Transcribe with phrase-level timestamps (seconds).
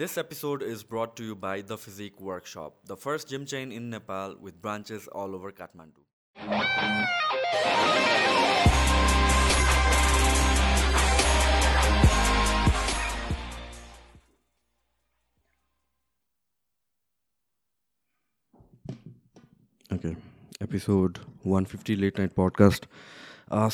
[0.00, 3.90] This episode is brought to you by The Physique Workshop, the first gym chain in
[3.90, 6.00] Nepal with branches all over Kathmandu.
[19.92, 20.16] Okay,
[20.62, 22.88] episode 150 late night podcast.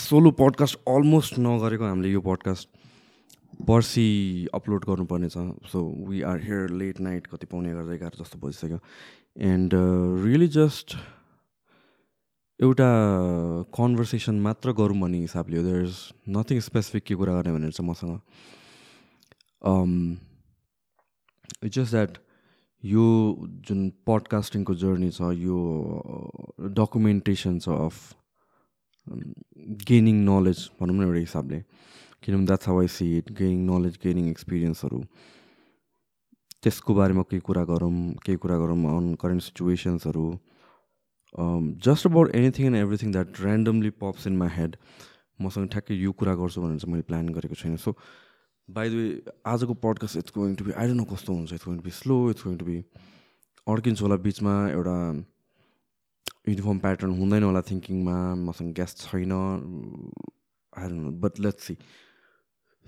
[0.02, 2.68] Solo podcast almost नगरेको हामीले यो podcast
[3.64, 4.06] पर्सि
[4.54, 5.38] upload गर्नुपर्ने छ
[5.72, 8.78] so we are here late night कति पाउने गर्दा एघार जस्तो बजिसक्यो।
[9.52, 9.70] एन्ड
[10.24, 10.96] रियली जस्ट
[12.60, 12.90] एउटा
[13.78, 15.96] कन्भर्सेसन मात्र गरौँ भन्ने हिसाबले देयर इज
[16.36, 18.14] नथिङ स्पेसिफिक के कुरा गर्ने भनेर चाहिँ मसँग।
[21.64, 22.18] इट्स जस्ट द्याट
[22.84, 23.04] यो
[23.68, 25.58] जुन पडकास्टिङको जर्नी छ यो
[26.76, 27.94] डकुमेन्टेसन छ अफ
[29.88, 31.58] गेनिङ नलेज भनौँ न एउटा हिसाबले।
[32.26, 35.00] किनभने that's how I see it gaining knowledge gaining एक्सपिरियन्सहरू
[36.62, 37.90] त्यसको बारेमा केही कुरा गरौँ
[38.26, 40.26] केही कुरा गरौँ on current सिचुएसन्सहरू
[41.86, 44.76] just about anything and everything that randomly pops in my head
[45.38, 47.92] मसँग ठ्याक्कै यो कुरा गर्छु भनेर चाहिँ मैले प्लान गरेको छैन। सो
[48.68, 49.06] बाई द वे
[49.52, 51.92] आजको podcast it's going to be I don't know कस्तो हुन्छ। It's going to be
[51.98, 52.78] slow it's going to be
[53.66, 54.96] अड्किन्छ होला बिचमा एउटा
[56.48, 59.32] युनिफर्म प्याटर्न हुँदैन होला थिङ्किङमा मसँग ग्यास छैन।
[60.72, 61.76] I know but let's see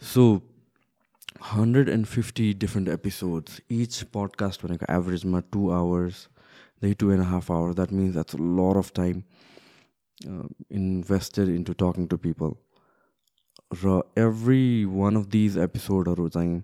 [0.03, 0.43] so
[1.53, 6.29] hundred and fifty different episodes each podcast भनेको एभरेजमा टु आवर्स
[6.83, 9.23] दै two and half hour that means that's lot of time
[10.73, 12.55] invested into talking to people
[13.85, 16.63] र every one of these एपिसोडहरू चाहिँ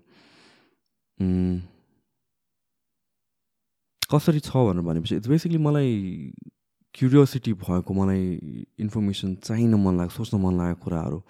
[4.13, 6.33] कसरी छ भनेर भनेपछि इट्स बेसिकली मलाई
[6.93, 11.23] क्युरियोसिटी भएको मलाई इन्फर्मेसन चाहिन मन लाग्छ सोच्न मन लागेको कुराहरू।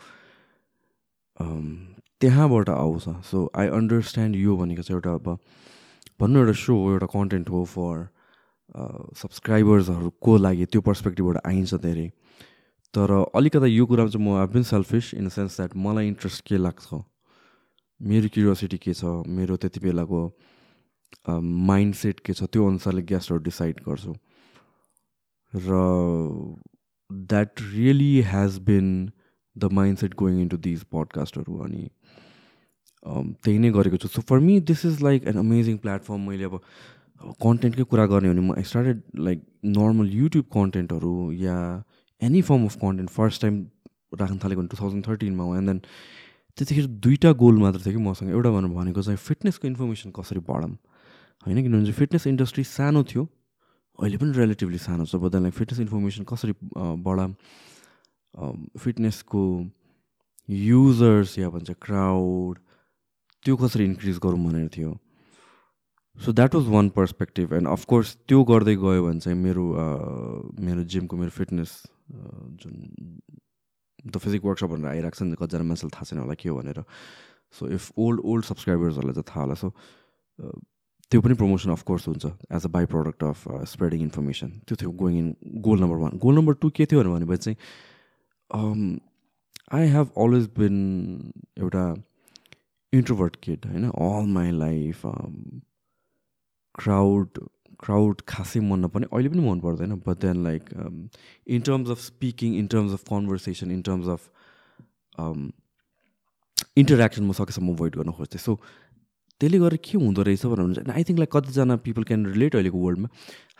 [2.22, 5.28] त्यहाँबाट आउँछ। सो आई अन्डरस्ट्यान्ड यो भनेको चाहिँ एउटा अब
[6.20, 8.08] भन्नु एउटा सो हो एउटा कन्टेन्ट हो फर
[9.22, 12.08] सब्सक्राइबर्सहरूको लागि त्यो पर्सपेक्टिभबाट आइन्छ धेरै।
[12.94, 16.58] तर अलिकता यो कुरामा चाहिँ म been selfish in the sense that मलाई इन्ट्रेस्ट के
[16.58, 16.88] लाग्छ?
[18.02, 19.04] मेरो क्युरियोसिटी के छ?
[19.28, 20.22] मेरो त्यति बेलाको
[21.28, 22.44] माइन्ड सेट के छ?
[22.48, 24.14] त्यो अनुसारले गेस्टहरू डिसाइड गर्छु।
[25.54, 25.70] र
[27.12, 29.12] that really has been
[29.56, 31.84] the mindset going into these पडकास्टहरू अनि
[33.06, 36.60] त्यही नै गरेको छु। So for me this is like an amazing platform मैले अब
[37.42, 39.42] कन्टेन्टकै कुरा गर्ने भने म स्टार्टेड लाइक
[39.78, 41.58] नर्मल युट्युब कन्टेन्टहरू या
[42.22, 43.66] any form of content first time
[44.22, 45.80] राख्न थालेको टु थाउजन्ड थर्टिनमा हो। एन्ड देन
[46.58, 50.78] त्यतिखेर दुईवटा गोल मात्र थियो कि मसँग। एउटा भनेर भनेको चाहिँ फिटनेसको इन्फर्मेसन कसरी बढाऊँ?
[51.46, 53.24] होइन किनभने फिटनेस इन्डस्ट्री सानो थियो
[54.00, 56.54] अहिले पनि रिलेटिभली सानो छ। बदललाई फिटनेस इन्फर्मेसन कसरी
[57.06, 57.34] बढाऊँ?
[58.80, 59.42] फिटनेसको
[60.50, 62.56] युजर्स या भन्छ क्राउड
[63.46, 64.92] त्यो कसरी इन्क्रिज गरौँ भनेर थियो।
[66.18, 69.66] So that was one perspective and of course त्यो गर्दै गयो भने चाहिँ मेरो
[70.60, 71.72] मेरो जिमको मेरो फिटनेस
[72.62, 72.76] जुन
[74.06, 76.80] द फिजिक वर्कसप भनेर आइरहेको छ नि कतिजना मान्छेलाई थाहा छैन होला के हो भनेर।
[77.56, 79.68] सो इफ ओल्ड ओल्ड सब्सक्राइबर्सहरूलाई चाहिँ थाहा होला। सो
[81.12, 83.40] त्यो पनि प्रमोसन अफकोर्स हुन्छ as a by product of
[83.72, 85.28] spreading information त्यो थियो going in
[85.68, 87.58] goal number one goal number two के थियो भनेपछि चाहिँ
[89.74, 90.76] आई हेभ अलवेज बिन
[91.58, 91.86] एउटा
[92.98, 93.90] इन्ट्रोभर्ट किड होइन?
[93.90, 95.02] All my life
[96.80, 97.44] crowd
[97.80, 100.64] crowd खासै मन नपर्ने अहिले पनि मन पर्दैन but then like
[101.48, 104.22] in terms of speaking in terms of conversation in terms of
[106.78, 108.60] interaction म सकेसम्म अभोइड गर्न खोज्थेँ। सो
[109.42, 113.08] त्यसले गर्दा के हुँदो रहेछ भनेर आई थिङ्क लाइक कतिजना पिपल क्यान रिलेट अहिलेको वर्ल्डमा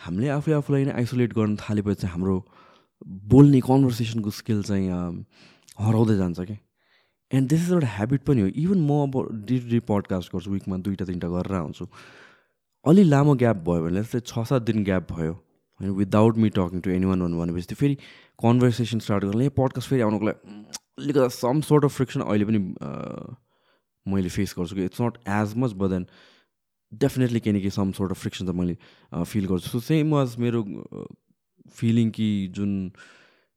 [0.06, 2.36] हामीले आफूले आफूलाई नै आइसोलेट गर्न थालेपछि हाम्रो
[3.32, 4.88] बोल्ने कन्भर्सेसनको स्किल चाहिँ
[5.80, 6.58] हराउँदै जान्छ क्या
[7.36, 8.48] एन्ड दिस इज एउटा ह्याबिट पनि हो.
[8.48, 11.88] इभन म अब डि पडकास्ट गर्छु विकमा दुइटा तिनवटा गरेर आउँछु।
[12.86, 15.34] अलि लामो ग्याप भयो भने जस्तै छ सात दिन ग्याप भयो
[15.80, 17.96] होइन without me talking to anyone भनेपछि त्यो फेरि
[18.44, 20.40] कन्भर्सेसन स्टार्ट गर्नु पडकास्ट फेरि आउनुको लागि
[21.00, 22.60] अलिकति सम सोर्ट अफ फ्रिक्सन अहिले पनि
[24.06, 26.06] मैले फेस गर्छु कि it's not as much but then
[26.92, 28.76] definitely न केही सम सोर्ट अफ फ्रिक्सन त मैले
[29.32, 30.62] फिल गर्छु। सो सेम वाज मेरो
[31.76, 32.72] फिलिङ कि जुन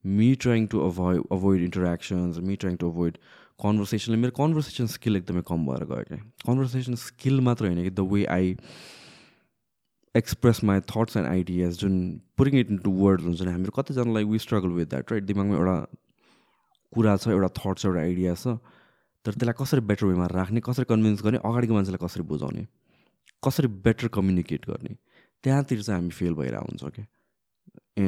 [0.05, 3.19] me trying to avoid avoid interactions me trying to avoid
[3.61, 8.07] कन्भर्सेसनले मेरो कन्भर्सेसन स्किल एकदमै कम भएर गयो क्या कन्भर्सेसन स्किल मात्र होइन कि the
[8.13, 8.57] way I
[10.15, 11.95] express my thoughts and ideas जुन
[12.39, 15.77] पुरिङ इट इन्टु वर्ड हुन्छ नि। हामीहरू कतिजनालाई we struggle with that right दिमागमा एउटा
[16.93, 18.57] कुरा छ एउटा थट छ एउटा आइडिया छ
[19.27, 22.67] तर त्यसलाई कसरी बेटर वेमा राख्ने कसरी कन्भिन्स गर्ने अगाडिको मान्छेलाई कसरी बुझाउने
[23.43, 24.95] कसरी बेटर कम्युनिकेट गर्ने
[25.45, 27.07] त्यहाँतिर चाहिँ हामी फेल भइरहेको हुन्छ क्या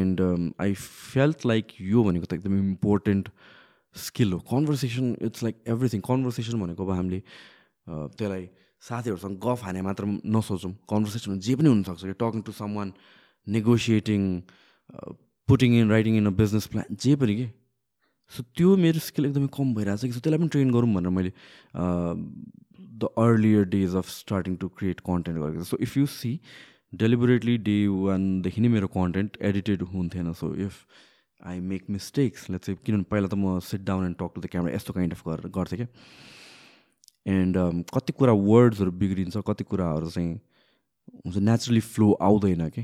[0.01, 0.21] एन्ड
[0.61, 3.29] आई फेल्ट लाइक यो भनेको त एकदम इम्पोर्टेन्ट
[3.97, 4.39] स्किल हो.
[4.51, 7.21] Conversation it's like everything conversation भनेको अब हामीले
[7.87, 8.49] त्यसलाई
[8.83, 10.73] साथीहरूसँग गफ हाने मात्र नसोचौँ.
[10.91, 12.93] कन्भर्सेसन जे पनि हुनसक्छ कि talking to someone
[13.47, 14.23] negotiating
[15.49, 17.47] putting in writing in a business plan जे पनि के
[18.33, 21.11] सो त्यो मेरो स्किल एकदमै कम भइरहेको छ कि सो त्यसलाई पनि ट्रेन गरौँ भनेर
[21.19, 21.33] मैले
[23.01, 26.33] the earlier days of starting to create content गरेको so if you see
[27.03, 30.33] deliberately day वानदेखि नै मेरो कन्टेन्ट एडिटेड हुन्थेन.
[30.33, 30.87] So if
[31.47, 34.75] I make mistakes let's किनभने पहिला त म sit down and talk to the camera
[34.77, 35.89] यस्तो काइन्ड अफ गरेर गर्थेँ क्या।
[37.33, 40.35] एन्ड um, कति कुरा वर्ड्सहरू बिग्रिन्छ कति कुराहरू चाहिँ
[41.27, 42.83] हुन्छ नेचुरली फ्लो आउँदैन कि।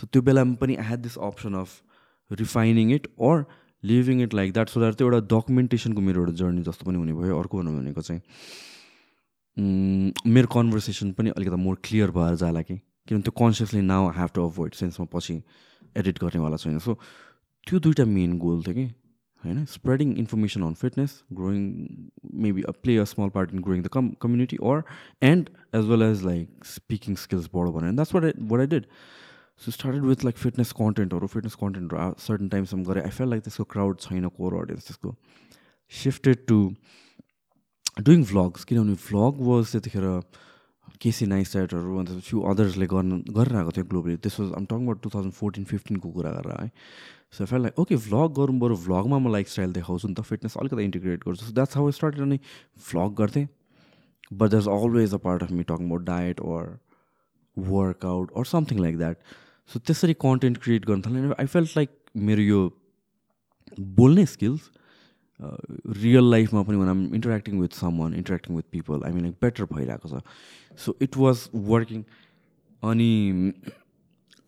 [0.00, 1.70] सो त्यो बेलामा पनि I had this option of
[2.30, 3.44] refining it or
[3.82, 7.12] leaving it like that so that त्यो एउटा डकुमेन्टेसनको मेरो एउटा जर्नी जस्तो पनि हुने
[7.20, 8.20] भयो अर्को भन्नु भनेको चाहिँ
[10.34, 12.76] मेरो कन्भर्सेसन पनि अलिकति मोर क्लियर भएर जाला कि।
[13.08, 15.42] किनभने त्यो consciously now have to avoid sense म पछि
[15.96, 16.98] एडिट गर्नेवाला छैन। सो
[17.66, 18.86] त्यो दुइटा मेन गोल थियो कि
[19.42, 19.64] होइन?
[19.66, 21.62] Spreading information on fitness growing
[22.44, 24.82] maybe a play a small part in growing the come community or
[25.30, 28.86] and as well as like speaking skills बढो भनेर। That's what what I did
[29.62, 33.64] so started with like fitness कन्टेन्टहरू fitness कन्टेन्टहरू certain टाइमसम्म गरेँ I fail like त्यसको
[33.74, 35.14] crowd छैन core audience त्यसको।
[35.92, 36.58] Shifted to
[38.06, 40.06] doing vlogs किनभने vlog was त्यतिखेर
[41.00, 45.64] केसी नाइस्टाइटहरू अन्त फ्यु अदर्सले गर्न गरिरहेको थियो ग्लोबली त्यस आम टङ टु थाउजन्ड फोर्टिन
[45.70, 46.70] फिफ्टिनको कुरा गरेर है।
[47.32, 50.84] So felt like okay vlog गरौँ बरु भ्लगमा म लाइफस्टाइल देखाउँछु नि त फिटनेस अलिकति
[50.84, 52.38] इन्टिग्रेट गर्छु। सो द्याट्स हाउ स्टार्टेड अनि
[52.90, 53.46] भ्लग गर्थेँ।
[54.32, 56.78] But is always a part of me talking about diet or
[57.56, 59.16] workout or something like that
[59.70, 61.90] so त्यसरी कन्टेन्ट क्रिएट गर्न थालेँ आई फेल्ट लाइक
[62.28, 62.60] मेरो यो
[63.96, 64.70] बोल्ने स्किल्स
[66.02, 69.64] रियल लाइफमा पनि one um interacting with someone interacting with people I mean like better
[69.72, 70.22] भइरहेको छ।
[70.78, 72.02] सो इट वाज वर्किङ
[72.82, 73.10] अनि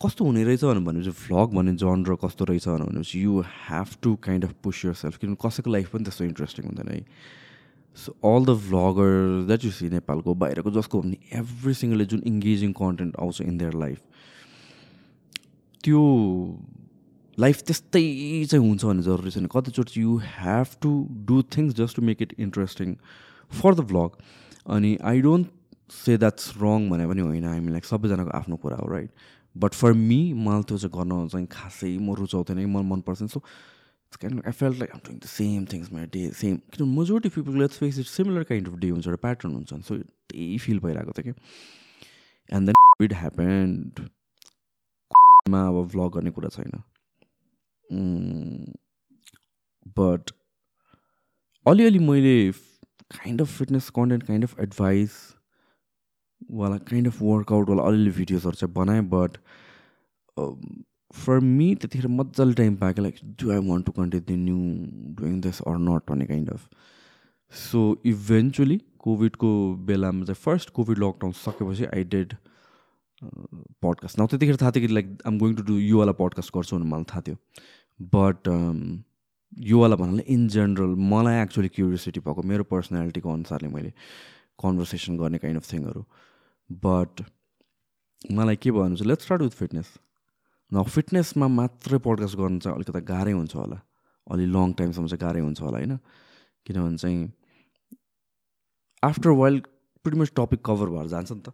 [0.00, 4.52] कस्तो हुने रहेछ भनेपछि भ्लग भन्ने जनर कस्तो रहेछ भनेपछि you have to kind of
[4.64, 7.04] push yourself किनभने कसैको लाइफ पनि त्यस्तो इन्ट्रेस्टिङ हुँदैन है।
[7.96, 9.10] So all the vlogger
[9.46, 13.74] that you see नेपालको बाहिरको जसको भने एभ्री सिङ्गलले जुन इङ्गेजिङ कन्टेन्ट आउँछ इन देयर
[13.76, 13.98] लाइफ
[15.84, 16.00] त्यो
[17.38, 18.02] लाइफ त्यस्तै
[18.50, 20.92] चाहिँ हुन्छ भन्ने जरुरी छैन। कतिचोटि you have to
[21.28, 22.94] do things just to make it interesting
[23.52, 24.16] for the vlog
[24.76, 25.46] अनि I don't
[25.92, 29.10] say that's wrong भने पनि होइन। हामी लाइक सबैजनाको आफ्नो कुरा हो राइट
[29.56, 33.40] बट फर मी मलाई त्यो चाहिँ गर्न चाहिँ खासै म रुचाउँथेन कि मन पर्छ so
[34.20, 37.58] kind I felt like um doing the same things my day same किनभने majority people
[37.58, 41.12] let's face it similar kind of day हुन्छ एउटा प्याटर्न हुन्छ। सो त्यही फिल भइरहेको
[41.18, 41.40] थियो कि।
[42.56, 44.00] एन्ड देन इट ह्यापेन्ड
[45.50, 46.82] मा अब भ्लग गर्ने कुरा छैन।
[49.98, 50.30] बट
[51.66, 55.12] अलिअलि मैले kind of fitness content kind of advice
[56.50, 59.36] वाला काइन्ड अफ वर्कआउटवाला अलिअलि भिडियोजहरू चाहिँ बनाएँ बट
[61.14, 64.56] फर मी त्यतिखेर मजाले टाइम पाएको like do I want to continue
[65.20, 66.68] doing this or not भन्ने काइन्ड अफ
[67.52, 69.50] सो इभेन्चुली कोभिडको
[69.86, 72.34] बेलामा चाहिँ फर्स्ट कोभिड लकडाउन सकेपछि आई डेड
[73.22, 76.90] पडकास्ट न त्यतिखेर थाहा थियो कि like I'm going to do योवाला पडकास्ट गर्छु भने
[76.90, 77.36] मलाई थाहा थियो
[78.12, 78.48] बट
[79.58, 83.92] योवाला भन्नाले इन जेनरल मलाई एक्चुली क्युरियोसिटी भएको मेरो पर्सनालिटीको अनुसारले मैले
[84.64, 86.04] कन्भर्सेसन गर्ने काइन्ड अफ थिङहरू
[86.70, 87.22] बट
[88.32, 89.88] मलाई के भन्नु चाहिँ लेट्स स्टार्ट विथ फिटनेस
[90.72, 93.80] न फिटनेसमा मात्रै पडकास्ट गर्नु चाहिँ अलिकति गाह्रै हुन्छ होला।
[94.26, 95.96] अलि लङ टाइमसम्म चाहिँ गाह्रै हुन्छ होला होइन?
[96.66, 97.32] किनभने चाहिँ
[99.02, 99.66] after wild
[100.04, 101.52] pretty topic cover भएर जान्छ नि त।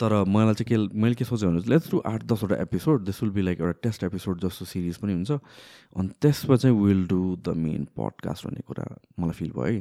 [0.00, 3.32] तर मलाई चाहिँ के मैले के सोचेँ भने लेट्स डु आठ दसवटा episode this will
[3.32, 7.54] be like एउटा टेस्ट एपिसोड जस्तो सिरिज पनि हुन्छ। अनि त्यसमा चाहिँ will do the
[7.56, 8.84] main podcast भन्ने कुरा
[9.20, 9.80] मलाई फिल भयो है।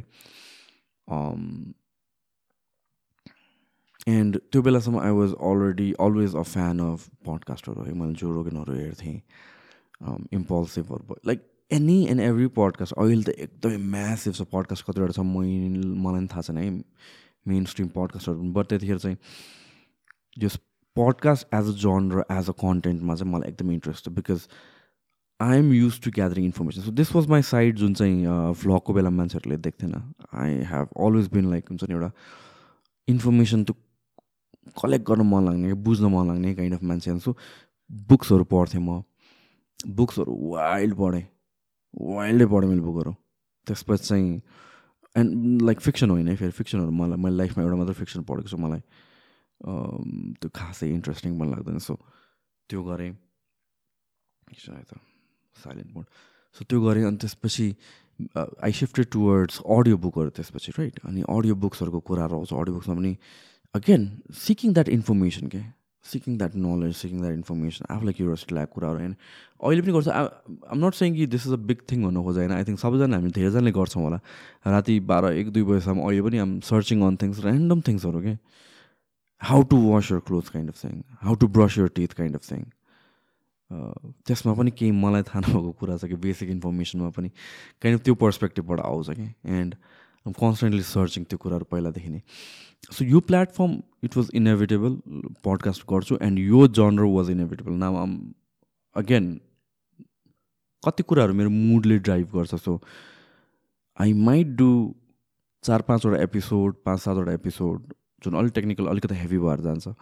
[4.08, 8.74] एन्ड त्यो बेलासम्म I was already always a fan of पडकास्टहरू है। मैले जो रोगनहरू
[8.76, 9.22] हेर्थेँ।
[10.34, 11.40] इम्पल्सिभहरू भयो like
[11.72, 15.48] any and every podcast अहिले त एकदमै म्यासिभ छ। पडकास्ट कतिवटा छ मै
[16.04, 16.70] मलाई पनि थाहा छैन है।
[17.48, 19.18] मेन स्ट्रिम पडकास्टहरू बट त्यतिखेर चाहिँ
[20.38, 20.58] यस
[20.96, 24.48] पडकास्ट एज अ जन र एज अ कन्टेन्टमा चाहिँ मलाई एकदमै इन्ट्रेस्ट छ। Because
[25.40, 28.18] I am use to gathering information so this was my side जुन चाहिँ
[28.64, 29.96] भ्लगको बेला मान्छेहरूले देख्थेन।
[30.34, 32.12] I have always been like हुन्छ नि एउटा
[33.08, 33.76] इन्फर्मेसन त्यो
[34.82, 37.36] कलेक्ट गर्न मन लाग्ने बुझ्न मन लाग्ने काइन्ड अफ मान्छे सो
[38.10, 39.04] बुक्सहरू पढ्थेँ म।
[39.80, 41.26] बुक्सहरू वाइल्ड पढेँ।
[41.94, 43.12] वाइल्डै पढेँ मैले बुकहरू।
[43.68, 44.42] त्यसपछि चाहिँ
[45.16, 48.82] एन्ड लाइक फिक्सन होइन फेरि। फिक्सनहरू मलाई मैले लाइफमा एउटा मात्रै फिक्सन पढेको छु मलाई।
[50.40, 51.94] त्यो खासै इन्ट्रेस्टिङ पनि लाग्दैन। सो
[52.70, 53.14] त्यो गरेँ।
[55.56, 56.06] साइलेन्ट मोड
[56.56, 57.68] सो त्यो गरेँ अनि त्यसपछि
[58.38, 63.14] आई सिफ्टेड टुवर्ड्स अडियो बुकहरू त्यसपछि राइट अनि अडियो बुक्सहरूको कुराहरू आउँछ अडियो बुक्समा पनि
[63.74, 65.62] अगेन सिकिङ द्याट इन्फर्मेसन के
[66.06, 69.16] seeking that knowledge seeking that information आफूलाई क्युरियोसिटी लागेको कुराहरू होइन
[69.64, 70.08] अहिले पनि गर्छ.
[70.72, 73.32] आम नट सेङ कि this is a big thing भन्नु खोजेन आई थिङ्क सबैजना हामी
[73.38, 74.20] धेरैजनाले गर्छौँ होला।
[74.68, 78.38] राति बाह्र एक दुई बजीसम्म अहिले पनि um searching on things random थिङ्सहरू के
[79.42, 82.52] how to wash your cloth kind of thing how to brush your teeth kind of
[82.52, 82.64] thing
[84.28, 87.30] त्यसमा पनि केही मलाई थाहा नभएको कुरा छ कि बेसिक इन्फर्मेसनमा पनि
[87.82, 89.28] काइन्ड अफ त्यो पर्सपेक्टिभबाट आउँछ कि
[89.60, 89.76] एन्ड
[90.26, 92.22] कन्सटेन्टली सर्चिङ त्यो कुराहरू पहिलादेखि नै।
[92.92, 93.72] सो यो platform
[94.04, 94.96] it was inevitable
[95.46, 98.14] podcast गर्छु एन्ड यो जनर वाज इनेभिटेबल नाम आम
[98.96, 99.28] अगेन
[100.84, 102.80] कति कुराहरू मेरो मुडले ड्राइभ गर्छ। सो
[103.98, 104.70] आई माइट डु
[105.64, 109.94] चार पाँचवटा एपिसोड पाँच सातवटा एपिसोड जुन अलिक टेक्निकल अलिकति हेभी भएर जान्छ।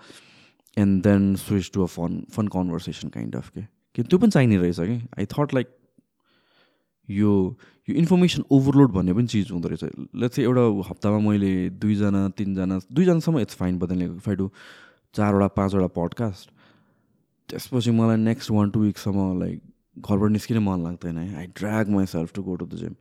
[0.77, 3.61] And then switch to a fun fun conversation kind of के?
[3.95, 4.97] कि त्यो पनि चाहिने रहेछ कि?
[5.19, 5.67] आई थट लाइक
[7.11, 7.31] यो
[7.89, 9.83] यो इन्फर्मेसन ओभरलोड भन्ने पनि चिज हुँदो रहेछ।
[10.21, 11.51] लेट्स एउटा हप्तामा मैले
[11.81, 14.49] दुईजना तिनजना दुईजनासम्म इट्स फाइन बदल्ने फाइ टु
[15.15, 16.49] चारवटा पाँचवटा पडकास्ट
[17.49, 19.59] त्यसपछि मलाई नेक्स्ट वान टू विकसम्म लाइक
[19.99, 22.93] घरबाट निस्किन मन लाग्दैन। है I drag myself to go to the gym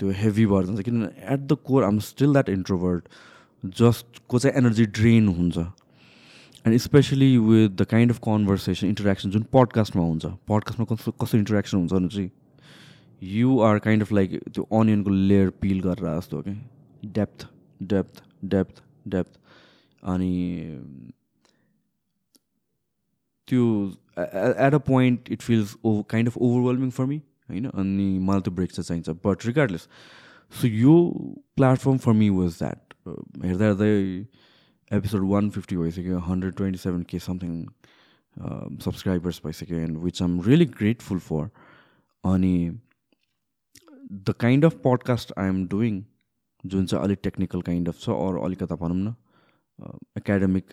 [0.00, 3.08] त्यो हेभी भएर जान्छ किनभने at the core um still that introvert
[3.80, 10.02] जसको चाहिँ एनर्जी ड्रेन हुन्छ। And especially with the kind of conversation interaction जुन पडकास्टमा
[10.02, 12.30] हुन्छ। पडकास्टमा कस्तो कस्तो इन्टरेक्सन हुन्छ भने चाहिँ
[13.22, 16.54] you are kind of like त्यो अनियनको लेयर पिल गरेर जस्तो हो कि
[17.18, 17.46] डेप्थ
[17.82, 19.38] डेप्थ डेप्थ डेप्थ
[20.02, 20.32] अनि
[23.48, 23.64] त्यो
[24.18, 27.66] at a point it feels over kind of overwhelming for me होइन?
[27.66, 29.08] अनि मलाई त्यो ब्रेक चाहिँ चाहिन्छ.
[29.26, 29.88] बट रिगार्डलेस
[30.52, 30.94] सो यो
[31.56, 32.94] platform for me was that
[33.44, 34.26] हेर्दा हेर्दै
[34.90, 37.64] एपिसोड वान फिफ्टी भइसक्यो हन्ड्रेड ट्वेन्टी सेभेन के समथिङ
[38.84, 41.48] सब्सक्राइबर्स भइसक्यो and which I'm really grateful for
[42.24, 42.56] अनि
[44.10, 46.02] the kind of podcast I am doing
[46.64, 49.14] जुन चाहिँ अलिक टेक्निकल काइन्ड अफ छ अरू अलिकता भनौँ न
[50.18, 50.72] एकाडेमिक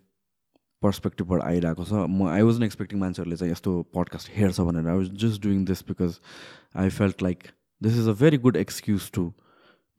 [0.81, 4.97] पर्सपेक्टिभबाट आइरहेको छ म आई वाज न एक्सपेक्टिङ मान्छेहरूले चाहिँ यस्तो पडकास्ट हेर्छ भनेर I
[4.97, 6.19] was just doing this because
[6.75, 7.47] I felt like
[7.81, 9.31] this is a very good excuse to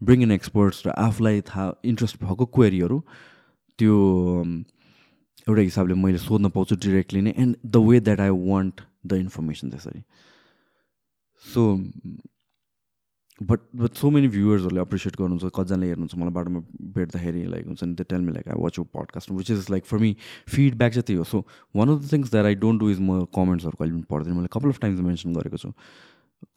[0.01, 3.01] bring in experts र आफूलाई थाहा इन्ट्रेस्ट भएको क्वेरीहरू
[3.79, 3.97] त्यो
[5.49, 9.71] एउटा हिसाबले मैले सोध्न पाउँछु डिरेक्टली नै and the way that I want the information
[9.71, 10.03] त्यसरी
[11.45, 11.67] so
[13.41, 16.61] but but so many भ्युवर्सहरूले appreciate गर्नुहुन्छ कतिजनाले हेर्नुहुन्छ मलाई बाटोमा
[16.97, 19.85] भेट्दाखेरि लाइक हुन्छ नि त्यो tell me like I watch you podcast which is like
[19.85, 20.11] for me
[20.49, 21.25] feedback चाहिँ त्यही हो.
[21.25, 21.45] So
[21.77, 24.49] one of the things that I don't do is म कमेन्ट्सहरू कहिले पनि पढ्दिनँ। मैले
[24.53, 25.73] कपाल अफ टाइम्स मेन्सन गरेको छु।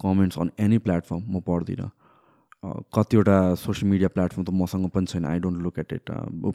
[0.03, 1.89] कमेन्ट्स अन एनी प्लेटफर्म म पढ्दिनँ।
[2.95, 6.11] कतिवटा सोसियल मिडिया प्लेटफर्म त मसँग पनि छैन। I don't look at it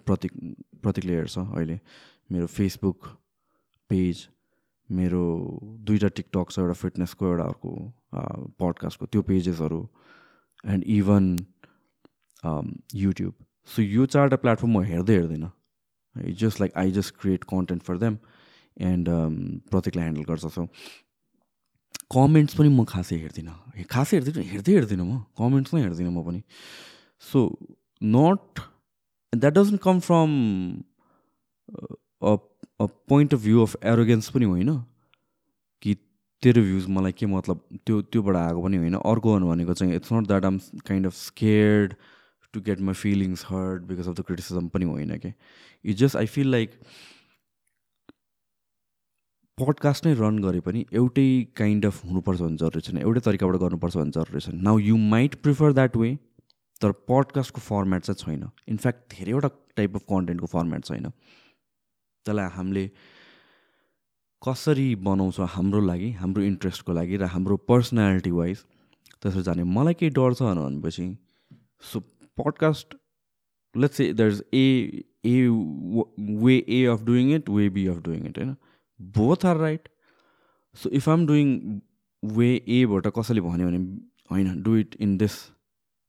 [0.08, 0.32] Pratik
[0.82, 1.80] प्रतीकले हेर्छ अहिले।
[2.32, 3.08] मेरो फेसबुक
[3.90, 4.28] पेज
[4.88, 5.23] मेरो
[5.87, 7.70] दुईवटा टिकटक छ एउटा फिटनेसको एउटा अर्को
[8.61, 9.80] पडकास्टको त्यो पेजेसहरू
[10.65, 11.25] एन्ड इभन
[12.97, 13.35] युट्युब
[13.69, 15.50] सो यो चारवटा प्लेटफर्म म हेर्दै हेर्दिनँ।
[16.41, 18.19] Just like I just create content for them
[18.77, 19.09] and
[19.71, 20.67] प्रत्येकलाई ह्यान्डल गर्छ। सो
[22.15, 24.45] कमेन्ट्स पनि म खासै हेर्दिनँ। खासै हेर्दिनँ?
[24.53, 26.41] हेर्दै हेर्दिनँ म। कमेन्ट्स नै हेर्दिनँ म पनि।
[27.23, 27.38] So
[28.03, 28.61] not
[29.33, 30.31] that doesn't come from
[32.23, 34.71] a point of view of arrogance पनि होइन।
[35.83, 35.95] कि
[36.42, 40.26] तेरो भ्युज मलाई के मतलब त्यो त्योबाट आएको पनि होइन। अर्को भनेको चाहिँ it's not
[40.26, 41.95] that I'm kind of scared
[42.54, 45.33] to get my feelings heard because of the criticism पनि होइन कि।
[45.85, 46.80] It just I feel like
[49.59, 53.97] podcast नै रन गरे पनि एउटै काइन्ड अफ हुनुपर्छ भने जरुरी छैन। एउटै तरिकाबाट गर्नुपर्छ
[53.97, 56.14] भने जरुरी छैन। Now you might prefer that way
[56.83, 62.90] तर पडकास्टको फर्मेट चाहिँ छैन। इनफ्याक्ट धेरैवटा टाइप अफ कन्टेन्टको फर्मेट छैन। त्यसलाई हामीले
[64.42, 68.64] कसरी बनाउँछ हाम्रो लागि हाम्रो इन्ट्रेस्टको लागि र हाम्रो पर्सनालिटी वाइज
[69.23, 71.07] त्यसरी जाने मलाई केही डर छ भनेपछि
[71.83, 72.00] so
[72.38, 72.95] podcast
[73.76, 74.66] let's say there is a
[75.25, 75.37] a
[76.42, 78.54] way A of doing it way B of doing it होइन?
[79.00, 79.88] Both are right
[80.75, 81.80] so if I'm doing
[82.23, 83.78] way एबाट कसैले भन्यो भने
[84.30, 85.33] होइन do it in this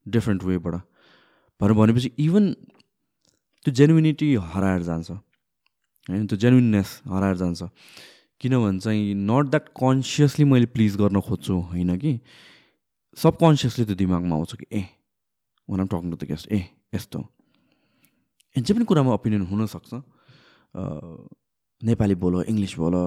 [0.07, 0.75] different वेबाट
[1.62, 2.53] भनेर भनेपछि even
[3.65, 7.63] त्यो genuinity हराएर जान्छ। होइन त्यो जेन्युननेस हराएर जान्छ।
[8.41, 12.19] किनभने चाहिँ नट द्याट कन्सियसली मैले प्लिज गर्न खोज्छु होइन कि?
[13.17, 14.81] सबकन्सियसली त्यो दिमागमा आउँछ कि ए
[15.67, 16.60] one I'm to the guest ए
[16.96, 17.19] यस्तो.
[18.55, 19.91] एन्ड जे पनि कुरामा ओपिनियन हुनसक्छ
[21.81, 23.01] नेपाली बोलो इङ्ग्लिस बोलो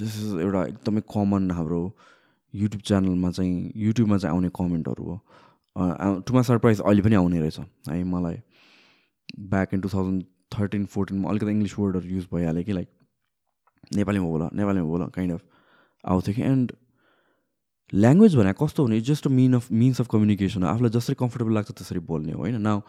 [0.00, 1.82] इज एउटा एकदमै कमन हाम्रो
[2.54, 5.16] युट्युब च्यानलमा चाहिँ युट्युबमा चाहिँ आउने कमेन्टहरू हो।
[6.26, 8.36] टु सरप्राइज अहिले पनि आउने रहेछ। है मलाई
[9.52, 10.24] back in two thousand
[10.54, 12.88] thirteen फोर्टिनमा अलिकति इङ्ग्लिस वर्डहरू युज भइहाल्यो कि लाइक
[13.84, 15.42] नेपालीमा बोल नेपालीमा बोल काइन्ड अफ
[16.04, 16.72] आउँथ्यो कि एन्ड
[17.92, 21.70] ल्याङ्ग्वेज भने कस्तो हुने just a mean of means of communication आफूलाई जसरी कम्फर्टेबल लाग्छ
[21.70, 22.56] त्यसरी बोल्ने हो होइन?
[22.66, 22.80] न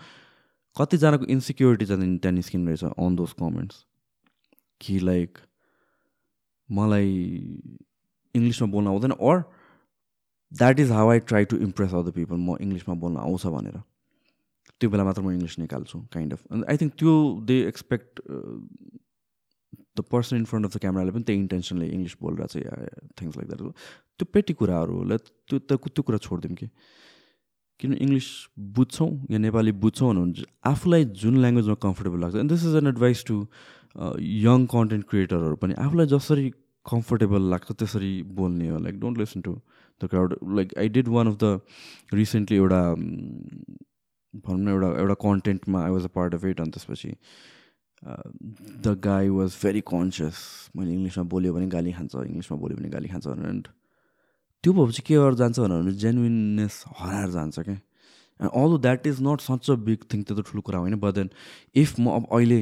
[0.75, 3.85] कतिजनाको इन्सिक्योरिटी चाहिँ त्यहाँ निस्किने रहेछ अन दोज कमेन्ट्स
[4.81, 5.37] कि लाइक
[6.69, 7.11] मलाई
[8.35, 9.43] इङ्ग्लिसमा बोल्न आउँदैन or
[10.51, 13.77] that is how I try to impress other people म इङ्ग्लिसमा बोल्न आउँछ भनेर।
[14.79, 17.13] त्यो बेला मात्र म इङ्ग्लिस निकाल्छु काइन्ड अफ आई थिङ्क त्यो
[17.45, 18.21] they expect
[19.97, 22.55] the person in front of the क्यामराले पनि त्यही इन्टेन्सनले इङ्ग्लिस बोलिरहेको छ
[23.21, 23.61] थिङ्स लाइक द्याट
[24.17, 26.67] त्यो पेटी कुराहरूलाई त्यो त त्यो कुरा छोडिदिउँ कि।
[27.79, 28.27] किन इङ्ग्लिस
[28.77, 33.23] बुझ्छौँ या नेपाली बुझ्छौँ भने आफूलाई जुन ल्याङ्ग्वेजमा कम्फर्टेबल लाग्छ। And this is an advice
[33.29, 33.35] to
[34.47, 36.49] young content क्रिएटरहरू पनि। आफूलाई जसरी
[36.85, 39.53] कम्फर्टेबल लाग्छ त्यसरी बोल्ने हो। Like don't listen to
[40.01, 41.59] the crowd like I did one of the
[42.13, 42.81] recently एउटा
[44.33, 47.11] भनौँ न एउटा एउटा कन्टेन्टमा I was a part of it अनि त्यसपछि
[48.03, 50.37] the guy was very conscious
[50.75, 53.67] मैले इङ्ग्लिसमा बोल्यो भने गाली खान्छ इङ्ग्लिसमा बोल्यो भने गाली खान्छ एन्ड
[54.63, 57.73] त्यो भएपछि के गरेर जान्छ भने जेन्युननेस हराएर जान्छ क्या।
[58.39, 61.13] And all that is not such a big thing त्यो त ठुलो कुरा होइन बट
[61.15, 61.29] देन
[61.75, 62.59] इफ म अब अहिले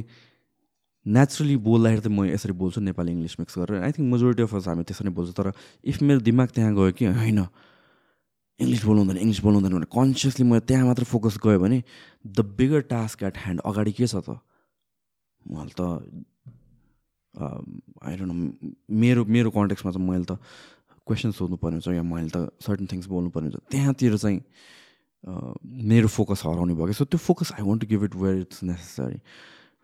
[1.05, 4.67] नेचुरली बोल्दाखेरि त म यसरी बोल्छु नेपाली इङ्ग्लिस मिक्स गरेर। I think majority of us
[4.67, 5.47] हामी त्यसरी नै बोल्छौँ। तर
[5.89, 7.41] इफ मेरो दिमाग त्यहाँ गयो कि होइन
[8.61, 11.81] इङ्ग्लिस बोल्नु हुँदैन इङ्ग्लिस बोल्नु हुँदैन भने कन्सियसली म त्यहाँ मात्र फोकस गयो भने
[12.25, 14.37] the bigger task at hand अगाडि के छ त?
[15.47, 15.81] मैले त
[17.33, 18.33] आइरहनु
[19.01, 20.37] मेरो मेरो कन्टेक्समा चाहिँ मैले त
[21.07, 24.39] क्वेसन सोध्नु पर्ने हुन्छ या मैले त सर्टन थिङ्स बोल्नु पर्ने हुन्छ। त्यहाँतिर चाहिँ
[25.91, 28.63] मेरो फोकस हराउने भयो कि सो त्यो focus I want to give it where it's
[28.63, 29.19] necessary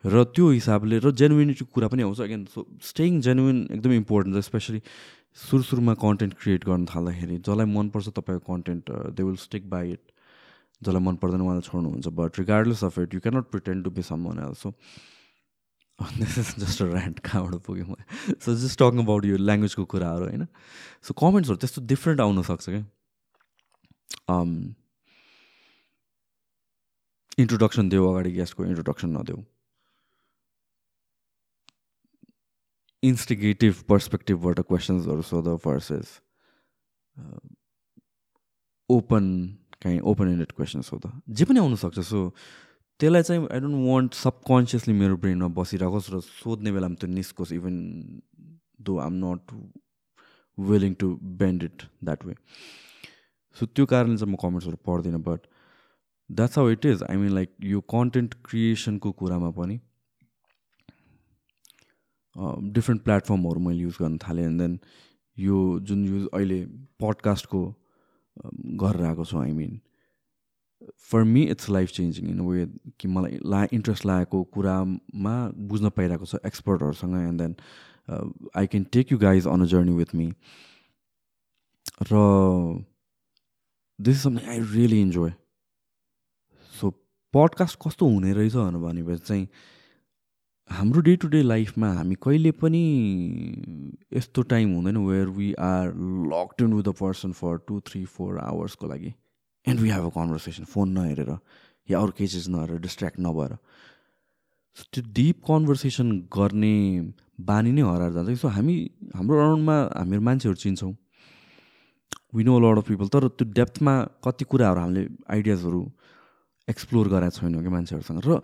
[0.06, 4.46] र त्यो हिसाबले र जेन्युनिटी कुरा पनि आउँछ। अगेन सो स्टेइङ जेन्युन एकदमै इम्पोर्टेन्ट छ
[4.46, 4.82] स्पेसली
[5.38, 8.84] सुरु सुरुमा कन्टेन्ट क्रिएट गर्न थाल्दाखेरि। जसलाई मनपर्छ तपाईँको content
[9.18, 10.04] they will stick by it
[10.82, 14.38] जसलाई मन पर्दैन उहाँलाई छोड्नुहुन्छ। But regardless of it you cannot pretend to be someone
[14.48, 14.74] else so
[16.00, 17.96] this is just a rant कहाँबाट पुग्यो
[18.42, 20.46] सो जस्ट टकिङ अबाउट यो ल्याङ्ग्वेजको कुराहरू होइन?
[21.04, 22.84] सो कमेन्ट्सहरू त्यस्तो डिफ्रेन्ट आउनसक्छ क्या।
[27.40, 29.44] इन्ट्रोडक्सन देऊ अगाडि गेस्टको इन्ट्रोडक्सन नदेऊ।
[33.04, 36.08] इन्स्टिगेटिभ पर्सपेक्टिभबाट क्वेसन्सहरू सोध भर्सेस
[38.90, 39.26] ओपन
[39.84, 42.20] काहीँ ओपन एन्डेड क्वेसन्स सोध। जे पनि आउनसक्छ सो
[43.00, 47.76] त्यसलाई चाहिँ आई डोन्ट वान्ट सबकन्सियसली मेरो ब्रेनमा बसिरहेकोस् र सोध्ने बेलामा त्यो निस्कोस् even
[48.82, 49.54] though I'm not
[50.58, 52.34] willing to bend it that way
[53.58, 55.46] so त्यो कारणले चाहिँ म कमेन्ट्सहरू पढ्दिनँ but
[56.30, 59.80] that's how it is I mean like यो कन्टेन्ट क्रिएसनको कुरामा पनि
[62.74, 64.80] डिफ्रेन्ट प्लेटफर्महरू मैले युज गर्न थालेँ एन्ड देन
[65.38, 66.64] यो जुन युज अहिले
[67.00, 67.62] पडकास्टको
[68.82, 69.80] गरेर आएको छु I mean
[71.12, 72.66] for me it's life changing in way
[73.00, 75.36] कि मलाई ला इन्ट्रेस्ट लागेको कुरामा
[75.72, 77.56] बुझ्न पाइरहेको छ एक्सपर्टहरूसँग and then
[78.58, 80.28] I can take you guys on a journey with me
[82.12, 82.22] र
[84.00, 85.34] this is something I really enjoy
[86.74, 86.92] so
[87.34, 89.48] podcast कस्तो हुने रहेछ भनेपछि चाहिँ
[90.70, 92.82] हाम्रो डे टु डे लाइफमा हामी कहिले पनि
[94.14, 95.94] यस्तो टाइम हुँदैन where we are
[96.34, 99.14] locked in with the person for two three four आवर्सको लागि.
[99.68, 101.32] And we have a conversation phone नहेरेर
[101.90, 103.56] या अरू केही चिज नहेरेर डिस्ट्र्याक्ट नभएर।
[104.94, 106.76] त्यो डिप कन्भर्सेसन गर्ने
[107.50, 108.76] बानी नै हराएर जान्छ। सो हामी
[109.16, 110.94] हाम्रो अराउन्डमा हामीहरू मान्छेहरू चिन्छौँ।
[112.36, 115.04] We know lot of people तर त्यो डेप्थमा कति कुराहरू हामीले
[115.36, 115.82] आइडियाजहरू
[116.68, 118.42] एक्सप्लोर गरेका छैनौँ कि मान्छेहरूसँग। र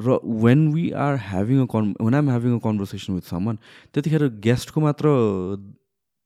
[0.00, 3.56] र when we are having a con when I'm having a conversation with someone
[3.92, 5.06] त्यतिखेर गेस्टको मात्र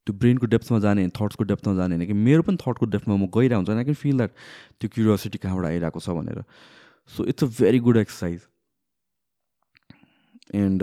[0.06, 3.56] त्यो ब्रेनको डेप्थमा जाने थट्सको डेप्थमा जाने होइन कि मेरो पनि थटको डेप्थमा म गइरहेको
[3.56, 4.30] हुन्छ। आई क्यान फिल द्याट
[4.80, 6.42] त्यो क्युरियोसिटी कहाँबाट आइरहेको छ भनेर।
[7.10, 8.40] So it's a very good exercise
[10.54, 10.82] and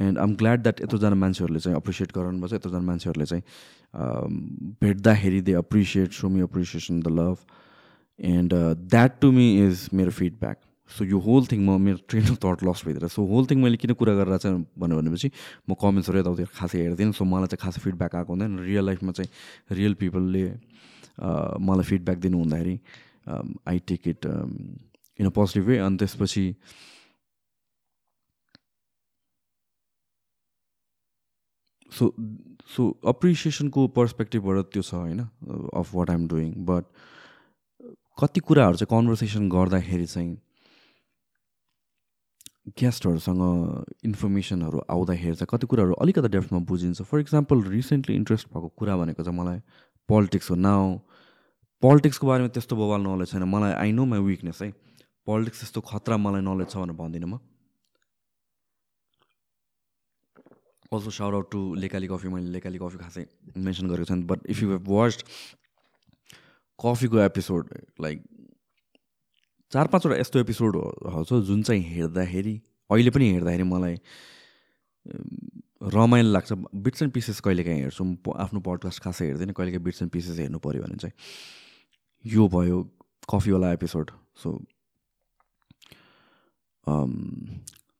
[0.00, 4.32] and I'm glad that यत्रोजना मान्छेहरूले चाहिँ अप्रिसिएट गराउनुपर्छ यत्रोजना मान्छेहरूले चाहिँ um,
[4.82, 7.36] भेट्दाखेरि they appreciate so me appreciation the love
[8.18, 8.54] and
[8.90, 12.64] that to me is मेरो फिडब्याक सो यो होल थिङ म मेरो ट्रेन अफ थट
[12.64, 15.30] लस भइदिएर सो होल थिङ मैले किन कुरा गरेर चाहिँ भन्यो भनेपछि
[15.68, 19.76] म कमेन्ट्सहरू यताउति खासै हेर्दिनँ सो मलाई चाहिँ खासै फिडब्याक आएको हुँदैन। रियल लाइफमा चाहिँ
[19.78, 20.44] रियल पिपलले
[21.68, 22.78] मलाई फिडब्याक दिनु हुँदाखेरि
[23.68, 26.44] I take it in a positive way अनि त्यसपछि
[31.92, 32.12] सो
[32.76, 35.20] सो अप्रिसिएसनको पर्सपेक्टिभबाट त्यो छ होइन
[35.80, 36.84] of what I'm doing but
[38.18, 40.32] कति कुराहरू चाहिँ कन्भर्सेसन गर्दाखेरि चाहिँ
[42.78, 43.42] गेस्टहरूसँग
[44.04, 49.22] इन्फर्मेसनहरू आउँदाखेरि चाहिँ कति कुराहरू अलिकति डेप्थमा बुझिन्छ। फर इक्जाम्पल रिसेन्टली इन्ट्रेस्ट भएको कुरा भनेको
[49.22, 49.58] चाहिँ मलाई
[50.08, 50.98] पोलिटिक्स हो नाउ।
[51.82, 54.70] पोलिटिक्सको बारेमा त्यस्तो बवाल नलेज छैन। मलाई आई नो माई विकनेस है।
[55.26, 57.38] पोलिटिक्स त्यस्तो खतरा मलाई नलेज छ भनेर भन्दिनँ म।
[60.92, 63.26] Also shout out to Lekali coffee मैले लेकाली कफी खासै
[63.58, 65.22] मेन्सन गरेको छैन। But if you have watched
[66.78, 67.68] कफीको एपिसोड
[68.00, 68.22] लाइक
[69.72, 72.54] चार पाँचवटा यस्तो एपिसोडहरू छ जुन चाहिँ हेर्दाखेरि
[72.90, 73.96] अहिले पनि हेर्दाखेरि मलाई
[75.94, 78.04] रमाइलो लाग्छ। बिट्स एन्ड पिसेस कहिले काहीँ हेर्छु
[78.36, 81.14] आफ्नो पडकास्ट खासै हेर्दैन। कहिले काहीँ बिट्स एन्ड पिसेस हेर्नु पऱ्यो भने चाहिँ
[82.24, 82.78] यो भयो
[83.32, 84.10] कफीवाला एपिसोड।
[84.42, 84.48] सो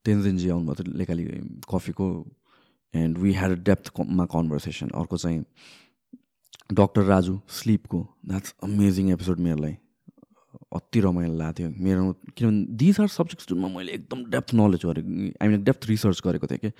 [0.05, 1.25] तेन्जिनजी आउनुभएको थियो लेकाली
[1.69, 2.07] कफीको
[2.93, 5.43] एन्ड वी ह्याड डेप्थमा कन्भर्सेसन अर्को चाहिँ
[6.73, 9.77] डक्टर राजु स्लिपको। द्याट्स अमेजिङ एपिसोड मेरोलाई।
[10.73, 15.09] अति रमाइलो लाग्थ्यो। मेरो किनभने दिज आर सब्जेक्ट्स जुनमा मैले एकदम डेप्थ नलेज गरेको
[15.41, 16.71] आई मिन डेप्थ रिसर्च गरेको थिएँ कि।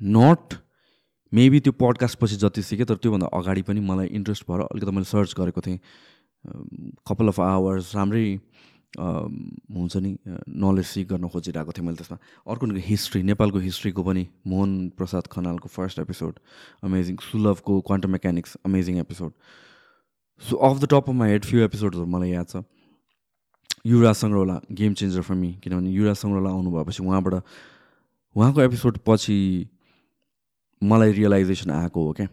[0.00, 0.54] नट
[1.32, 5.08] मेबी त्यो पडकास्ट पछि जति सिकेँ तर त्योभन्दा अगाडि पनि मलाई इन्ट्रेस्ट भएर अलिकति मैले
[5.08, 5.78] सर्च गरेको थिएँ।
[7.08, 8.26] कपाल अफ आवर्स राम्रै
[8.92, 10.10] हुन्छ नि
[10.62, 15.68] नलेज सिक गर्न खोजिरहेको थिएँ मैले त्यसमा। अर्को हिस्ट्री नेपालको हिस्ट्रीको पनि मोहन प्रसाद खनालको
[15.70, 16.38] first episode
[16.84, 19.32] amazing सुलभको quantum mechanics amazing episode
[20.48, 22.62] so of the top of my head few एपिसोडहरू मलाई याद छ।
[23.86, 27.34] Yubaraj Sangroula game changer for me किनभने युवराज सङ्ग्रौला आउनु भएपछि उहाँबाट
[28.36, 29.36] उहाँको एपिसोड पछि
[30.82, 32.28] मलाई रियलाइजेसन आएको हो क्या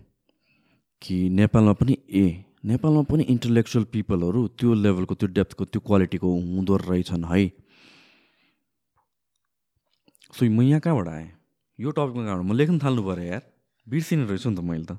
[1.02, 6.76] कि नेपालमा पनि ए नेपालमा पनि इन्टलेक्चुअल पिपलहरू त्यो लेभलको त्यो डेप्थको त्यो क्वालिटीको हुँदो
[6.78, 7.42] रहेछन् है?
[10.34, 11.30] सो म यहाँ कहाँबाट आएँ?
[11.80, 12.46] यो टपिकमा कहाँबाट?
[12.46, 13.44] म लेख्न थाल्नु पऱ्यो यार।
[13.88, 14.98] बिर्सिने रहेछु नि त मैले त।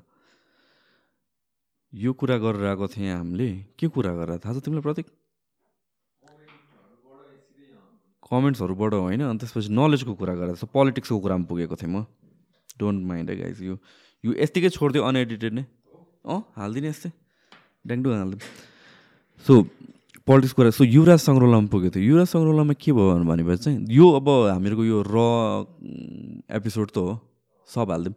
[1.93, 4.39] यो कुरा गरेर आएको थिएँ हामीले। के कुरा गरेर?
[4.39, 5.07] थाहा छ तिमीलाई प्रतीक?
[8.23, 12.07] कमेन्ट्सहरूबाट होइन अनि त्यसपछि नलेजको कुरा गरेर पोलिटिक्सको कुरामा पुगेको थिएँ म।
[12.79, 13.75] डोन्ट माइन्ड गाइज यो
[14.23, 15.63] यो यत्तिकै छोडिदियो अनएडिटेड नै।
[16.23, 17.11] अँ हालिदिने यस्तै।
[17.83, 18.41] ड्याङडु हालिदिउँ
[19.45, 19.53] सो
[20.23, 24.27] पोलिटिक्स कुरा सो युवराज सङ्ग्रौलामा पुगेको थियो युवराज सङ्ग्रौलामा के भयो भनेपछि चाहिँ यो अब
[24.55, 25.17] हामीहरूको यो र
[26.55, 27.19] एपिसोड त हो।
[27.67, 28.15] सब हालिदिउँ।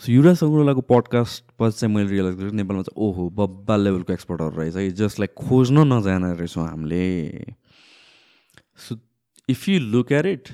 [0.00, 4.56] सो युवराज सङ्ग्रौलाको पडकास्ट पछि चाहिँ मैले रियलाइज गरेँ नेपालमा चाहिँ ओहो बब्बा लेभलको एक्सपर्टहरू
[4.56, 7.54] रहेछ है जस्ट लाइक खोज्न नजाने रहेछौँ हामीले।
[8.84, 8.96] So
[9.48, 10.48] if you look at it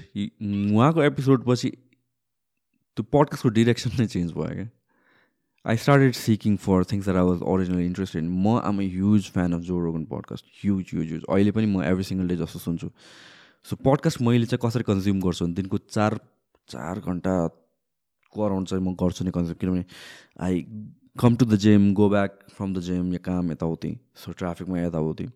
[0.75, 4.69] उहाँको एपिसोड पछि त्यो पडकास्टको डिरेक्सन नै चेन्ज भयो क्या
[5.65, 9.53] I started seeking for things are I was original interested म I'm a huge fan
[9.53, 12.91] of Joe Rogan podcast huge huge huge अहिले पनि म एभ्री सिङ्गल डे जस्तो सुन्छु।
[13.67, 16.19] सो पडकास्ट मैले चाहिँ कसरी कन्ज्युम गर्छु दिनको चार
[16.69, 17.37] चार घन्टा
[18.35, 19.85] अराउन्ड चाहिँ म गर्छु नि कन्ज्युम किनभने
[20.47, 20.55] I
[21.21, 23.91] come to the gym go back from the gym या काम यताउति
[24.25, 25.27] सो ट्राफिकमा यताउति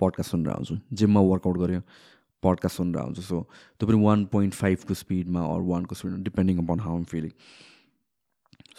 [0.00, 1.80] पडकास्ट सुनेर आउँछु। जिममा वर्कआउट गऱ्यो
[2.42, 3.36] पडकास्ट सुनेर आउँछ। सो
[3.78, 7.30] त्यो पनि वान पोइन्ट फाइभको स्पिडमा अरू वानको स्पिडमा depending upon how am feeling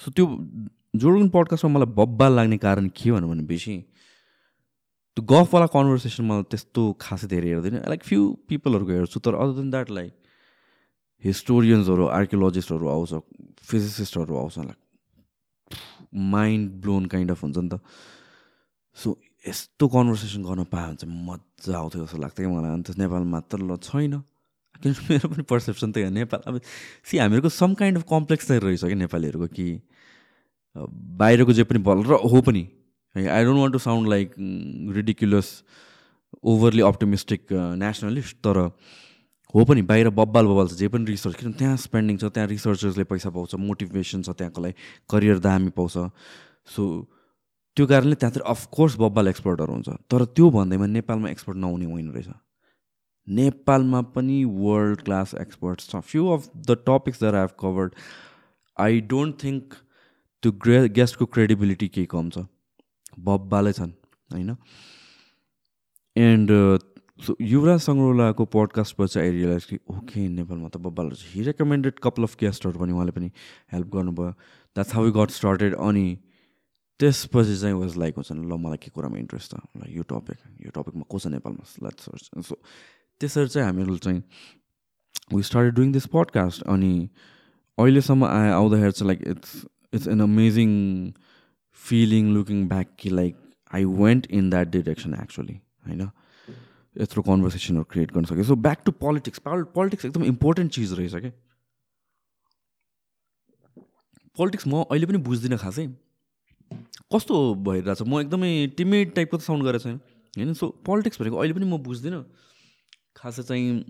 [0.03, 0.25] so त्यो
[1.01, 3.75] जोडुन पडकास्टमा मलाई बब्बा लाग्ने कारण के भन्नु भनेपछि
[5.17, 9.69] त्यो गफवाला कन्भर्सेसन मलाई त्यस्तो खासै धेरै हेर्दैन। लाइक फ्यु पिपलहरूको हेर्छु तर अदर देन
[9.71, 10.13] द्याट लाइक
[11.23, 13.11] हिस्टोरियन्सहरू आर्कियोलोजिस्टहरू आउँछ
[13.63, 14.79] फिजिसिस्टहरू आउँछ like
[16.13, 17.79] mind blown kind of हुन्छ नि त।
[18.97, 23.55] सो यस्तो कन्भर्सेसन गर्न पायो भने चाहिँ मजा आउँथ्यो जस्तो लाग्थ्यो मलाई। अन्त नेपालमा त
[23.55, 24.21] ल छैन।
[24.83, 26.59] किनभने मेरो पनि पर्सेप्सन हो नेपाल। अब
[27.07, 29.67] सी हामीहरूको सम काइन्ड अफ कम्प्लेक्स चाहिँ रहेछ कि नेपालीहरूको कि
[31.21, 32.67] बाहिरको जे पनि भल र हो पनि।
[33.15, 34.33] है I don't want to sound like
[34.95, 35.47] ridiculous
[36.43, 37.41] overly optimistic
[37.79, 38.57] nationalist तर
[39.53, 43.03] हो पनि बाहिर बब्बाल बब्बाल छ जे पनि रिसर्च किनभने त्यहाँ स्पेन्डिङ छ त्यहाँ रिसर्चर्सले
[43.09, 44.73] पैसा पाउँछ मोटिभेसन छ त्यहाँको लागि
[45.09, 45.97] करियर दामी पाउँछ।
[46.73, 46.83] सो
[47.77, 52.29] त्यो कारणले त्यहाँ अफकोर्स बब्बाल एक्सपर्टहरू हुन्छ तर त्यो भन्दैमा नेपालमा एक्सपर्ट नहुने होइन रहेछ।
[53.27, 57.93] नेपालमा पनि वर्ल्ड क्लास एक्सपर्ट्स छ। Few of the topics that have covered
[58.77, 59.73] I don't think
[60.43, 62.45] त्यो ग्रे गेस्टको क्रेडिबिलिटी केही कम छ।
[63.19, 63.91] बब्बालै छन्
[64.29, 64.55] होइन?
[66.15, 66.51] एन्ड
[67.19, 72.35] सो युवराज सङ्ग्रोलाको पडकास्टपछि आई रियलाइज कि ओके नेपालमा त बब्बाल हि रेकमेन्डेड कपाल अफ
[72.39, 73.29] गेस्टहरू पनि उहाँले पनि
[73.71, 74.31] हेल्प गर्नुभयो
[74.75, 76.05] द्याट्स हाउ गट स्टार्टेड अनि
[76.99, 80.71] त्यसपछि चाहिँ वाज लाइक हुन्छ ल मलाई के कुरामा इन्ट्रेस्ट छ ल यो टपिक यो
[80.73, 82.57] टपिकमा को छ नेपालमा लेट सर्च सो
[83.21, 84.23] त्यसरी चाहिँ हामीहरू चाहिँ
[85.31, 86.91] we start doing this podcast अनि
[87.77, 89.55] अहिलेसम्म आए आउँदाखेरि चाहिँ like it's
[89.93, 90.75] it's an amazing
[91.79, 93.39] feeling looking back कि like
[93.71, 96.09] I went in that direction actually होइन
[97.01, 101.31] यत्रो कन्भर्सेसनहरू क्रिएट गर्न सक्यो। So back to politics politics एकदम इम्पोर्टेन्ट चिज रहेछ क्या?
[104.37, 105.87] पोलिटिक्स म अहिले पनि बुझ्दिनँ खासै।
[107.13, 107.33] कस्तो
[107.65, 108.01] भइरहेछ?
[108.01, 109.97] म एकदमै टिमेट टाइपको त साउन्ड गरेको छैन।
[110.37, 110.53] होइन?
[110.53, 112.23] सो पोलिटिक्स भनेको अहिले पनि म बुझ्दिनँ।
[113.15, 113.85] खासै चाहिँ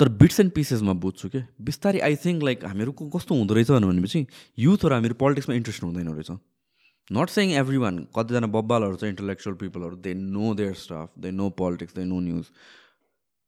[0.00, 4.26] तर बिट्स एन्ड पिसेसमा बुझ्छु क्या। बिस्तारै आई थिङ्क लाइक हामीहरूको कस्तो हुँदो रहेछ भनेपछि
[4.58, 6.30] युथहरू हामीहरू पोलिटिक्समा इन्ट्रेस्ट हुँदैन रहेछ।
[7.12, 11.48] नट सेङ एभ्री वान कतिजना बब्बालहरू छ intellectual पिपलहरू they know their stuff they know
[11.60, 12.46] politics they know news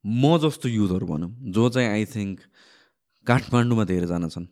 [0.04, 2.40] म जस्तो युथहरू भनौँ जो चाहिँ आई थिङ्क
[3.26, 4.46] काठमाडौँमा धेरैजना छन्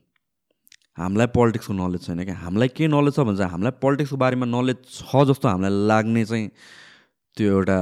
[0.99, 4.79] हामीलाई पोलिटिक्सको नलेज छैन क्या। हामीलाई के नलेज छ भने चाहिँ हामीलाई पोलिटिक्सको बारेमा नलेज
[4.91, 6.47] छ जस्तो हामीलाई लाग्ने चाहिँ
[7.37, 7.79] त्यो एउटा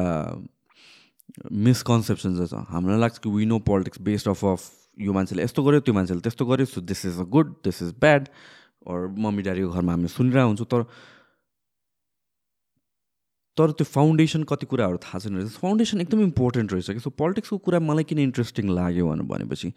[1.67, 4.61] मिसकन्सेप्सन चाहिँ छ। हामीलाई लाग्छ कि we know politics based of of
[4.99, 7.95] यो मान्छेले यस्तो गर्यो त्यो मान्छेले त्यस्तो गर्यो so this is a good this is
[8.01, 8.29] bad
[8.89, 10.83] or mummy ड्याडीको घरमा हामीले सुनिरहेको हुन्छौँ। तर
[13.59, 17.01] तर त्यो फाउन्डेसन कति कुराहरू थाहा छैन रहेछ। फाउन्डेसन एकदम इम्पोर्टेन्ट रहेछ कि?
[17.01, 19.73] सो पोलिटिक्सको कुरा मलाई किन इन्ट्रेस्टिङ लाग्यो भनेपछि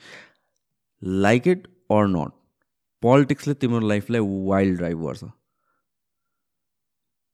[1.02, 2.32] लाइक इट अर नट
[3.04, 5.24] पोलिटिक्सले तिम्रो लाइफलाई वाइल्ड ड्राइभ गर्छ।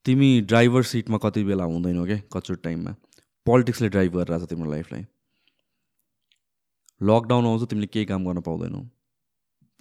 [0.06, 2.96] तिमी ड्राइभर सिटमा कति बेला हुँदैनौ क्या कचुट टाइममा
[3.46, 5.06] पोलिटिक्सले ड्राइभ गरिरहेको छ तिम्रो लाइफलाई
[7.02, 8.82] लकडाउन आउँछ तिमीले केही काम गर्न पाउँदैनौ।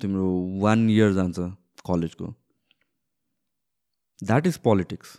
[0.00, 0.26] तिम्रो
[0.62, 1.38] वान इयर जान्छ
[1.86, 2.26] कलेजको
[4.20, 5.16] द्याट इज पोलिटिक्स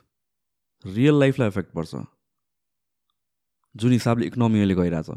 [0.85, 1.95] रियल लाइफलाई इफेक्ट पर्छ।
[3.75, 5.09] जुन हिसाबले इकोनोमी अहिले गइरहेछ।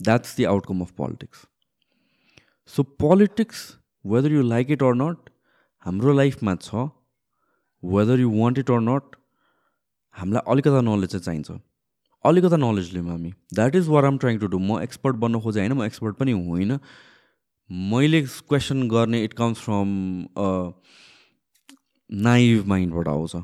[0.00, 1.46] That's the outcome of politics
[2.70, 3.62] so politics
[4.04, 5.30] whether you like it or not
[5.86, 6.88] हाम्रो लाइफमा छ।
[7.82, 9.16] Whether you want it or not
[10.14, 11.60] हामीलाई अलिकता नलेज चाहिँ चाहिन्छ।
[12.24, 15.62] अलिकता नलेज लिउँ हामी। That is what I'm trying to do म एक्सपर्ट बन्न खोजेँ
[15.62, 16.78] होइन म एक्सपर्ट पनि होइन।
[17.70, 19.88] मैले क्वेसन गर्ने इट कम्स फ्रम
[22.10, 23.36] नाइभ माइन्डबाट आउँछ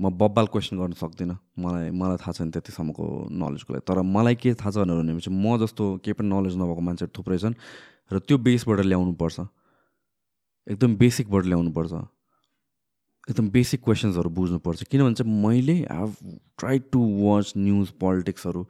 [0.00, 4.54] म बब्बाल क्वेसन गर्न सक्दिनँ। मलाई मलाई थाहा छैन त्यतिसम्मको नलेजको लागि। तर मलाई के
[4.54, 7.54] थाहा छ भनेपछि म जस्तो केही पनि नलेज नभएको मान्छेहरू थुप्रै छन्
[8.12, 9.36] र त्यो बेसबाट ल्याउनुपर्छ।
[10.70, 11.92] एकदम बेसिकबाट ल्याउनुपर्छ।
[13.28, 16.14] एकदम बेसिक क्वेसन्सहरू बुझ्नुपर्छ। किनभने चाहिँ मैले have
[16.58, 18.62] try to watch news पोलिटिक्सहरू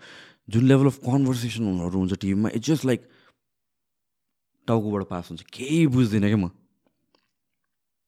[0.50, 3.00] जुन लेभल अफ कन्भर्सेसनहरू हुन्छ टिभीमा इट्स जस्ट लाइक
[4.68, 6.50] टाउकोबाट पास हुन्छ। केही बुझ्दिनँ क्या म।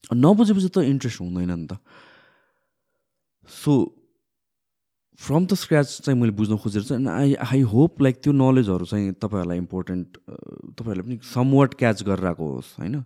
[0.08, 1.78] नबुझेपछि त इन्ट्रेस्ट हुँदैन नि त
[3.48, 3.72] सो
[5.20, 9.12] फ्रम द स्क्रच चाहिँ मैले बुझ्न खोजेर चाहिँ आई आई होप लाइक त्यो नलेजहरू चाहिँ
[9.20, 10.18] तपाईँहरूलाई इम्पोर्टेन्ट
[10.78, 13.04] तपाईँहरूले पनि समवाट क्याच गरेर आएको होस् होइन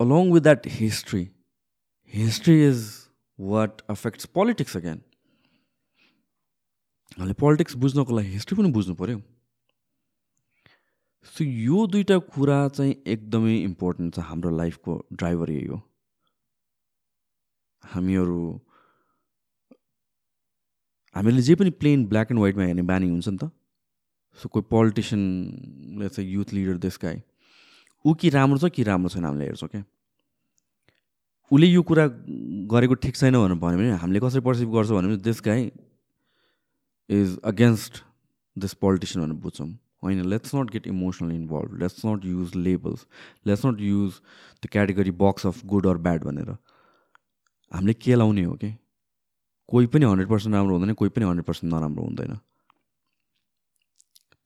[0.00, 1.30] along with that history
[2.04, 5.00] history is what affects politics again.
[7.16, 9.18] हामीले पोलिटिक्स बुझ्नको लागि हिस्ट्री पनि बुझ्नु पऱ्यो
[11.26, 15.80] सो यो दुइटा कुरा चाहिँ एकदमै इम्पोर्टेन्ट छ हाम्रो लाइफको ड्राइभर यही हो।
[17.84, 18.40] हामीहरू
[21.14, 23.50] हामीले जे पनि प्लेन ब्ल्याक एन्ड व्हाइटमा हेर्ने बानी हुन्छ नि त।
[24.38, 27.22] सो कोही पोलिटिसियनले चाहिँ युथ लिडर देश गाई
[28.04, 29.84] ऊ कि राम्रो छ कि राम्रो छैन हामीले हेर्छौँ क्या
[31.50, 32.06] उसले यो कुरा
[32.70, 35.70] गरेको ठिक छैन भनेर भन्यो भने हामीले कसरी पर्सिभ गर्छौँ भने this guy
[37.08, 38.02] is against
[38.56, 39.68] this politician भनेर बुझ्छौँ।
[40.02, 43.06] होइन let's not get emotional involve let's not use labels
[43.46, 44.20] let's not use
[44.64, 46.56] the category box of good or bad भनेर.
[47.72, 48.74] हामीले के लाउने हो कि
[49.68, 52.38] कोही पनि हन्ड्रेड पर्सेन्ट राम्रो हुँदैन कोही पनि हन्ड्रेड पर्सेन्ट नराम्रो हुँदैन।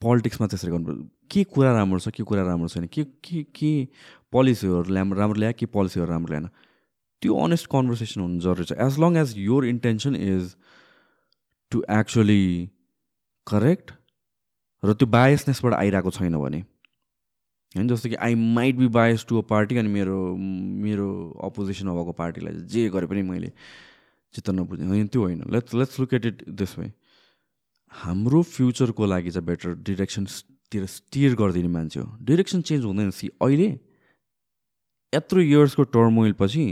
[0.03, 0.95] पोलिटिक्समा त्यसरी गर्नु
[1.31, 2.87] के कुरा राम्रो छ के कुरा राम्रो छैन?
[2.87, 3.73] के के के
[4.33, 6.49] पोलिसीहरू राम्रो ल्यायो के पोलिसीहरू राम्रो ल्याएन?
[7.23, 10.55] त्यो अनेस्ट कन्भर्सेसन हुनु जरुरी छ। As long as your intention is
[11.73, 12.71] to actually
[13.47, 13.93] correct
[14.83, 16.61] र त्यो बायसनेसबाट आइरहेको छैन भने
[17.77, 21.09] होइन जस्तो कि I might be bias to a party अनि मेरो मेरो
[21.45, 23.53] अपोजिसन भएको पार्टीलाई जे गरे पनि मैले
[24.35, 26.93] चित्त नबुझेँ होइन त्यो होइन। Let's let's look at it this way
[27.93, 33.69] हाम्रो फ्युचरको लागि चाहिँ बेटर डिरेक्सनतिर स्टियर गरिदिने मान्छे हो। डिरेक्सन चेन्ज हुँदैन। सी अहिले
[35.13, 36.67] यत्रो इयर्सको टर्मोइल पछि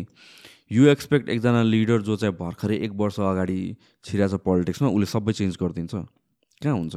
[0.72, 3.60] यु एक्सपेक्ट एकजना लिडर जो चाहिँ भर्खरै एक वर्ष अगाडि
[4.04, 6.96] छिराछ पोलिटिक्समा उसले सबै चेन्ज गरिदिन्छ। कहाँ हुन्छ?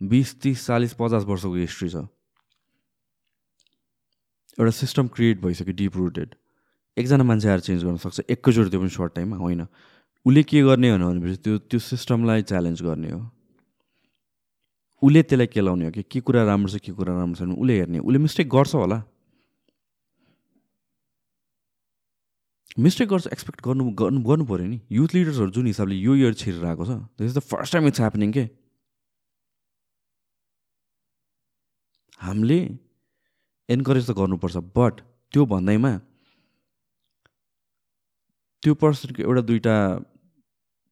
[0.00, 1.96] बिस तिस चालिस पचास वर्षको हिस्ट्री छ।
[4.58, 6.34] एउटा सिस्टम क्रिएट भइसक्यो डिप रुटेड
[6.96, 9.66] एकजना मान्छे आएर चेन्ज गर्न सक्छ। एकैचोटि त्यो पनि सर्ट टाइममा होइन।
[10.26, 13.20] उसले के गर्ने हो भनेपछि त्यो त्यो सिस्टमलाई च्यालेन्ज गर्ने हो।
[15.02, 17.98] उसले त्यसलाई केलाउने हो कि के कुरा राम्रो छ के कुरा राम्रो छैन उसले हेर्ने
[18.00, 19.02] उसले मिस्टेक गर्छ होला।
[22.80, 26.64] मिस्टेक गर्छ एक्सपेक्ट गर्नु गर्नु गर्नु पऱ्यो नि। युथ लिडर्सहरू जुन हिसाबले यो इयर छिरेर
[26.76, 28.44] छ this is the first time it's happening के?
[32.20, 32.58] हामीले
[33.68, 35.00] एन्करेज त गर्नुपर्छ बट
[35.32, 35.92] त्यो भन्दैमा
[38.62, 39.76] त्यो पर्सनको एउटा दुइटा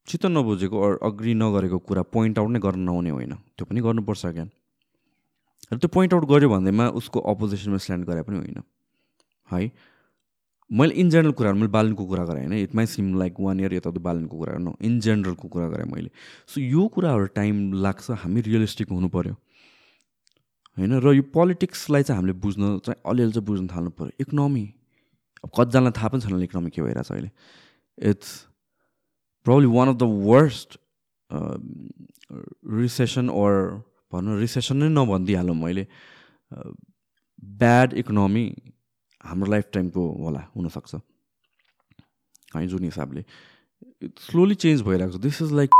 [0.06, 0.76] चित्त नबुझेको
[1.08, 4.44] अग्री नगरेको कुरा पोइन्ट आउट नै गर्न नहुने होइन। त्यो पनि गर्नुपर्छ क्या
[5.72, 8.58] र त्यो पोइन्ट आउट गऱ्यो भन्दैमा उसको अपोजिसनमा स्ट्यान्ड गरे पनि होइन।
[9.48, 9.70] है?
[10.70, 13.74] मैले इन जेनरल कुराहरू मैले बालनको कुरा गरेँ होइन। It may seem like one year
[13.74, 16.10] यता बालनको कुरा नो इन जेनरलको कुरा गरेँ मैले।
[16.46, 19.34] सो यो कुराहरू टाइम लाग्छ हामी रियलिस्टिक हुनु पऱ्यो
[20.76, 20.92] होइन?
[21.00, 24.64] र यो पोलिटिक्सलाई चाहिँ हामीले बुझ्न चाहिँ अलिअलि चाहिँ बुझ्न थाल्नु पऱ्यो इकोनोमी
[25.44, 27.30] अब कतिजनालाई थाहा पनि छैन इकोनोमी के भइरहेछ अहिले।
[27.98, 28.30] It's
[29.46, 30.78] probably one of the worst
[32.80, 33.52] recession or
[34.12, 35.86] भनौँ रिसेसन नै नभनिदिइहालौँ मैले।
[37.60, 38.44] ब्याड इकोनोमी
[39.24, 40.94] हाम्रो लाइफ टाइमको होला हुनसक्छ।
[42.56, 43.24] है जुन हिसाबले।
[44.18, 45.70] स्लोली चेन्ज भइरहेको छ। दिस इज लाइक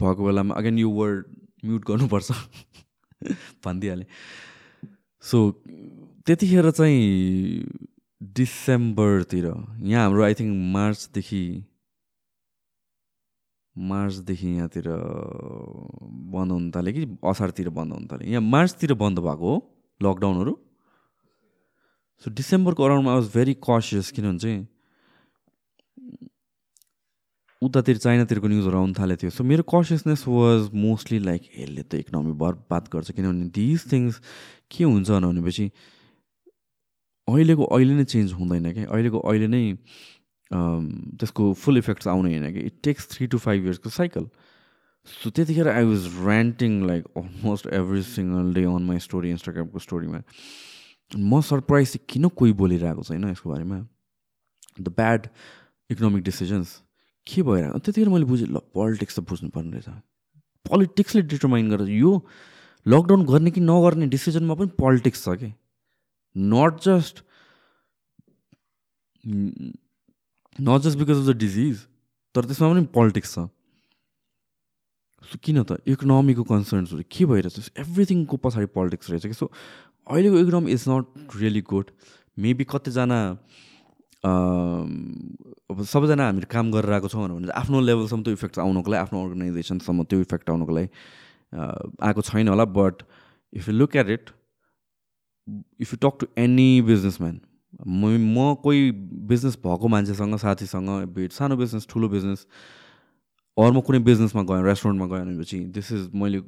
[0.00, 1.24] भएको बेलामा अगेन यो वर्ड
[1.64, 2.30] म्युट गर्नुपर्छ।
[3.64, 4.06] भनिदिइहालेँ
[5.24, 5.38] सो
[6.26, 7.02] त्यतिखेर चाहिँ
[8.22, 11.42] डिसेम्बरतिर यहाँ हाम्रो आई थिङ्क मार्चदेखि
[13.76, 14.86] मार्चदेखि यहाँतिर
[16.34, 17.04] बन्द हुन थाल्यो कि?
[17.30, 19.54] असारतिर बन्द हुन थाल्यो। यहाँ मार्चतिर बन्द भएको हो
[20.02, 20.54] लकडाउनहरू
[22.22, 24.66] सो डिसेम्बरको अराउन्डमा आई वाज भेरी कसियस किनभने चाहिँ
[27.62, 32.32] उतातिर चाइनातिरको न्युजहरू आउनु थालेको थियो सो मेरो कसियसनेस वाज मोस्टली लाइक यसले त इकोनोमी
[32.42, 34.20] बर्बाद गर्छ किनभने दिज थिङ्स
[34.70, 35.66] के हुन्छ भनेपछि
[37.28, 39.62] अहिलेको अहिले नै चेन्ज हुँदैन क्या। अहिलेको अहिले नै
[40.50, 44.24] त्यसको फुल इफेक्ट्स आउने होइन कि। It takes three to five इयर्सको cycle
[45.08, 50.22] so त्यतिखेर I was ranting like almost every single day on my story इन्स्टाग्रामको स्टोरीमा
[51.16, 53.78] म सरप्राइज किन कोही बोलिरहेको छैन यसको बारेमा?
[54.80, 55.26] द ब्याड
[55.90, 56.68] इकोनोमिक डिसिजन्स
[57.28, 59.88] के भइरहेको त्यतिखेर मैले बुझेँ ल पोलिटिक्स त बुझ्नुपर्ने रहेछ।
[60.64, 62.12] पोलिटिक्सले डिटर्माइन गरेर यो
[62.86, 65.52] लकडाउन गर्ने कि नगर्ने डिसिजनमा पनि पोलिटिक्स छ कि?
[66.36, 67.16] Not just
[70.58, 71.76] not just because of the disease
[72.34, 73.48] तर त्यसमा पनि पोलिटिक्स छ।
[75.44, 75.76] किन त?
[75.84, 77.70] इकोनोमीको कन्सर्न्सहरू के भइरहेछ?
[77.76, 79.36] एभ्रिथिङको पछाडि पोलिटिक्स रहेछ कि?
[79.36, 79.50] सो
[80.08, 81.90] अहिलेको economy is not really good
[82.38, 83.18] maybe कतिजना
[84.24, 89.18] अब सबैजना हामीले काम गरेर आएको छौँ भने आफ्नो लेभलसम्म त्यो इफेक्ट आउनुको लागि आफ्नो
[89.24, 90.88] अर्गनाइजेसनसम्म त्यो इफेक्ट आउनुको लागि
[92.08, 93.02] आएको छैन होला। But
[93.52, 94.30] if you look at it
[95.80, 97.40] if you talk to any businessman
[97.86, 98.90] म म कोही
[99.30, 102.46] बिजनेस भएको मान्छेसँग साथीसँग बिट सानो बिजनेस ठुलो बिजनेस
[103.56, 106.40] अरू म कुनै बिजनेसमा गएँ रेस्टुरेन्टमा गएँ भनेपछि दिस इज मैले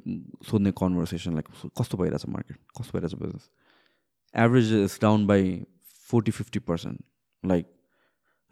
[0.49, 1.47] सोध्ने कन्भर्सेसन लाइक
[1.79, 3.49] कस्तो भइरहेछ मार्केट कस्तो भइरहेछ business
[4.33, 5.43] average is down by
[6.11, 6.99] forty fifty percent
[7.43, 7.65] like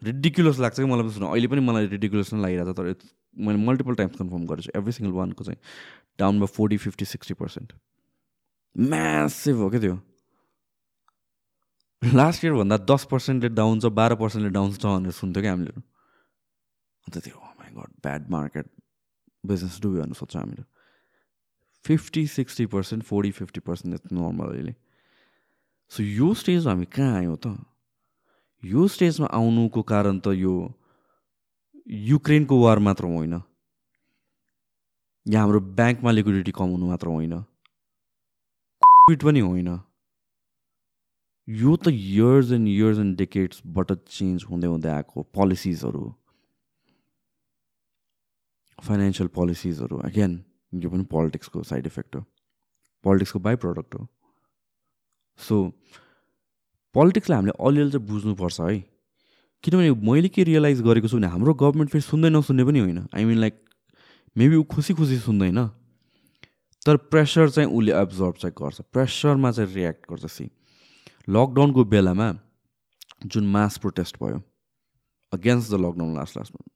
[0.02, 2.94] ridiculous लाग्छ कि मलाई सुन। अहिले पनि मलाई रिडिकुलस नै लागिरहेको छ तर
[3.46, 5.60] मैले मल्टिपल टाइम्स कन्फर्म गरेको छु एभ्री सिङ्गल वानको चाहिँ
[6.18, 7.72] down by forty fifty sixty percent
[8.76, 9.96] massive हो क्या त्यो।
[12.02, 17.18] लास्ट इयरभन्दा दस पर्सेन्टले डाउन छ बाह्र पर्सेन्टले डाउन छ भनेर सुन्थ्यो क्या हामीले। अन्त
[17.24, 18.66] त्यो my god bad market
[19.46, 20.64] business डुब्यो भनेर सोध्छ हामीले
[21.84, 24.74] fifty sixty percent forty fifty percent normal अहिले।
[25.92, 27.46] सो यो स्टेज हामी कहाँ आयौँ त?
[28.62, 30.54] यो स्टेजमा आउनुको कारण त यो
[32.08, 33.34] युक्रेनको वार मात्र होइन।
[35.26, 37.34] या हाम्रो ब्याङ्कमा लिक्विडिटी हुनु मात्र होइन।
[38.82, 39.70] कोभिड पनि होइन।
[41.48, 46.04] यो त इयर्स एन्ड इयर्स एन्ड डेकेट्सबाट चेन्ज हुँदै हुँदै आएको पोलिसिजहरू
[48.78, 50.36] फाइनेन्सियल पोलिसिजहरू अगेन
[50.72, 52.24] यो पनि पोलिटिक्सको साइड इफेक्ट हो।
[53.04, 54.06] पोलिटिक्सको बाई प्रडक्ट हो।
[55.38, 55.56] सो
[56.94, 58.78] पोलिटिक्सलाई हामीले अलिअलि चाहिँ बुझ्नुपर्छ है।
[59.64, 63.24] किनभने मैले के रियलाइज गरेको छु भने हाम्रो गभर्मेन्ट फेरि सुन्दै नसुन्ने पनि होइन। आई
[63.24, 63.54] मिन लाइक
[64.36, 65.66] मेबी ऊ खुसी खुसी सुन्दैन।
[66.82, 70.50] तर प्रेसर चाहिँ उसले एब्जर्भ चाहिँ गर्छ। प्रेसरमा चाहिँ रियाक्ट गर्छ। सी
[71.28, 72.28] लकडाउनको बेलामा
[73.26, 74.42] जुन मास प्रोटेस्ट भयो
[75.32, 76.68] अगेन्स्ट द लकडाउन लास्ट लास्टमा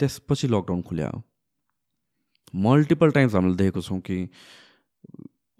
[0.00, 1.22] त्यसपछि लकडाउन खुल्या हो।
[2.54, 4.18] मल्टिपल टाइम्स हामीले देखेको छौँ कि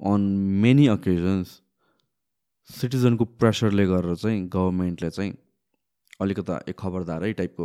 [0.00, 0.20] अन
[0.62, 1.60] मेनी अकेजन्स
[2.70, 5.32] सिटिजनको प्रेसरले गरेर चाहिँ गभर्मेन्टले चाहिँ
[6.20, 7.64] अलिकता एक खबरदारै टाइपको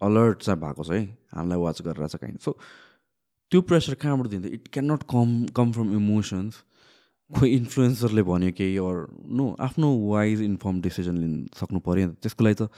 [0.00, 1.02] अलर्ट चाहिँ भएको छ है।
[1.34, 2.52] हामीलाई वाच गरेर चाहिँ काइन्ड सो
[3.52, 4.46] त्यो प्रेसर कहाँबाट दिन्छ?
[4.46, 6.54] It can not come come from emotions
[7.30, 8.96] खोइ इन्फ्लुएन्सरले भन्यो केही अर
[9.38, 12.68] नो आफ्नो वाइज इन्फर्म डिसिजन लिनु सक्नु पऱ्यो नि त्यसको लागि त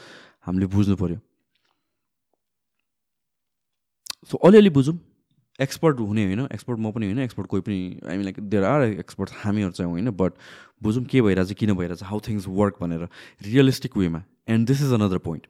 [0.46, 1.18] हामीले बुझ्नु पऱ्यो
[4.30, 4.98] सो अलिअलि बुझौँ।
[5.60, 9.30] एक्सपर्ट हुने होइन एक्सपर्ट म पनि होइन एक्सपर्ट कोही पनि mean like there are expert
[9.44, 10.32] हामीहरू चाहिँ होइन बट
[10.82, 13.08] बुझौँ के भइरहेछ किन भइरहेछ हाउ थिङ्स वर्क भनेर
[13.42, 15.46] रियलिस्टिक वेमा and this is another point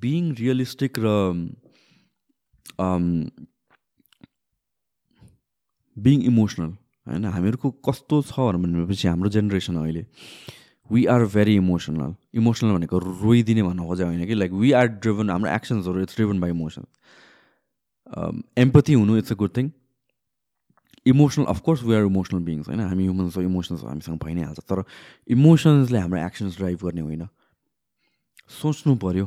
[0.00, 1.06] being realistic र
[5.96, 6.70] बिङ इमोसनल
[7.06, 10.02] होइन हामीहरूको कस्तो छ भनेपछि हाम्रो जेनेरेसन अहिले।
[10.92, 14.34] We are very emotional emotional भनेको रोइदिने भन्नु खोजे होइन कि?
[14.34, 16.84] लाइक वी आर ड्रिभन हाम्रो एक्सन्सहरू it's driven by emotion
[18.58, 19.70] empathy हुनु it's a good thing
[21.06, 22.80] emotional of course we are emotional beings होइन?
[22.80, 24.82] हामी ह्युमन्स इमोसन्स हामीसँग भइ नै हाल्छ तर
[25.36, 27.28] इमोसन्सले हाम्रो एक्सन्स ड्राइभ गर्ने होइन।
[28.50, 29.26] सोच्नु पऱ्यो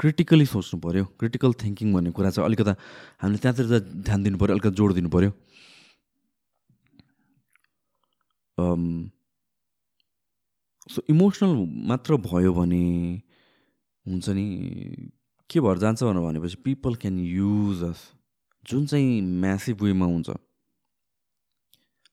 [0.00, 2.72] क्रिटिकली सोच्नु पऱ्यो क्रिटिकल थिङ्किङ भन्ने कुरा चाहिँ अलिकता
[3.22, 3.66] हामीले त्यहाँतिर
[4.06, 5.30] ध्यान दिनु पऱ्यो अलिकति जोड दिनु पऱ्यो
[10.88, 11.52] सो इमोसनल
[11.88, 12.84] मात्र भयो भने
[14.06, 14.46] हुन्छ नि
[15.50, 18.00] के भएर जान्छ भनेर भनेपछि पिपल क्यान युज अस
[18.64, 20.30] जुन चाहिँ म्यासिभ वेमा हुन्छ।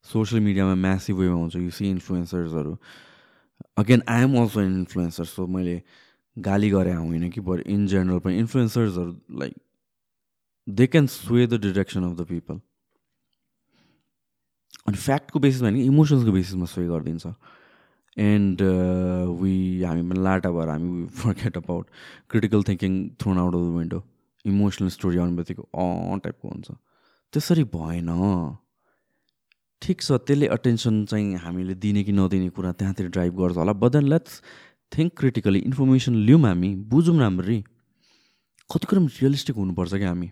[0.06, 2.78] सोसियल मिडियामा म्यासिभ वेमा हुन्छ। You see इन्फ्लुएन्सर्सहरू
[3.78, 5.82] again I am also an influencer so मैले
[6.38, 9.56] गाली गरे होइन कि बट इन जेनरल पनि इन्फ्लुएन्सर्सहरू like
[10.68, 12.60] they can sway the direction of the people
[14.88, 17.28] अनि फ्याक्टको बेसिसमा होइन इमोसन्सको बेसिसमा सोही गरिदिन्छ।
[18.18, 18.62] एन्ड
[19.42, 21.86] वी हामी लाटा भएर हामी forget about
[22.30, 24.04] critical thinking thrown out of the window
[24.46, 26.72] emotional story आउने बित्तिकै अँ टाइपको हुन्छ।
[27.34, 28.10] त्यसरी भएन।
[29.82, 33.92] ठिक छ त्यसले अटेन्सन चाहिँ हामीले दिने कि नदिने कुरा त्यहाँतिर ड्राइभ गर्छ होला। But
[33.92, 34.42] then let's
[34.92, 37.60] think critically information लिउँ हामी बुझौँ राम्ररी।
[38.70, 40.30] कति कुरा रियलिस्टिक हुनुपर्छ क्या हामी।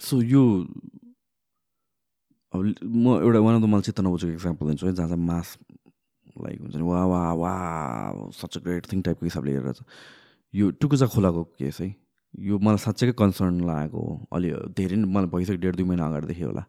[0.00, 0.42] सो यो
[2.52, 5.56] अब म एउटा वान अफ द मलाई चित्त नबुझेको इक्जाम्पल दिन्छु है जहाँ चाहिँ मास
[6.44, 7.52] लाइक हुन्छ नि वा वा वा
[8.34, 9.82] सच ग्रेट थिङ टाइपको हिसाबले हेरेर छ
[10.54, 11.94] यो टुकुचा खोलाको केस है
[12.34, 14.02] यो मलाई साँच्चैकै कन्सर्न लागेको
[14.34, 16.64] अलि धेरै नै मलाई भइसक्यो डेढ दुई महिना अगाडिदेखि होला।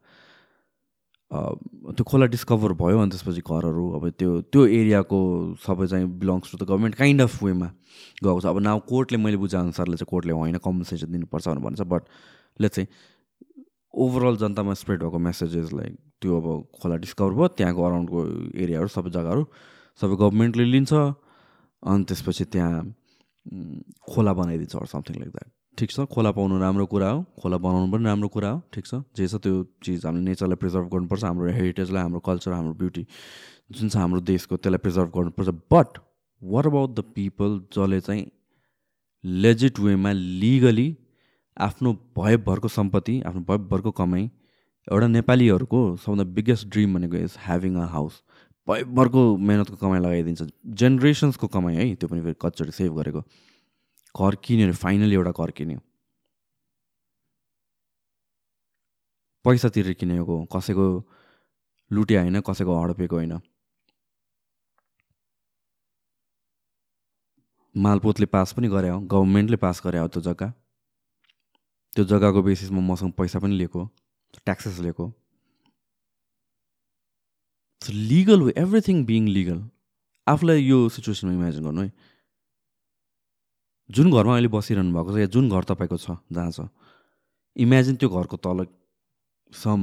[1.31, 5.19] त्यो खोला डिस्कभर भयो अनि त्यसपछि घरहरू अब त्यो त्यो एरियाको
[5.65, 7.69] सबै चाहिँ belongs to the government kind of वेमा
[8.23, 12.03] गएको छ। अब नाउ कोर्टले मैले बुझेअनुसारले चाहिँ कोर्टले होइन कम्पन्सेसन दिनुपर्छ भनेर भन्छ बट
[12.59, 12.89] लेट्स चाहिँ
[13.93, 16.47] ओभरअल जनतामा स्प्रेड भएको मेसेजेस लाइक त्यो अब
[16.81, 18.19] खोला डिस्कभर भयो त्यहाँको अराउन्डको
[18.63, 19.43] एरियाहरू सबै जग्गाहरू
[20.01, 22.83] सबै गभर्मेन्टले लिन्छ अनि त्यसपछि त्यहाँ
[24.11, 25.99] खोला बनाइदिन्छ अरू समथिङ लाइक द्याट ठिक छ?
[26.13, 28.95] खोला पाउनु राम्रो कुरा हो। खोला बनाउनु पनि राम्रो कुरा हो। ठिक छ?
[29.15, 33.03] जे छ त्यो चिज हामीले नेचरलाई प्रिजर्भ गर्नुपर्छ हाम्रो हेरिटेजलाई हाम्रो कल्चर हाम्रो ब्युटी
[33.71, 35.97] जुन छ हाम्रो देशको त्यसलाई प्रिजर्भ गर्नुपर्छ। But
[36.41, 38.25] what about the people जसले चाहिँ
[39.23, 40.87] लेजिट वेमा लिगली
[41.57, 44.23] आफ्नो भयभरको सम्पत्ति आफ्नो भयभरको कमाइ
[44.87, 48.21] एउटा नेपालीहरूको सबभन्दा बिगेस्ट ड्रिम भनेको इज ह्याभिङ अ हाउस
[48.67, 50.41] भयभरको मेहनतको कमाइ लगाइदिन्छ।
[50.79, 53.21] जेनेरेसन्सको कमाइ है त्यो पनि फेरि कचोटि सेभ गरेको।
[54.15, 55.79] घर किन्यो फाइनली एउटा घर किन्यो।
[59.45, 60.85] पैसा तिरेर किनेको कसैको
[61.91, 63.39] लुट्या होइन कसैको हडपेको होइन।
[67.75, 70.53] मालपोतले पास पनि गरे हो गभर्मेन्टले पास गरे हो त्यो जग्गा।
[71.95, 73.81] त्यो जग्गाको बेसिसमा मसँग पैसा पनि लिएको
[74.45, 75.05] ट्याक्सेस लिएको.
[77.81, 79.59] Legal way everything being legal
[80.27, 81.91] आफूलाई यो सिचुएसनमा इमेजिन गर्नु है।
[83.89, 86.67] जुन घरमा अहिले बसिरहनु भएको छ या जुन घर तपाईँको छ जहाँ छ
[87.55, 88.65] इमेजिन त्यो घरको तल
[89.51, 89.79] some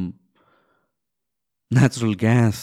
[1.70, 2.58] natural gas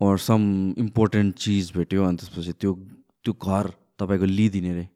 [0.00, 0.42] or some
[0.78, 2.72] important चिज भेट्यो अनि त्यसपछि त्यो
[3.24, 3.64] त्यो घर
[4.00, 4.88] तपाईँको लिइदिने रे।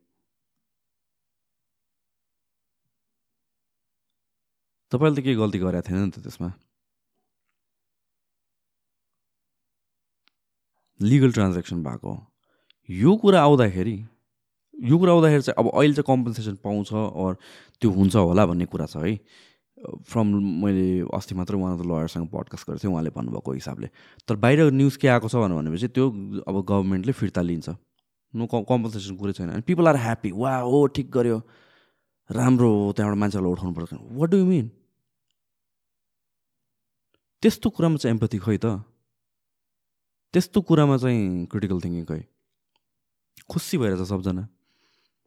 [4.97, 6.49] तपाईँले त केही गल्ती गरेको थिएन नि त त्यसमा।
[11.01, 12.13] लिगल ट्रान्जेक्सन भएको
[12.89, 13.97] यो कुरा आउँदाखेरि
[14.75, 17.33] यो कुरा आउँदाखेरि चाहिँ अब अहिले चाहिँ कम्पन्सेसन पाउँछ अर
[17.81, 19.21] त्यो हुन्छ होला भन्ने कुरा छ है।
[20.09, 20.27] फ्रम
[20.65, 23.89] मैले अस्ति मात्रै उहाँ लयरसँग पडकास्ट गरेको थिएँ उहाँले भन्नुभएको हिसाबले।
[24.25, 26.05] तर बाहिर न्युज के आएको छ भनेपछि त्यो
[26.49, 27.69] अब गभर्मेन्टले फिर्ता लिन्छ।
[28.35, 31.39] नो कम्पन्सेसन कुरै छैन। अनि पिपल आर ह्याप्पी वा हो ठिक गर्यो।
[32.31, 34.71] राम्रो हो त्यहाँबाट मान्छेहरूलाई उठाउनु पर्छ वाट डु मिन
[37.43, 38.67] त्यस्तो कुरामा चाहिँ एम्पथी खै त।
[40.35, 42.23] त्यस्तो कुरामा चाहिँ क्रिटिकल थिङ्किङ खै
[43.51, 44.45] खुसी भइरहेछ सबजना।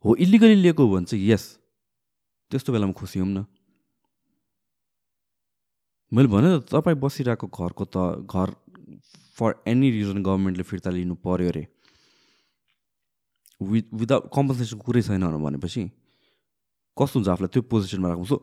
[0.05, 1.43] हो इलिगली लिएको हो भने चाहिँ यस
[2.51, 3.45] त्यस्तो बेलामा खुसी हौँ न।
[6.11, 8.49] मैले भने तपाईँ बसिरहेको घरको त घर
[9.37, 11.63] फर एनी रिजन गभर्मेन्टले फिर्ता लिनु पऱ्यो अरे।
[13.61, 15.83] वि विदाउट कम्पन्सेसन कुरै छैन भनेपछि
[16.97, 18.25] कस्तो हुन्छ आफूलाई त्यो पोजिसनमा राख्नु?
[18.25, 18.37] So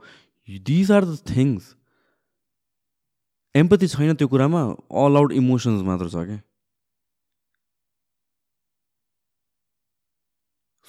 [0.48, 1.62] these are the things
[3.61, 4.61] empathy छैन त्यो कुरामा
[5.04, 6.38] अल आउट इमोसन्स मात्र छ क्या।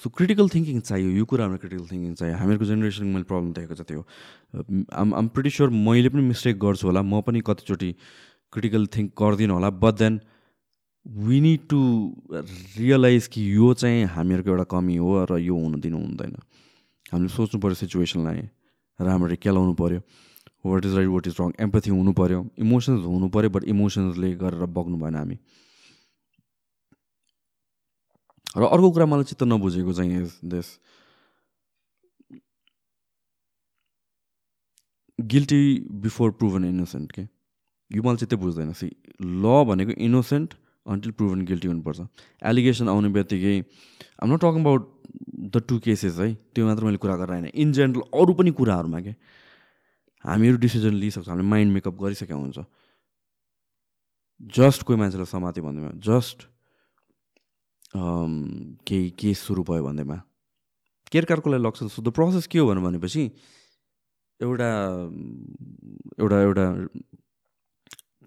[0.00, 3.82] सो क्रिटिकल थिङ्किङ चाहियो यो कुरामा क्रिटिकल थिङ्किङ चाहियो। हामीहरूको जेनेरेसनको मैले प्रब्लम देखेको छ
[3.88, 4.02] त्यो
[5.02, 7.90] आम आम प्रिटी स्योर मैले पनि मिस्टेक गर्छु होला म पनि कतिचोटि
[8.52, 10.20] क्रिटिकल थिङ्क गर्दिनँ होला but then
[11.06, 11.80] we need to
[12.78, 16.34] realize कि यो चाहिँ हामीहरूको एउटा कमी हो र यो हुन दिनु हुँदैन।
[17.12, 18.40] हामीले सोच्नु पऱ्यो सिचुएसनलाई
[19.00, 20.00] राम्ररी केलाउनु पऱ्यो
[20.64, 24.66] what is right what is wrong empathy हुनु पऱ्यो इमोसन्स हुनु पऱ्यो बट इमोसन्सले गरेर
[24.76, 25.36] बग्नु भएन हामी।
[28.56, 30.78] र अर्को कुरा मलाई चित्त नबुझेको चाहिँ देश
[35.18, 35.62] गिल्टी
[36.02, 37.22] बिफोर प्रुभन इनोसेन्ट के
[37.90, 38.86] यो मलाई चित्तै बुझ्दैन। सी
[39.20, 40.54] ल भनेको इनोसेन्ट
[40.86, 42.00] अन्टिल प्रुभन गिल्टी हुनुपर्छ।
[42.42, 43.56] एलिगेसन आउने बित्तिकै
[44.22, 44.82] I'm not talking about
[45.52, 46.28] the two cases है?
[46.54, 49.14] त्यो मात्र मैले कुरा गरेर होइन इन जेनरल अरू पनि कुराहरूमा क्या
[50.24, 52.58] हामीहरू डिसिजन लिइसक्छ हामीले माइन्ड मेकअप गरिसकेका हुन्छ।
[54.40, 56.38] जस्ट कोही मान्छेलाई समात्यो भन्दैमा जस्ट
[58.86, 60.16] केही केस सुरु भयो भन्दैमा।
[61.12, 63.22] केरकारको लागि सो द प्रोसेस के हो भनेपछि
[64.40, 64.70] एउटा
[66.20, 66.66] एउटा एउटा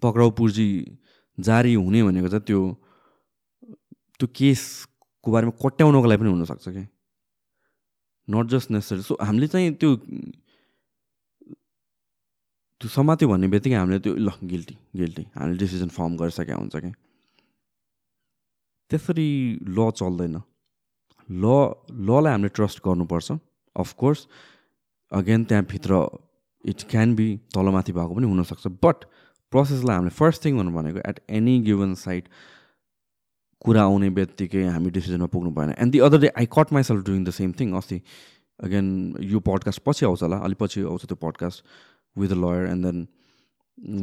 [0.02, 0.68] पक्राउ पुर्जी
[1.38, 2.60] जारी हुने भनेको चाहिँ त्यो
[4.18, 6.86] त्यो केसको बारेमा कट्याउनको लागि पनि हुनसक्छ क्या
[8.28, 9.90] नट जस्ट नेसेसरी सो हामीले चाहिँ त्यो
[12.82, 16.90] त्यो समात्यो भन्ने बित्तिकै हामीले त्यो ल गिल्टी गिल्टी हामीले डिसिजन फर्म गरिसकेका हुन्छ कि?
[18.90, 19.30] त्यसरी
[19.62, 20.34] ल चल्दैन।
[21.30, 21.44] ल
[22.10, 23.38] ललाई हामीले ट्रस्ट गर्नुपर्छ।
[23.76, 24.20] अफकोर्स
[25.12, 25.92] अगेन त्यहाँभित्र
[26.64, 28.98] इट क्यान बी तलमाथि भएको पनि हुनसक्छ। बट
[29.52, 32.28] प्रोसेसलाई हामीले फर्स्ट थिङ भन्नु भनेको एट एनी गिभन साइट
[33.62, 37.24] कुरा आउने बित्तिकै हामी डिसिजनमा पुग्नु भएन। And the other day I caught myself doing
[37.24, 38.02] the same thing अस्ति।
[38.60, 38.86] अगेन
[39.22, 41.64] यो पडकास्ट पछि आउँछ होला। अलिक पछि आउँछ त्यो podcast
[42.16, 43.06] with a lawyer and then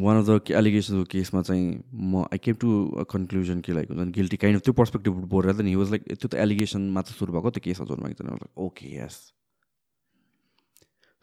[0.02, 4.12] one of the एलिगेसनको केसमा चाहिँ म I came to a conclusion के लाइक हुन्छ
[4.16, 7.50] गिल्टी काइन्ड अफ त्यो पर्सपेक्टिभ बोलेर नि वाज लाइक त्यो त एलिगेसन मात्र सुरु भएको
[7.50, 9.20] त्यो केस हजुर माग्छ okay yes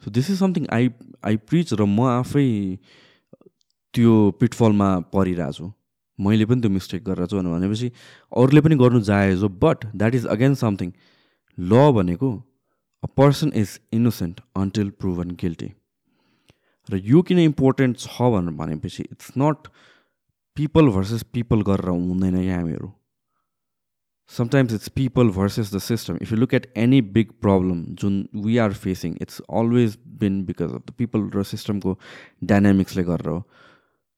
[0.03, 0.89] so this is something I
[1.23, 2.47] I preach र म आफै
[3.93, 5.71] त्यो पिटफलमा परिरहेको छु
[6.19, 7.91] मैले पनि त्यो मिस्टेक गरेर छु। भनेपछि
[8.31, 10.91] अरूले पनि गर्नु जाएज हो but that is again something
[11.59, 12.29] law भनेको
[13.03, 15.71] a person is innocent until proven guilty
[16.89, 19.67] र यो किन इम्पोर्टेन्ट छ भनेर भनेपछि it's not
[20.57, 22.91] people versus people गरेर हुँदैन क्या हामीहरू
[24.31, 28.15] sometimes it's people versus the system if you look at any big problem जुन
[28.45, 31.97] we are facing it's always been because of the people र सिस्टमको
[32.43, 33.43] डाइनामिक्सले गरेर हो।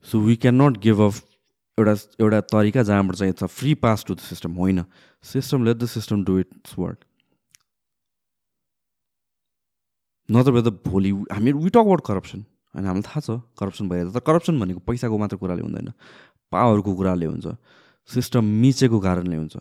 [0.05, 1.21] So we can not give off
[1.77, 4.83] एउटा एउटा तरिका जहाँबाट चाहिँ it's a free pass to the system होइन।
[5.23, 7.05] System let the system do its work
[10.29, 12.45] नत्र त भोलि हामी वी टक अबाउट करप्सन
[12.75, 15.89] होइन हामीलाई थाहा छ करप्सन भइरहेको तर करप्सन भनेको पैसाको मात्र कुराले हुँदैन।
[16.51, 17.47] पावरको कुराले हुन्छ।
[18.09, 19.57] सिस्टम मिचेको कारणले हुन्छ।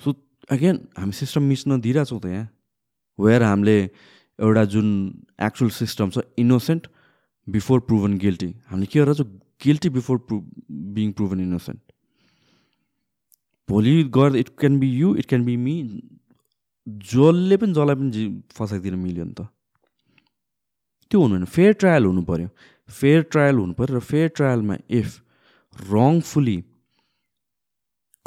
[0.00, 0.08] सो
[0.50, 2.48] अगेन हामी सिस्टम मिच्न दिइरहेछौँ त यहाँ।
[3.18, 3.78] वेयर हामीले
[4.38, 4.88] एउटा जुन
[5.42, 6.86] एक्चुअल सिस्टम छ इनोसेन्ट
[7.46, 9.22] बिफोर प्रुभन गिल्टी हामीले के गरेर
[9.60, 10.36] guilty before prove
[10.96, 11.80] being proven innocent
[13.68, 15.74] भोलि गर्दा it can be you it can be me
[17.12, 19.46] जसले पनि जसलाई पनि फसाइदिन मिल्यो नि त।
[21.10, 22.48] त्यो हुनु होइन फेयर ट्रायल हुनु पऱ्यो
[22.88, 25.08] फेयर ट्रायल हुनु पऱ्यो र फेयर ट्रायलमा इफ
[25.92, 26.58] रङफुली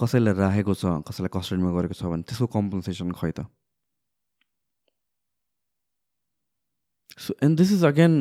[0.02, 3.46] कसैलाई राखेको छ कसैलाई कस्टडीमा गरेको छ भने त्यसको कम्पन्सेसन खै त?
[7.24, 8.14] So and this is again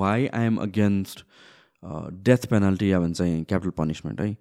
[0.00, 1.24] why I am against
[2.28, 4.36] death penalty या भन्छ क्यापिटल पनिसमेन्ट है?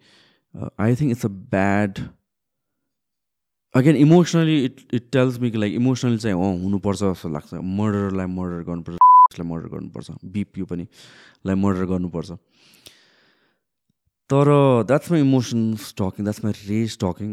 [0.79, 2.03] I think it's a bad
[3.75, 8.97] again emotionally it it tells me like emotionally चाहिँ हुनुपर्छ जस्तो लाग्छ। मर्डरलाई मर्डर गर्नुपर्छ।
[9.39, 10.85] लाई मर्डर गर्नुपर्छ बिपियु पनि
[11.45, 12.31] लाई मर्डर गर्नुपर्छ।
[14.29, 14.45] तर
[14.87, 17.31] that's my emotions talking that's my rage talking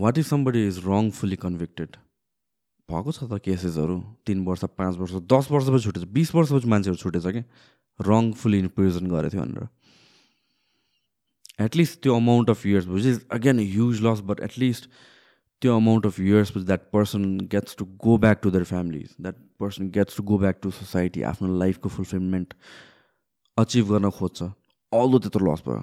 [0.00, 1.90] what if somebody is wrongfully convicted
[2.88, 7.26] भएको छ त केसेसहरू तिन वर्ष पाँच वर्ष दस वर्षपछि छुटेछ बिस वर्षपछि मान्छेहरू छुटेछ
[7.36, 7.44] क्या
[8.00, 9.68] रङफुली इन्प्रिजन गरेको थियो भनेर।
[11.60, 14.88] एटलिस्ट त्यो amount of years which is again huge loss but at least
[15.62, 19.90] त्यो amount of years that person gets to go back to their families that person
[19.96, 22.54] gets to go back to society आफ्नो लाइफको fulfilment
[23.56, 25.82] achieve गर्न खोज्छ all त्यत्रो loss भयो.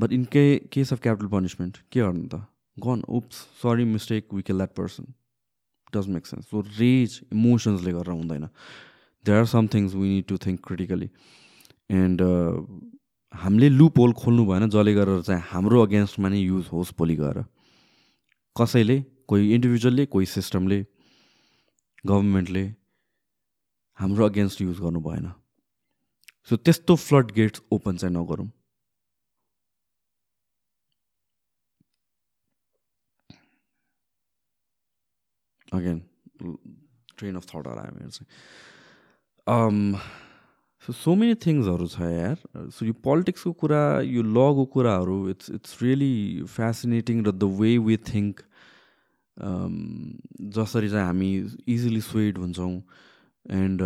[0.00, 2.40] But in के case of capital punishment के गर्नु त?
[2.76, 5.04] Gone oops sorry mistake we kill that person
[5.96, 8.48] does make sense so rage इमोसन्सले गरेर हुँदैन.
[9.24, 11.08] There are some things we need to think critically
[12.02, 12.22] and
[13.34, 17.44] हामीले loophole खोल्नु भएन जसले गरेर चाहिँ हाम्रो अगेन्स्टमा नै युज होस् भोलि गएर।
[18.56, 20.78] कसैले कोही इन्डिभिजुअलले कोही सिस्टमले
[22.06, 22.64] गभर्मेन्टले
[23.98, 25.32] हाम्रो अगेन्स्ट युज गर्नु भएन।
[26.48, 28.48] सो त्यस्तो फ्लड गेट्स ओपन चाहिँ नगरौँ।
[35.72, 35.98] अगेन
[37.18, 38.28] ट्रेन अफ थट आयो मेरो चाहिँ।
[40.84, 45.76] सो सो मेनी थिङ्सहरू छ यार सो यो पोलिटिक्सको कुरा यो लको कुराहरू इट्स इट्स
[45.80, 46.16] रियली
[46.50, 48.42] फेसिनेटिङ र द वे वी थिङ्क
[50.52, 51.28] जसरी चाहिँ हामी
[51.68, 52.72] इजिली स्वेड हुन्छौँ
[53.46, 53.84] एन्ड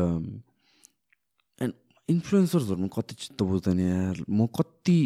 [1.60, 1.74] एन्ड
[2.08, 4.98] इन्फ्लुएन्सर्सहरूमा कति चित्त बुझ्दैन यार म कति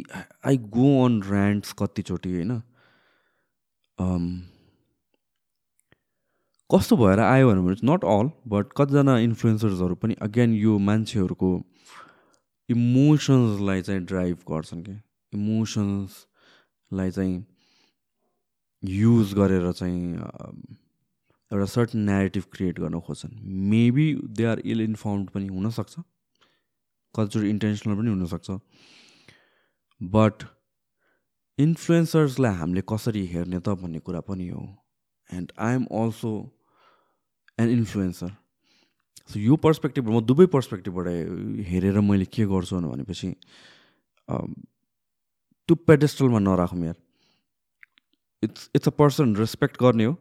[0.45, 2.55] आई गो अन ऱ्यान्ड्स कतिचोटि होइन
[6.71, 11.53] कस्तो भएर आयो भने नट अल बट कतिजना इन्फ्लुएन्सर्सहरू पनि अगेन यो मान्छेहरूको
[12.73, 14.95] इमोसन्सलाई चाहिँ ड्राइभ गर्छन् कि?
[15.33, 17.45] इमोसन्सलाई चाहिँ
[18.83, 20.15] युज गरेर चाहिँ
[21.51, 23.35] एउटा सर्टन नेरेटिभ क्रिएट गर्न खोज्छन्।
[23.71, 24.07] Maybe
[24.37, 25.95] they are ill informed पनि हुनसक्छ।
[27.15, 28.51] कतिचोटि इन्टेन्सनल पनि हुनसक्छ।
[30.01, 30.45] बट
[31.59, 34.63] इन्फ्लुएन्सर्सलाई हामीले कसरी हेर्ने त भन्ने कुरा पनि हो।
[35.31, 36.33] And I am also
[37.59, 38.31] and influencer.
[39.33, 41.07] So यो पर्सपेक्टिभ म दुवै पर्सपेक्टिभबाट
[41.69, 43.29] हेरेर मैले के गर्छु भनेपछि
[44.29, 46.99] त्यो पेडेस्टलमा नराखौँ यार।
[48.43, 50.15] It's it's a person respect गर्ने हो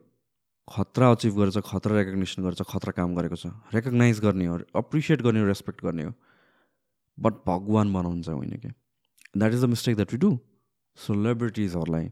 [0.67, 5.39] खतरा अचिभ गरेछ खतरा रेकग्नेसन गरेछ खतरा काम गरेको छ। रेकग्नाइज गर्ने हो अप्रिसिएट गर्ने
[5.39, 6.13] हो रेस्पेक्ट गर्ने हो।
[7.17, 8.73] बट भगवान् बनाउनु चाहिँ होइन क्या
[9.37, 10.31] that is the mistake that you do
[10.97, 12.07] सेलिब्रिटिजहरूलाई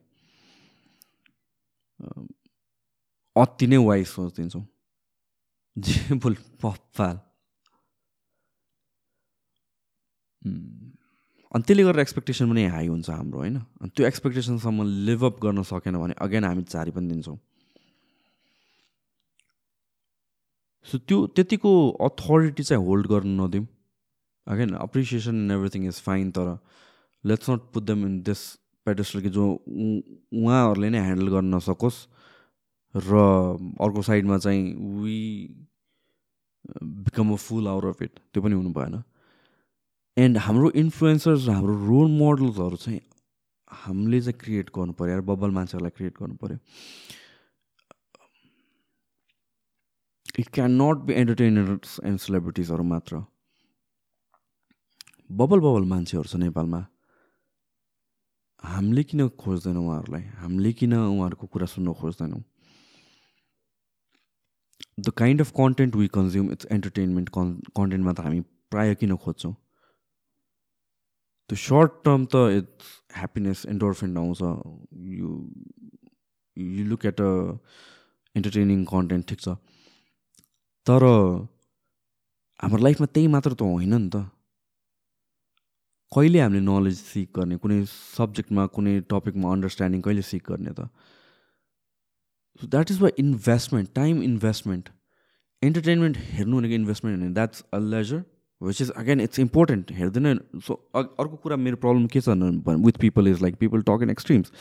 [3.35, 4.78] अति नै वाइज सोचिदिन्छौँ जे
[6.23, 7.19] बोल पप्पाल
[11.51, 13.55] अनि त्यसले गर्दा एक्सपेक्टेसन पनि हाई हुन्छ हाम्रो होइन?
[13.81, 17.37] अनि त्यो एक्सपेक्टेसनसम्म लिभअप गर्न सकेन भने अगेन हामी चारी पनि दिन्छौँ।
[20.85, 21.71] सो त्यो त्यतिको
[22.07, 23.67] अथोरिटी चाहिँ होल्ड गर्नु नदिउँ
[24.47, 26.57] again appreciation in everything is fine तर
[27.23, 28.41] let's not put them in this
[28.85, 31.99] pedestal कि जो उहाँहरूले नै ह्यान्डल गर्न नसकोस्
[32.95, 33.11] र
[33.81, 34.63] अर्को साइडमा चाहिँ
[35.01, 35.17] we
[37.05, 39.03] become a fool out of it त्यो पनि हुनु भएन.
[40.17, 43.01] एन्ड हाम्रो इन्फ्लुएन्सर्स र हाम्रो रोल मोडल्सहरू चाहिँ
[43.71, 46.57] हामीले चाहिँ क्रिएट गर्नु पऱ्यो यार बब्बल मान्छेहरूलाई क्रिएट गर्नु पऱ्यो
[50.39, 53.23] it can not be entertainers and सेलिब्रिटिजहरू मात्र.
[55.29, 56.81] बबल बबल मान्छेहरू छ नेपालमा.
[58.63, 60.23] हामीले किन खोज्दैनौँ उहाँहरूलाई?
[60.41, 62.41] हामीले किन उहाँहरूको कुरा सुन्न खोज्दैनौँ?
[64.99, 68.39] The kind of content we consume it's entertainment कन् कन्टेन्टमा त हामी
[68.71, 69.53] प्रायः किन खोज्छौँ?
[71.49, 74.41] त्यो सर्ट टर्म त इट्स ह्याप्पिनेस एन्डोर्फिन आउँछ।
[75.19, 75.29] You
[76.57, 77.31] you look at a
[78.35, 79.55] entertaining content ठिक छ।
[80.87, 81.03] तर
[82.61, 84.25] हाम्रो लाइफमा त्यही मात्र त होइन नि त।
[86.11, 90.89] कहिले हामीले नलेज सिक गर्ने कुनै सब्जेक्टमा कुनै टपिकमा अन्डरस्ट्यान्डिङ कहिले सिक गर्ने त?
[92.59, 94.89] So that is why investment time investment
[95.61, 98.23] entertainment हेर्नु भनेको इन्भेस्टमेन्ट होइन that's a leisure
[98.61, 102.29] which is again it's important हेर्दैन। सो अर्को कुरा मेरो प्रब्लम के छ
[102.85, 104.51] with people is like people talk in extremes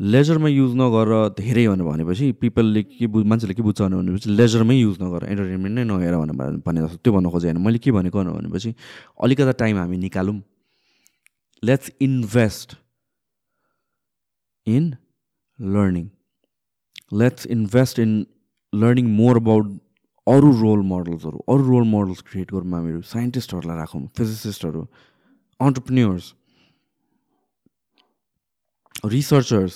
[0.00, 4.96] लेजरमा use नगर धेरै भनेर भनेपछि पिपलले के बुझ मान्छेले के बुझ्छ भनेपछि लेजरमै युज
[5.02, 8.74] नगर इन्टरटेनमेन्ट नै नहेर भनेर भने जस्तो त्यो भन्नु खोजेँ होइन। मैले के भनेको भनेपछि
[9.22, 10.40] अलिकति टाइम हामी निकालौँ।
[11.62, 12.76] Let's invest
[14.66, 14.94] in
[15.58, 16.08] learning
[17.22, 18.12] let's invest in
[18.72, 19.66] learning more about
[20.26, 24.82] अरू रोल मोडल्सहरू अरू रोल मोडल्स क्रिएट गरौँ हामीहरू साइन्टिस्टहरूलाई राखौँ फिजिसिस्टहरू
[25.60, 26.34] अन्टरप्रिन्यर्स
[29.14, 29.74] रिसर्चर्स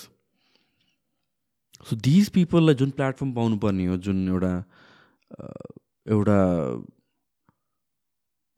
[1.88, 4.52] सो दिज पिपललाई जुन प्लेटफर्म पाउनुपर्ने हो जुन एउटा
[6.06, 6.38] एउटा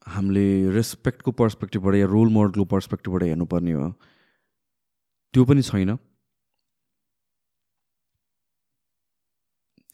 [0.07, 3.91] हामीले रेस्पेक्टको पर्सपेक्टिभबाट या रोल मोडलको पर्सपेक्टिभबाट हेर्नुपर्ने हो
[5.35, 5.91] त्यो पनि छैन।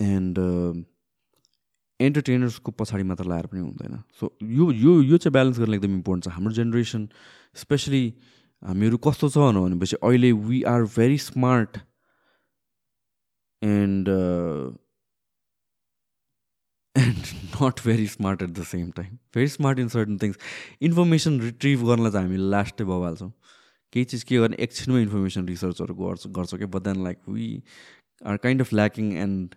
[0.00, 0.38] एन्ड
[2.00, 6.24] एन्टरटेनर्सको पछाडि मात्र लाएर पनि हुँदैन। सो यो यो यो चाहिँ ब्यालेन्स गर्न एकदम इम्पोर्टेन्ट
[6.24, 7.08] छ। हाम्रो जेनेरेसन
[7.56, 8.04] स्पेसली
[8.62, 11.78] हामीहरू कस्तो छ भनेपछि अहिले we are very smart
[13.62, 14.08] and
[16.96, 17.24] and
[17.62, 20.36] not very smart at the same time very smart in certain things
[20.88, 23.32] information retrieve गर्नलाई चाहिँ हामी लास्टै बबाल्छौँ
[23.92, 24.56] केही चिज के गर्ने?
[24.60, 27.48] एकछिनमै इन्फर्मेसन रिसर्चहरू गर्छ गर्छौँ कि but then like we
[28.22, 29.54] are kind of lacking and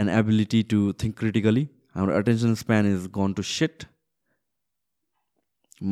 [0.00, 3.84] an ability to think critically हाम्रो attention span is gone to set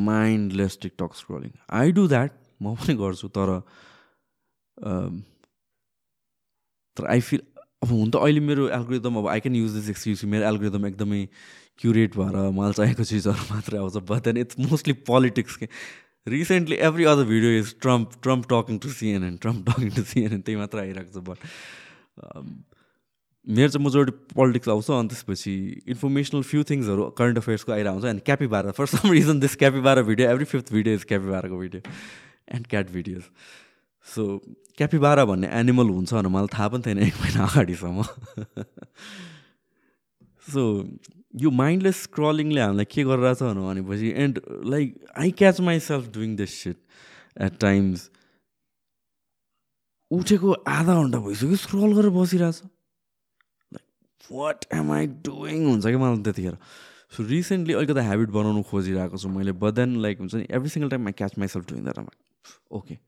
[0.08, 1.50] mindless TikTok scrolling
[1.82, 2.32] I do that
[2.62, 3.48] म पनि गर्छु तर
[6.96, 7.40] तर आई फिल
[7.84, 11.20] अब हुन त अहिले मेरो एल्गोरिदम अब I can use this excuse मेरो एल्गोरिदम एकदमै
[11.80, 13.96] क्युरेट भएर मलाई चाहिएको चिजहरू मात्रै आउँछ.
[14.10, 15.68] But then it's mostly politics के
[16.28, 20.56] recently every other video is Trump Trump talking to CNN Trump talking to CNN त्यही
[20.58, 21.22] मात्र आइरहेको छ.
[21.28, 21.38] बट
[22.18, 25.54] मेरो चाहिँ मेजोरिटी पोलिटिक्स आउँछ अनि त्यसपछि
[25.88, 30.30] इन्फर्मेसनल फ्यु थिङ्सहरू करेन्ट अफेयर्सको आइरहेको हुन्छ and capybara for some reason this capybara video
[30.30, 31.82] every fifth video is क्यापिबाराको video
[32.54, 33.22] and cat videos
[34.06, 34.38] so
[34.76, 38.02] capybara भन्ने एनिमल हुन्छ भनेर मलाई थाहा पनि थिएन एक महिना अगाडिसम्म.
[40.52, 40.62] सो
[41.36, 46.76] यो माइन्डलेस स्क्रलिङले हामीलाई के गरिरहेछ भनेपछि and like I catch myself doing this shit
[47.40, 48.10] at times
[50.10, 52.62] उठेको आधा घन्टा भइसक्यो स्क्रल गरेर बसिरहेछ।
[54.30, 56.56] वाट एम आई डुइङ हुन्छ कि मलाई त्यतिखेर।
[57.10, 61.06] सो रिसेन्टली अलिकति ह्याबिट बनाउनु खोजिरहेको छु मैले बदेन लाइक हुन्छ नि every single time
[61.06, 61.98] I catch myself doing that
[62.78, 62.98] okay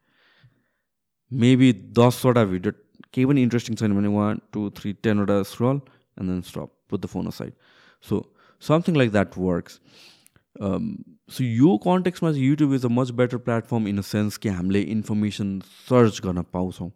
[1.30, 2.72] maybe दसवटा भिडियो
[3.14, 5.76] केही पनि इन्ट्रेस्टिङ छैन भने one two three टेनवटा scroll
[6.18, 7.52] and then stop put the phone aside
[8.04, 8.18] so
[8.62, 9.80] something like that works
[10.56, 14.80] so यो कन्टेक्समा चाहिँ YouTube is a much better platform in a sense कि हामीले
[14.94, 16.90] इन्फर्मेसन सर्च गर्न पाउँछौँ।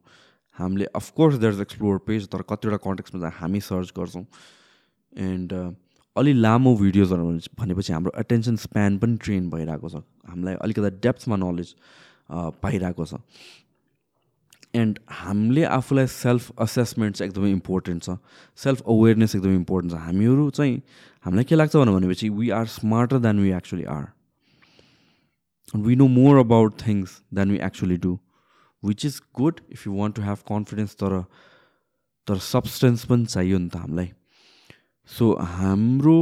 [0.59, 4.25] हामीले of course there is explore page तर कतिवटा कन्टेक्समा चाहिँ हामी सर्च गर्छौँ।
[5.13, 5.73] एन्ड uh,
[6.17, 7.25] अलि लामो भिडियोजहरू
[7.59, 9.97] भनेपछि हाम्रो एटेन्सन स्प्यान पनि ट्रेन भइरहेको छ।
[10.29, 11.75] हामीलाई अलिकति डेप्थमा नलेज
[12.63, 13.21] पाइरहेको छ।
[14.81, 18.17] एन्ड हामीले आफूलाई सेल्फ असेसमेन्ट चाहिँ एकदमै इम्पोर्टेन्ट छ.
[18.59, 19.99] सेल्फ अवेरनेस एकदमै इम्पोर्टेन्ट छ.
[20.07, 20.83] हामीहरू चाहिँ
[21.25, 24.05] हामीलाई के लाग्छ भनेपछि we are smarter than we actually are
[25.87, 28.19] we know more about things than we actually do
[28.83, 31.23] which is good if you want to have confidence तर
[32.27, 34.09] तर सब्सटेन्स पनि चाहियो नि त हामीलाई.
[35.11, 35.25] सो
[35.57, 36.19] हाम्रो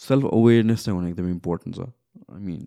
[0.00, 1.80] सेल्फ अवेरनेस चाहिँ हुन एकदमै इम्पोर्टेन्ट छ.
[2.32, 2.66] आई मिन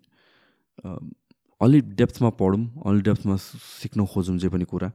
[1.60, 4.88] अलिक डेप्थमा पढौँ अलिक डेप्थमा सिक्न खोजौँ जे पनि कुरा।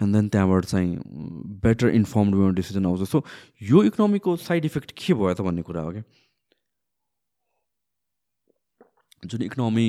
[0.00, 0.96] एन्ड देन त्यहाँबाट चाहिँ
[1.62, 3.24] बेटर इन्फर्मड वेमा डिसिजन आउँछ। सो
[3.62, 6.02] यो इकोनोमीको साइड इफेक्ट के भयो त भन्ने कुरा हो क्या
[9.28, 9.88] जुन इकोनोमी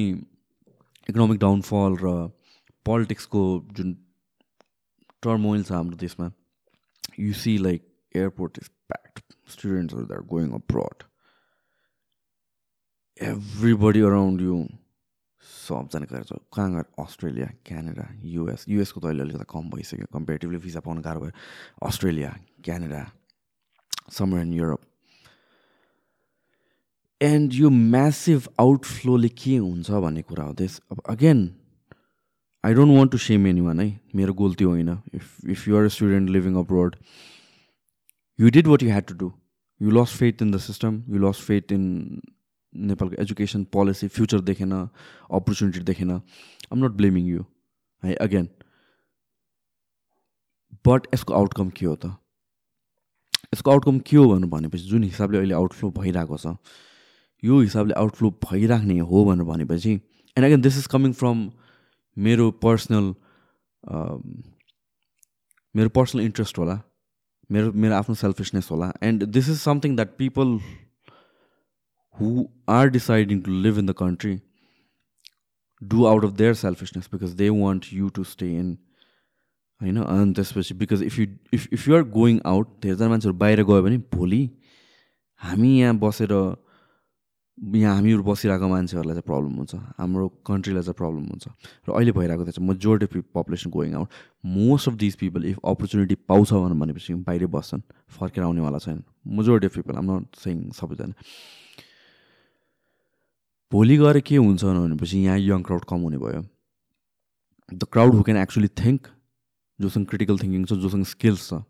[1.10, 2.14] इकोनोमिक डाउनफल र
[2.86, 3.42] पोलिटिक्सको
[3.78, 3.94] जुन
[5.24, 6.32] टर्मोइल छ हाम्रो देशमा
[7.20, 7.82] you see like
[8.16, 11.04] airport is packed स्टुडेन्ट्सहरू that going abroad
[13.20, 14.56] everybody around you
[15.66, 16.86] सबजना गएर कहाँ गएर?
[17.00, 21.32] Australia Canada US. युएसको त अहिले अलिकति कम भइसक्यो। कम्पेरिटिभली भिजा पाउनु गाह्रो भयो।
[21.88, 22.30] Australia
[22.66, 23.02] Canada
[24.14, 24.82] summer in Europe
[27.22, 31.40] and यो म्यासिभ आउटफ्लोले के हुन्छ भन्ने कुरा हो त्यस अब again
[32.64, 33.88] I don't want to shame anyone है?
[34.16, 36.96] मेरो गल्ती होइन। If if you're a student living abroad
[38.40, 39.32] you did what you had to do
[39.82, 41.84] you lost faith in the system you lost faith in
[42.76, 47.46] नेपालको education policy future देखेन opportunity देखेन। आम not blaming you
[48.04, 48.48] है again
[50.88, 52.06] but यसको outcome के हो त?
[53.54, 56.58] यसको outcome के हो भनेर भनेपछि जुन हिसाबले अहिले आउटफ्लो भइरहेको छ
[57.44, 61.38] यो हिसाबले आउटफ्लो भइराख्ने हो भनेर भनेपछि and again this is coming from
[62.18, 63.14] मेरो पर्सनल
[65.76, 66.80] मेरो पर्सनल इन्ट्रेस्ट होला
[67.52, 70.58] मेरो मेरो आफ्नो सेल्फिसनेस होला and this is something that people
[72.18, 74.34] who are deciding to live in the country
[75.82, 78.76] do out of their selfishness because they want you to stay in
[79.82, 83.82] होइन अनि त्यसपछि because if you if if you're going out धेरैजना मान्छेहरू बाहिर गयो
[83.84, 84.40] भने भोलि
[85.42, 86.32] हामी यहाँ बसेर
[87.58, 91.48] यहाँ हामीहरू बसिरहेको मान्छेहरूलाई चाहिँ प्रब्लम हुन्छ हाम्रो कन्ट्रीलाई चाहिँ प्रब्लम हुन्छ
[91.88, 94.10] र अहिले भइरहेको चाहिँ majority population going out
[94.56, 97.86] most of this people if opportunity पाउँछ भनेपछि बाहिरै बस्छन्
[98.18, 99.04] फर्केर आउनेवाला छैन
[99.40, 101.14] majority of people I'm not saying सबैजना
[103.72, 106.42] भोलि गएर के हुन्छ भनेपछि यहाँ यङ क्राउड कम हुने भयो।
[107.70, 109.08] The crowd who can actually think
[109.80, 111.62] जोसँग क्रिटिकल थिङ्किङ छ जोसँग स्किल्स छ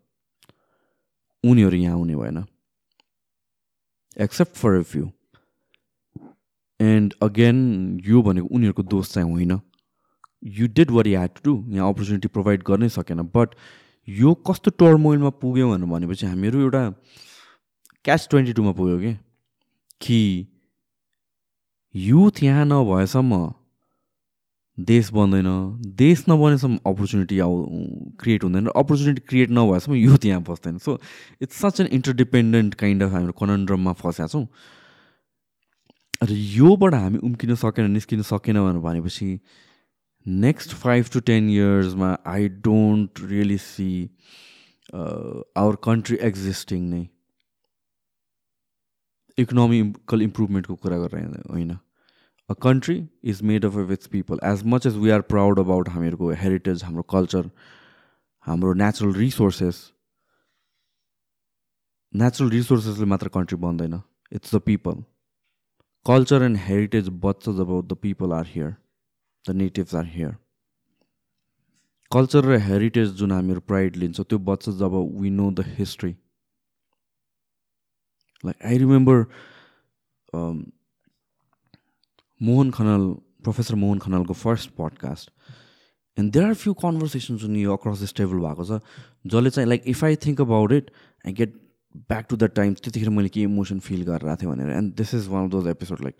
[1.44, 2.44] उनीहरू यहाँ आउने भएन।
[4.16, 5.10] Except for a few
[6.80, 7.58] and again
[8.04, 9.60] यो भनेको उनीहरूको दोष चाहिँ होइन।
[10.58, 13.54] You did were had to यहाँ अपर्च्युनिटी प्रोभाइड गर्नै सकेन। बट
[14.08, 16.82] यो कस्तो टर्मोइलमा पुग्यो भनेर भनेपछि हामीहरू एउटा
[18.04, 19.12] क्यास ट्वेन्टी टूमा पुग्यो कि?
[20.00, 20.20] कि
[21.96, 23.52] युथ यहाँ नभएसम्म
[24.78, 25.46] देश बन्दैन
[25.96, 27.52] देश नबनेसम्म अपर्च्युनिटी आउ
[28.20, 30.98] क्रिएट हुँदैन र अपर्च्युनिटी क्रिएट नभएसम्म युथ यहाँ बस्दैन। So
[31.42, 34.46] it's such an interdependent kind of हाम्रो कनन्ड्रममा फँसेका छौँ।
[36.20, 39.38] र योबाट हामी उम्किन सकेन निस्किन सकेन भनेर भनेपछि
[40.26, 43.90] next five to ten इयर्समा I don't really see
[44.92, 47.02] our country existing नै।
[49.38, 51.76] इकोनोमिकल इम्प्रुभमेन्टको कुरा गरेर होइन।
[52.48, 55.88] A country is made of of its people as much as we are proud about
[55.88, 57.50] हामीहरूको हेरिटेज हाम्रो कल्चर
[58.46, 59.82] हाम्रो नेचुरल रिसोर्सेस
[62.12, 64.00] नेचुरल रिसोर्सेसले मात्र कन्ट्री बन्दैन
[64.32, 65.02] it's the people
[66.06, 68.74] culture and heritage बच्छ जब the people are here
[69.44, 70.36] the natives are here
[72.12, 76.10] culture र heritage जुन हामीहरू प्राइड लिन्छ त्यो बच्छ जब we know the history
[78.44, 79.24] like I remember
[82.42, 83.08] Mohan Khanal
[83.42, 85.30] professor Mohan खनालको first podcast
[86.18, 88.80] and there are few conversation जुन यो across this table भएको छ
[89.26, 90.90] जसले चाहिँ like if I think about it
[91.26, 91.54] I get
[92.10, 95.28] back to the time त्यतिखेर मैले के emotion feel गरिरहेको थिएँ भनेर। And this is
[95.28, 96.14] one of those episode like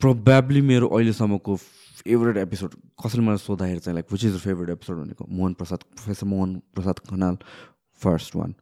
[0.00, 2.74] probably मेरो अहिलेसम्मको फेभरेट एपिसोड
[3.04, 5.26] कसैले मलाई सोद्धाखेरि चाहिँ like which is the favourite episode भनेको?
[5.28, 7.38] Mohan Prasad professor Mohan Prasad Khanal
[8.02, 8.54] first one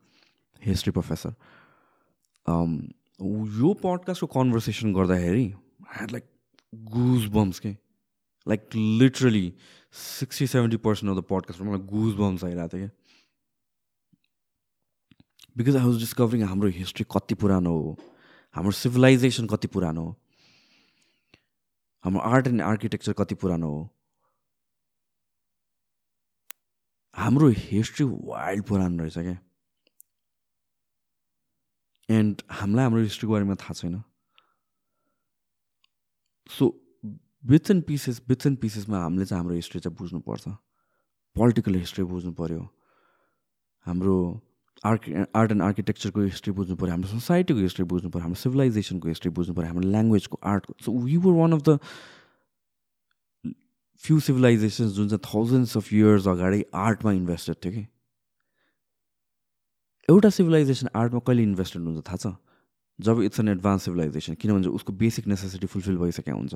[0.65, 1.35] history professor
[3.61, 5.53] यो पडकास्टको कन्भर्सेसन गर्दाखेरि
[5.91, 6.27] had like
[6.93, 7.77] goosebumps के
[8.47, 9.53] like literally
[9.95, 12.91] sixty seventy percent of the पडकास्टमा मलाई गुज बम्स आइरहेको थियो क्या
[15.57, 17.97] बिकज आई वाज डिस्कभरिङ हाम्रो हिस्ट्री कति पुरानो हो
[18.55, 20.17] हाम्रो सिभिलाइजेसन कति पुरानो हो
[22.05, 23.89] हाम्रो आर्ट एन्ड आर्किटेक्चर कति पुरानो हो
[27.17, 29.39] हाम्रो हिस्ट्री वाइल्ड पुरानो रहेछ क्या
[32.09, 34.03] एन्ड हामीलाई हाम्रो हिस्ट्रीको बारेमा थाहा छैन
[36.49, 36.65] so
[37.47, 40.49] bits and pieces bits and पिसेसमा हामीले चाहिँ हाम्रो हिस्ट्री चाहिँ बुझ्नुपर्छ।
[41.37, 42.63] पोलिटिकल हिस्ट्री बुझ्नु पऱ्यो
[43.87, 44.17] हाम्रो
[44.87, 45.03] आर्क
[45.37, 49.55] आर्ट एन्ड आर्किटेक्चरको हिस्ट्री बुझ्नु पऱ्यो हाम्रो सोसाइटीको हिस्ट्री बुझ्नु पऱ्यो हाम्रो सिभिलाइजेसनको हिस्ट्री बुझ्नु
[49.55, 51.79] पऱ्यो हाम्रो ल्याङ्ग्वेजको आर्टको so we were one of the
[54.03, 57.87] few civilisations जुन चाहिँ थाउजन्ड्स अफ इयर्स अगाडि आर्टमा इन्भेस्टेड थियो कि।
[60.09, 62.27] एउटा सिभिलाइजेसन आर्टमा कहिले इन्भेस्टेड हुन्छ थाहा छ?
[63.07, 66.55] जब इट्स एन एडभान्स सिभिलाइजेसन किनभने उसको बेसिक नेसेसिटी फुलफिल भइसकेको हुन्छ।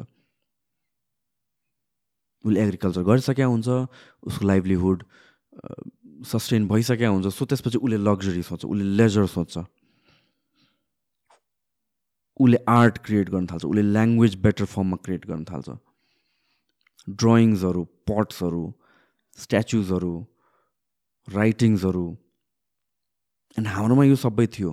[2.44, 3.68] उसले एग्रिकल्चर गरिसकेका हुन्छ
[4.28, 5.04] उसको लाइभलीहुड
[6.32, 9.64] सस्टेन भइसकेका हुन्छ। सो त्यसपछि उसले लग्जरी सोच्छ उसले लेजर सोच्छ
[12.40, 15.68] उसले आर्ट क्रिएट गर्न थाल्छ उसले ल्याङ्ग्वेज बेटर फर्ममा क्रिएट गर्न थाल्छ।
[17.08, 18.64] ड्रइङ्सहरू पट्सहरू
[19.38, 20.14] स्ट्याचुजहरू
[21.28, 22.06] राइटिङ्सहरू
[23.58, 24.70] एन्ड हाम्रोमा यो सबै थियो।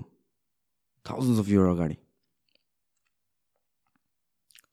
[1.06, 1.98] थाउजन्ड्स अफ इयर अगाडि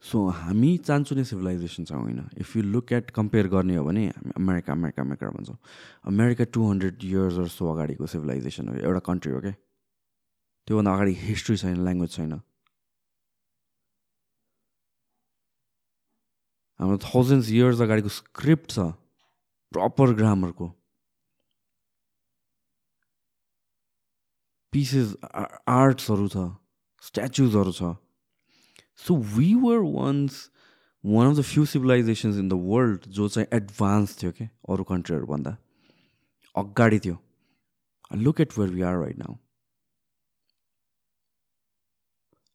[0.08, 4.06] सो हामी चान्चु नै सिभिलाइजेसन छ होइन। If you look at compare गर्ने हो भने
[4.08, 5.56] हामी अमेरिका अमेरिका अमेरिका भन्छौँ।
[6.12, 9.52] America two hundred years so अगाडिको सिभिलाइजेसन हो। एउटा कन्ट्री हो क्या
[10.68, 12.32] त्योभन्दा अगाडि हिस्ट्री छैन ल्याङ्ग्वेज छैन।
[16.80, 18.78] हाम्रो थाउजन्ड्स इयर्स अगाडिको स्क्रिप्ट छ।
[19.72, 20.66] प्रपर ग्रामरको
[24.72, 25.14] पिसेस
[25.68, 26.36] आर्ट्सहरू छ
[27.02, 27.94] स्ट्याचुजहरू छ.
[28.98, 30.50] So we were ones
[31.04, 35.56] one of the few civilisations in the world जो चाहिँ एडभान्स थियो कि अरू कन्ट्रीहरूभन्दा
[36.54, 37.16] अगाडि थियो।
[38.16, 39.36] Look at where we are right now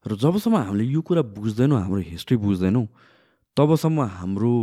[0.06, 2.88] र जबसम्म हामीले यो कुरा बुझ्दैनौँ हाम्रो हिस्ट्री बुझ्दैनौँ
[3.58, 4.54] तबसम्म हाम्रो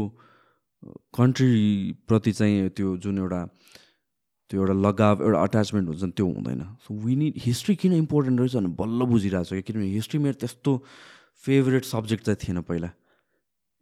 [1.16, 3.40] कन्ट्रीप्रति चाहिँ त्यो जुन एउटा
[4.50, 8.54] त्यो एउटा लगाव एउटा अट्याचमेन्ट हुन्छ त्यो हुँदैन। सो वी निड हिस्ट्री किन इम्पोर्टेन्ट रहेछ
[8.56, 10.76] भने बल्ल बुझिरहेको छ कि किनभने हिस्ट्री मेरो त्यस्तो
[11.44, 12.90] फेभरेट सब्जेक्ट चाहिँ थिएन पहिला।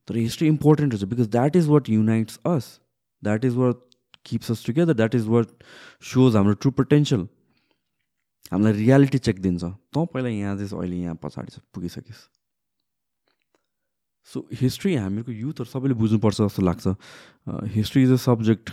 [0.08, 2.68] तर हिस्ट्री इम्पोर्टेन्ट हुन्छ because that is what unites us
[3.22, 3.76] that is what
[4.26, 5.46] keeps us together that is what
[6.12, 7.28] shows हाम्रो ट्रु पोटेन्सियल
[8.52, 12.20] हामीलाई रियालिटी चेक दिन्छ। तँ पहिला यहाँ चाहिँ अहिले यहाँ पछाडि छ पुगिसकिस्।
[14.28, 16.94] सो हिस्ट्री हामीहरूको युथहरू सबैले बुझ्नुपर्छ जस्तो लाग्छ।
[17.74, 18.70] हिस्ट्री इज अ सब्जेक्ट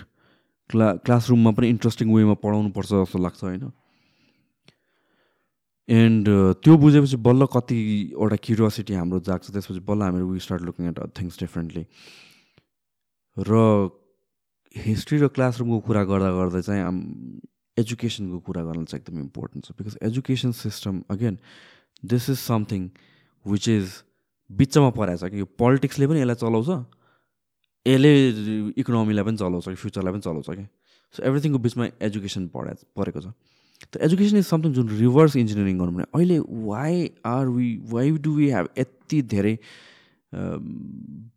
[0.70, 3.72] क्ला क्लासरुममा पनि इन्ट्रेस्टिङ वेमा पढाउनुपर्छ जस्तो लाग्छ होइन?
[5.90, 10.88] एन्ड uh, त्यो बुझेपछि बल्ल कतिवटा क्युरियोसिटी हाम्रो जाग्छ त्यसपछि बल्ल हामीहरू we start looking
[10.90, 11.86] at things differently
[13.38, 13.52] र
[14.76, 16.82] हिस्ट्री र क्लासरुमको कुरा गर्दा गर्दा चाहिँ
[17.78, 21.38] एजुकेसनको कुरा गर्न चाहिँ एकदम इम्पोर्टेन्ट छ। Because education system again
[22.04, 22.90] this is something
[23.46, 23.88] which is
[24.50, 26.70] बिचमा परेको छ। कि यो पोलिटिक्सले पनि यसलाई चलाउँछ
[27.88, 28.12] यसले
[28.82, 30.66] इकोनोमीलाई पनि चलाउँछ कि फ्युचरलाई पनि चलाउँछ कि?
[31.16, 33.28] सो एभ्रिथिङको बिचमा एजुकेसन पढा परेको छ।
[33.92, 38.32] त एजुकेसन इज समथिङ जुन रिभर्स इन्जिनियरिङ गर्नु भने अहिले why are we why do
[38.36, 39.56] we have यति धेरै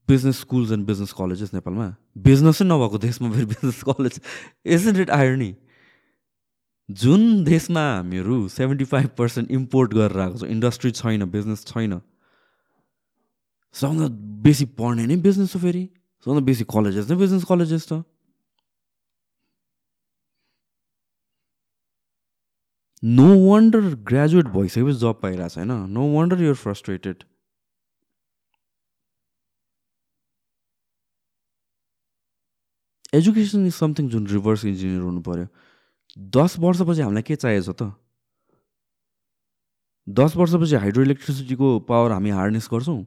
[0.08, 1.86] business schools and business colleges नेपालमा?
[2.18, 4.20] बिजनेसै नभएको देशमा फेरि business college
[4.66, 5.50] isn't it irony
[6.88, 12.00] जुन देशमा हामीहरू सेभेन्टी फाइभ पर्सेन्ट इम्पोर्ट गरेर आएको छ इन्डस्ट्री छैन बिजनेस छैन
[13.74, 14.08] सबभन्दा
[14.42, 15.84] बेसी पढ्ने नै बिजनेस हो फेरि।
[16.24, 18.02] सबभन्दा बेसी कलेजेस नै बिजनेस कलेजेस छ
[23.02, 27.24] नो वन्डर ग्रेजुएट भइसकेपछि जब पाइरहेको छैन no wonder you're frustrated
[33.14, 35.46] education is something जुन रिभर्स इन्जिनियर हुनु पऱ्यो
[36.36, 37.92] दस वर्षपछि हामीलाई के चाहिएको छ त?
[40.06, 43.04] दस वर्षपछि हाइड्रो इलेक्ट्रिसिटीको पावर हामी हार्नेस गर्छौँ।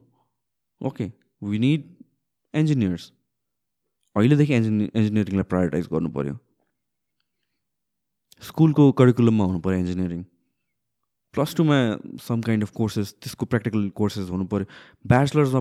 [0.80, 1.91] ओके वी निड
[2.54, 3.04] इन्जिनियर्स
[4.16, 5.86] अहिलेदेखि इन्जिनियर इन्जिनियरिङलाई प्रायोरिटाइज
[6.16, 6.34] पऱ्यो
[8.42, 10.22] स्कुलको करिकुलममा हुनु पऱ्यो इन्जिनियरिङ
[11.34, 11.76] प्लस टूमा
[12.22, 14.66] सम काइन्ड अफ कोर्सेस त्यसको प्र्याक्टिकल कोर्सेस हुनु पऱ्यो
[15.12, 15.60] ब्याचलर्समा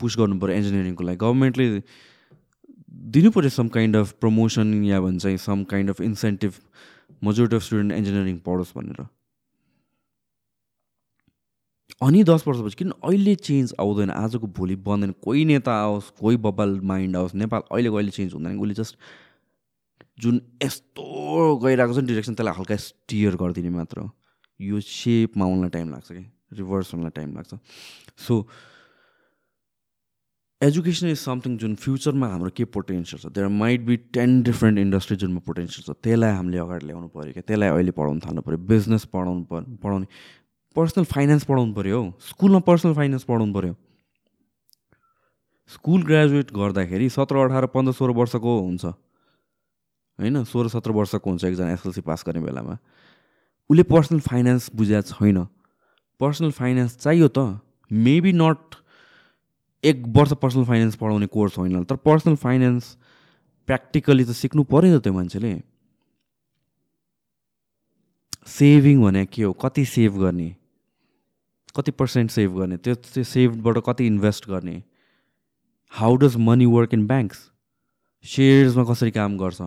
[0.00, 1.66] पुस गर्नु पऱ्यो इन्जिनियरिङको लागि। गभर्मेन्टले
[3.14, 6.52] दिनु पऱ्यो सम काइन्ड अफ प्रमोसन या भन्छ some kind of incentive
[7.24, 9.00] majority of student engineering पढोस् भनेर।
[12.00, 14.10] अनि दस वर्षपछि किन अहिले चेन्ज आउँदैन?
[14.10, 18.58] आजको भोलि बन्दैन। कोही नेता आओस् कोही बब्बाल माइन्ड आओस् नेपाल अहिलेको अहिले चेन्ज हुँदैन?
[18.58, 18.96] उसले जस्ट
[20.20, 24.08] जुन यस्तो गइरहेको छ डिरेक्सन त्यसलाई हल्का स्टियर गरिदिने मात्र
[24.60, 26.24] यो सेपमा आउनलाई टाइम लाग्छ कि?
[26.58, 27.54] रिभर्स हुनलाई टाइम लाग्छ।
[28.18, 28.46] सो
[30.62, 33.26] एजुकेसन इज समथिङ जुन फ्युचरमा हाम्रो के पोटेन्सियल छ?
[33.34, 37.42] There might be ten different industry जुनमा पोटेन्सियल छ। त्यसलाई हामीले अगाडि ल्याउनु पऱ्यो क्या?
[37.42, 40.06] त्यसलाई अहिले पढाउनु थाल्नु पऱ्यो। बिजनेस पढाउनु पर्यो पढाउने
[40.76, 43.74] पर्सनल फाइनेन्स पढाउनु पऱ्यो हौ। स्कुलमा पर्सनल फाइनेन्स पढाउनु पऱ्यो।
[45.72, 51.72] स्कुल ग्रेजुएट गर्दाखेरि सत्र अठार पन्ध्र सोह्र वर्षको हुन्छ। होइन सोह्र सत्र वर्षको हुन्छ एकजना
[51.72, 52.78] एसएलसी पास गर्ने बेलामा।
[53.70, 55.46] उसले पर्सनल फाइनेन्स बुझेको छैन।
[56.20, 57.60] पर्सनल फाइनेन्स चाहियो त।
[57.90, 58.74] मेबी नट
[59.84, 62.96] एक वर्ष पर्सनल फाइनेन्स पढाउने कोर्स होइन। तर पर्सनल फाइनेन्स
[63.66, 65.62] प्र्याक्टिकली त सिक्नु पऱ्यो त त्यो मान्छेले।
[68.46, 69.52] सेभिङ भने के हो?
[69.52, 70.61] कति सेभ गर्ने?
[71.74, 72.76] कति पर्सेन्ट सेभ गर्ने?
[72.76, 74.82] त्यो त्यो सेभबाट कति इन्भेस्ट गर्ने?
[75.92, 77.38] How does money work in banks
[78.24, 79.60] सेयर्समा कसरी काम गर्छ?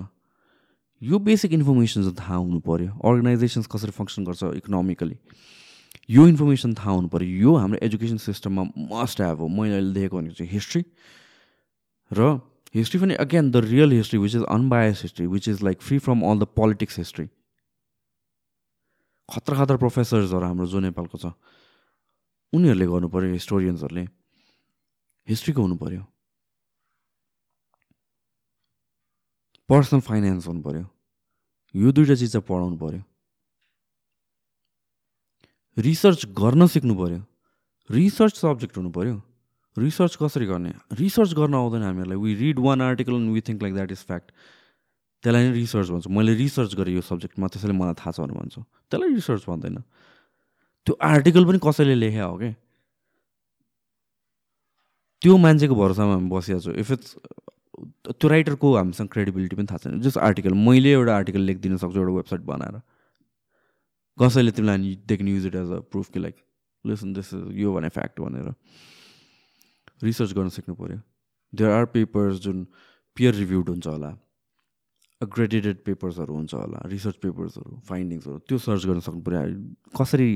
[1.02, 5.18] यो बेसिक इन्फर्मेसन चाहिँ थाहा हुनु पऱ्यो अर्गनाइजेसन्स कसरी फङ्सन गर्छ इकोनोमिकली
[6.10, 10.18] यो इन्फर्मेसन थाहा हुनु पऱ्यो यो हाम्रो एजुकेसन सिस्टममा मस्ट ह्याभ हो। मैले अहिले देखेको
[10.18, 10.84] भनेको चाहिँ हिस्ट्री
[12.12, 12.40] र
[12.76, 16.22] हिस्ट्री पनि again the real history which is unbias history which is like free from
[16.30, 17.28] all the politics history
[19.30, 21.34] खतरा खतरा प्रोफेसर्सहरू हाम्रो जो नेपालको छ।
[22.56, 24.06] उनीहरूले गर्नु पऱ्यो हिस्टोरियन्सहरूले
[25.28, 26.04] हिस्ट्रीको हुनु पऱ्यो
[29.70, 30.86] पर्सनल फाइनेन्स हुनु पऱ्यो
[31.76, 33.02] यो दुइटा चिज चाहिँ पढाउनु पऱ्यो।
[35.78, 37.22] रिसर्च गर्न सिक्नु पऱ्यो
[37.90, 39.16] रिसर्च सब्जेक्ट हुनु पऱ्यो
[39.78, 40.72] रिसर्च कसरी गर्ने?
[40.96, 44.32] रिसर्च गर्न आउँदैन हामीहरूलाई। We read one article and we think like that is fact
[45.24, 48.62] त्यसलाई नै रिसर्च भन्छ। मैले रिसर्च गरेँ यो सब्जेक्टमा त्यसैले मलाई थाहा छ भनेर भन्छु।
[48.88, 49.84] त्यसलाई रिसर्च भन्दैन।
[50.86, 52.54] त्यो आर्टिकल पनि कसैले लेखे हो क्या
[55.22, 57.16] त्यो मान्छेको भरोसामा हामी बसिरहेको छु इफ इट्स
[58.08, 62.14] त्यो राइटरको हामीसँग क्रेडिबिलिटी पनि थाहा छैन। जस्ट आर्टिकल मैले एउटा आर्टिकल लेखिदिन सक्छु एउटा
[62.16, 62.82] वेबसाइट बनाएर।
[64.18, 66.36] कसैले तिमीलाई they can use it as a proof कि लाइक
[66.86, 68.54] लिसन दिस यो भने फ्याक्ट भनेर।
[70.04, 71.00] रिसर्च गर्न सिक्नु पऱ्यो
[71.54, 72.64] देयर आर पेपर्स जुन
[73.18, 74.12] पियर रिभ्युड हुन्छ होला।
[75.22, 79.42] अग्रेडेटेड पेपर्सहरू हुन्छ होला। रिसर्च पेपर्सहरू फाइन्डिङ्सहरू त्यो सर्च गर्न सक्नु पऱ्यो
[79.98, 80.30] कसरी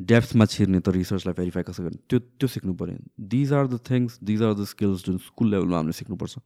[0.00, 4.18] डेप्थमा छिर्ने त रिसर्चलाई भेरिफाई कसरी गर्ने त्यो त्यो सिक्नु पऱ्यो। These are the things
[4.22, 6.38] these are the skills जुन स्कुल लेभलमा हामीले सिक्नुपर्छ।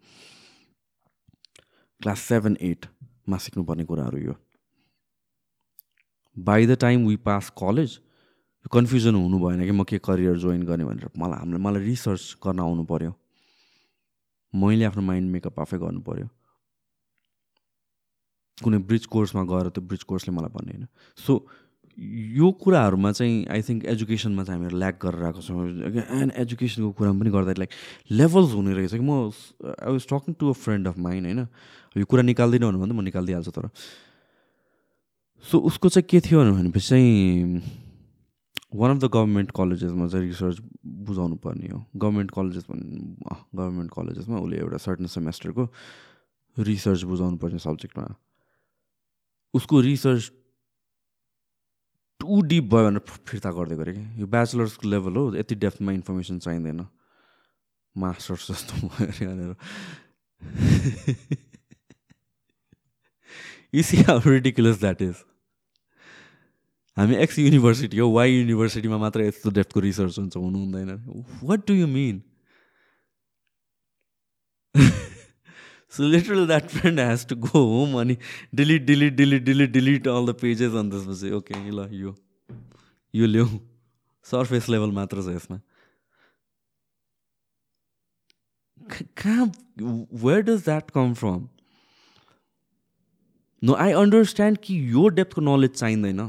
[2.00, 4.34] क्लास सेभेन एटमा सिक्नुपर्ने कुराहरू यो।
[6.36, 7.98] By the time we pass college
[8.72, 12.60] confusion हुनु भएन कि म के करियर जोइन गर्ने भनेर मलाई हामीलाई मलाई रिसर्च गर्न
[12.60, 13.12] आउनु पऱ्यो।
[14.54, 16.28] मैले आफ्नो माइन्ड मेकअप आफै गर्नु पऱ्यो।
[18.64, 20.86] कुनै ब्रिज कोर्समा गएर त्यो ब्रिज कोर्सले मलाई भन्ने होइन।
[21.18, 21.32] सो
[21.98, 25.68] यो कुराहरूमा चाहिँ आई थिङ्क एजुकेसनमा चाहिँ हामीहरू ल्याक गरेर आएको छौँ।
[26.20, 27.70] एन्ड एजुकेसनको कुरामा पनि गर्दाखेरि लाइक
[28.10, 29.28] लेभल्स हुने रहेछ कि म
[29.68, 31.46] I was talking to a friend of mine होइन?
[31.96, 33.68] यो कुरा निकाल्दिनँ भन्दा म निकालिदिइहाल्छु तर
[35.44, 37.60] सो उसको चाहिँ के थियो भनेपछि चाहिँ
[38.72, 44.56] वान अफ द गभर्मेन्ट कलेजेसमा चाहिँ रिसर्च बुझाउनु पर्ने हो। गभर्मेन्ट कलेजेस गभर्मेन्ट कलेजेसमा उसले
[44.58, 45.68] एउटा सर्टन सेमेस्टरको
[46.56, 48.14] रिसर्च बुझाउनु पर्ने सब्जेक्टमा
[49.54, 50.32] उसको रिसर्च
[52.22, 54.04] टु डिप भयो भनेर फिर्ता गर्दै गरेँ कि?
[54.20, 56.86] यो ब्याचलर्सको लेभल हो यति डेप्थमा इन्फर्मेसन चाहिँदैन।
[57.96, 59.52] मास्टर्स जस्तो भयो भनेर।
[63.74, 65.14] You see how ridiculous that is
[66.96, 70.90] हामी एक्स युनिभर्सिटी हो वाइ युनिभर्सिटीमा मात्र यस्तो डेप्थको रिसर्च हुन्छ हुनु हुँदैन
[71.42, 72.22] what do you mean
[75.92, 78.16] so literal that friend has to go home अनि
[78.54, 82.14] delete delete delete delete delete all the pages अनि त्यसपछि ओके ल यो
[83.14, 83.58] यो ल्याउ
[84.26, 85.58] सर्फेस लेभल मात्र छ यसमा
[89.22, 89.46] कहाँ
[90.24, 91.48] where does that come from
[93.62, 96.20] no I understand कि यो डेप्थको नलेज चाहिँदैन।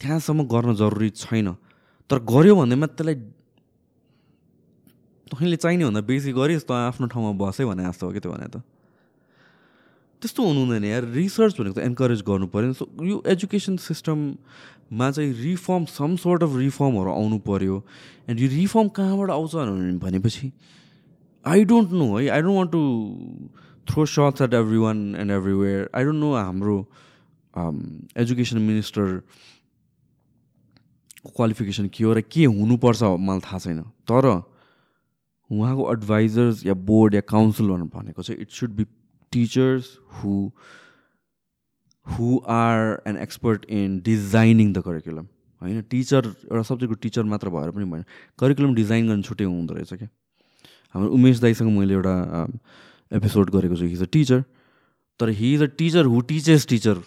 [0.00, 1.48] त्यहाँसम्म गर्न जरुरी छैन।
[2.10, 3.14] तर गऱ्यो भन्दैमा त्यसलाई
[5.26, 8.48] तैँले चाहिने भन्दा बेसी गरिस् त आफ्नो ठाउँमा बसै भने जस्तो हो कि त्यो भने
[8.48, 8.62] त।
[10.18, 15.84] त्यस्तो हुनु हुँदैन रिसर्च भनेको त एन्करेज गर्नु पऱ्यो। सो यो एजुकेसन सिस्टममा चाहिँ रिफर्म
[15.86, 17.76] सम सोर्ट अफ रिफर्महरू आउनु पऱ्यो।
[18.28, 19.54] एन्ड यो रिफर्म कहाँबाट आउँछ
[20.02, 20.52] भनेपछि
[21.46, 22.82] आई डोन्ट नो है। I don't want to
[23.86, 26.76] throw shirts at everyone and everywhere I don't know हाम्रो
[28.18, 29.06] एजुकेसन मिनिस्टर
[31.36, 34.24] क्वालिफिकेसन के हो र के हुनुपर्छ मलाई थाहा छैन। तर
[35.50, 38.84] उहाँको एडभाइजर्स या बोर्ड या काउन्सिल भनेको चाहिँ it should be
[39.32, 40.34] teachers who
[42.06, 45.26] who are an expert in designing the curriculum
[45.62, 48.04] होइन टिचर एउटा सब्जेक्टको टिचर मात्र भएर पनि भएन।
[48.38, 50.08] करिकुलम डिजाइन गर्न छुट्टै हुँदो रहेछ क्या?
[50.94, 52.14] हाम्रो उमेश दाईसँग मैले एउटा
[53.12, 54.42] एपिसोड गरेको छु। हिज अ टिचर
[55.20, 57.02] तर he is a teacher who teaches teacher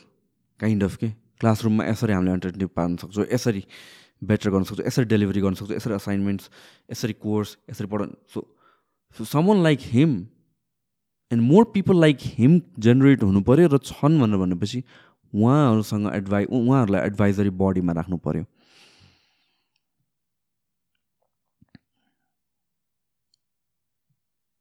[0.60, 1.10] kind of के
[1.40, 3.64] क्लासरुममा यसरी हामीले एन्टरटेन पार्न सक्छौँ यसरी
[4.22, 6.50] बेटर गर्न सक्छौँ यसरी डेलिभरी गर्न सक्छौँ यसरी असाइनमेन्ट्स
[6.92, 8.46] यसरी कोर्स यसरी पढाउनु so
[9.18, 10.12] so someone like him
[11.32, 14.84] and more people like him generate हुनु पऱ्यो र छन् भनेर भनेपछि
[15.34, 18.46] उहाँहरूसँग एडभाइ उहाँहरूलाई एडभाइजरी बडीमा राख्नु पऱ्यो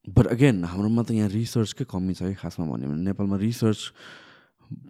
[0.06, 3.80] बट अगेन हाम्रोमा त यहाँ रिसर्चकै कमी छ है खासमा भन्यो भने। नेपालमा रिसर्च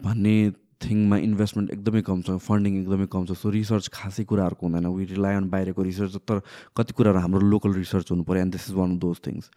[0.04, 0.34] भन्ने
[0.80, 5.04] थिङमा इन्भेस्टमेन्ट एकदमै कम छ फन्डिङ एकदमै कम छ। सो रिसर्च खासै कुराहरूको हुँदैन। वी
[5.12, 6.40] रिलाइ अन बाहिरको रिसर्च तर
[6.76, 9.50] कति कुराहरू हाम्रो लोकल रिसर्च हुनु पऱ्यो and this is one of those things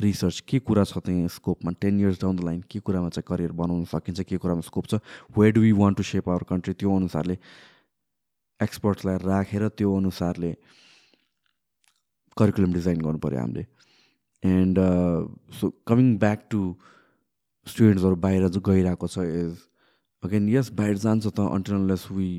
[0.00, 3.52] research के कुरा छ त्यहाँ स्कोपमा ten years down the line के कुरामा चाहिँ करियर
[3.60, 4.94] बनाउन सकिन्छ के कुरामा स्कोप छ?
[5.38, 7.36] Where do we want to shape our country त्यो अनुसारले
[8.60, 10.52] एक्सपर्ट्सलाई राखेर त्यो अनुसारले
[12.36, 13.64] करिकुलम डिजाइन गर्नु पऱ्यो हामीले।
[14.42, 14.78] And
[15.60, 16.60] so coming back to
[17.66, 19.54] स्टुडेन्ट्सहरू बाहिर जो गइरहेको छ इज
[20.22, 22.30] अगेन यस बाहिर जान्छ त अन्टरलेस वी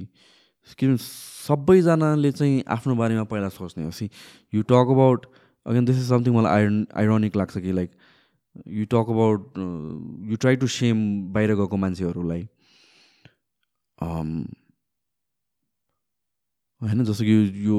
[0.80, 4.10] किनभने सबैजनाले चाहिँ आफ्नो बारेमा पहिला सोच्ने हो। See
[4.53, 5.26] you talk about
[5.70, 7.91] again this is something मलाई आइरन आइरोनिक लाग्छ कि like
[8.78, 9.41] you talk about
[10.30, 10.97] you try to shame
[11.34, 12.43] बाहिर गएको मान्छेहरूलाई
[16.82, 17.36] होइन जस्तो कि
[17.67, 17.78] यो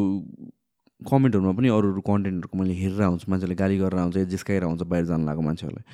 [1.02, 4.82] कमेन्टहरूमा पनि अरू अरू कन्टेन्टहरूको मैले हेरेर आउँछु मान्छेले गाली गरेर आउँछ या जिस्काएर आउँछ
[4.94, 5.84] बाहिर जानु लागेको मान्छेहरूलाई।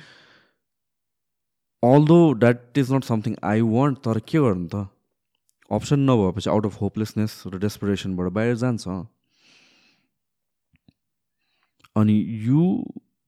[1.83, 4.75] Although that is not something I want तर के गर्नु त?
[5.71, 8.85] अप्सन नभएपछि आउट अफ होपलेसनेस र डेस्परेसनबाट बाहिर जान्छ।
[12.01, 12.63] अनि you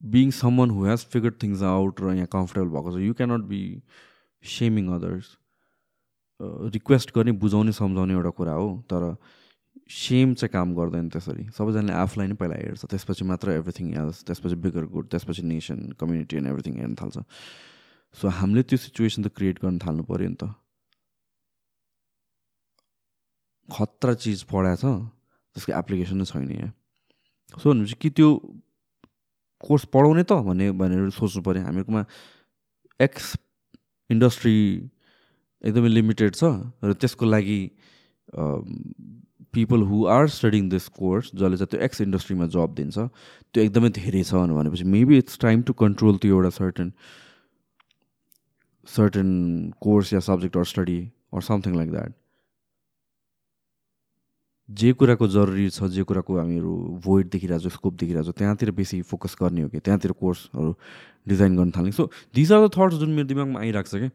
[0.01, 3.61] being someone who has figure things out र यहाँ कम्फर्टेबल भएको छ you cannot be
[4.43, 5.35] shaming others
[6.75, 9.03] request गर्ने बुझाउने सम्झाउने एउटा कुरा हो तर
[9.91, 14.55] सेम चाहिँ काम गर्दैन त्यसरी। सबैजनाले आफूलाई नै पहिला हेर्छ त्यसपछि मात्र एभ्रिथिङ एल्स त्यसपछि
[14.65, 17.17] बिगर गुड त्यसपछि नेसन कम्युनिटी एन्ड एभ्रिथिङ हेर्न थाल्छ।
[18.15, 20.53] सो हामीले त्यो सिचुएसन त क्रिएट गर्न थाल्नु पऱ्यो नि त।
[23.69, 24.85] खतरा चिज पढाएको छ
[25.55, 26.71] त्यसको एप्लिकेसन नै छैन यहाँ।
[27.57, 28.29] सो भनेपछि कि त्यो
[29.63, 32.03] कोर्स पढाउने त भन्ने भनेर सोच्नु पऱ्यो। हामीहरूकोमा
[32.99, 33.25] एक्स
[34.09, 34.57] इन्डस्ट्री
[35.61, 36.43] एकदमै लिमिटेड छ
[36.83, 37.61] र त्यसको लागि
[39.53, 42.97] people who are studying this course जसले चाहिँ त्यो एक्स इन्डस्ट्रीमा जब दिन्छ
[43.53, 46.91] त्यो एकदमै धेरै छ भनेपछि maybe it's time to control त्यो एउटा certain
[48.87, 49.27] certain
[49.81, 50.99] course yeah subject or study
[51.33, 52.13] or something like that
[54.69, 59.01] जे कुराको जरुरी छ जे कुराको हामीहरू भोइड देखिरहेको छ स्कोप देखिरहेको छ त्यहाँतिर बेसी
[59.01, 59.79] फोकस गर्ने हो कि?
[59.79, 60.75] त्यहाँतिर कोर्सहरू
[61.27, 64.09] डिजाइन गर्न थाल्ने। So these are the thoughts जुन मेरो दिमागमा आइरहेको छ क्या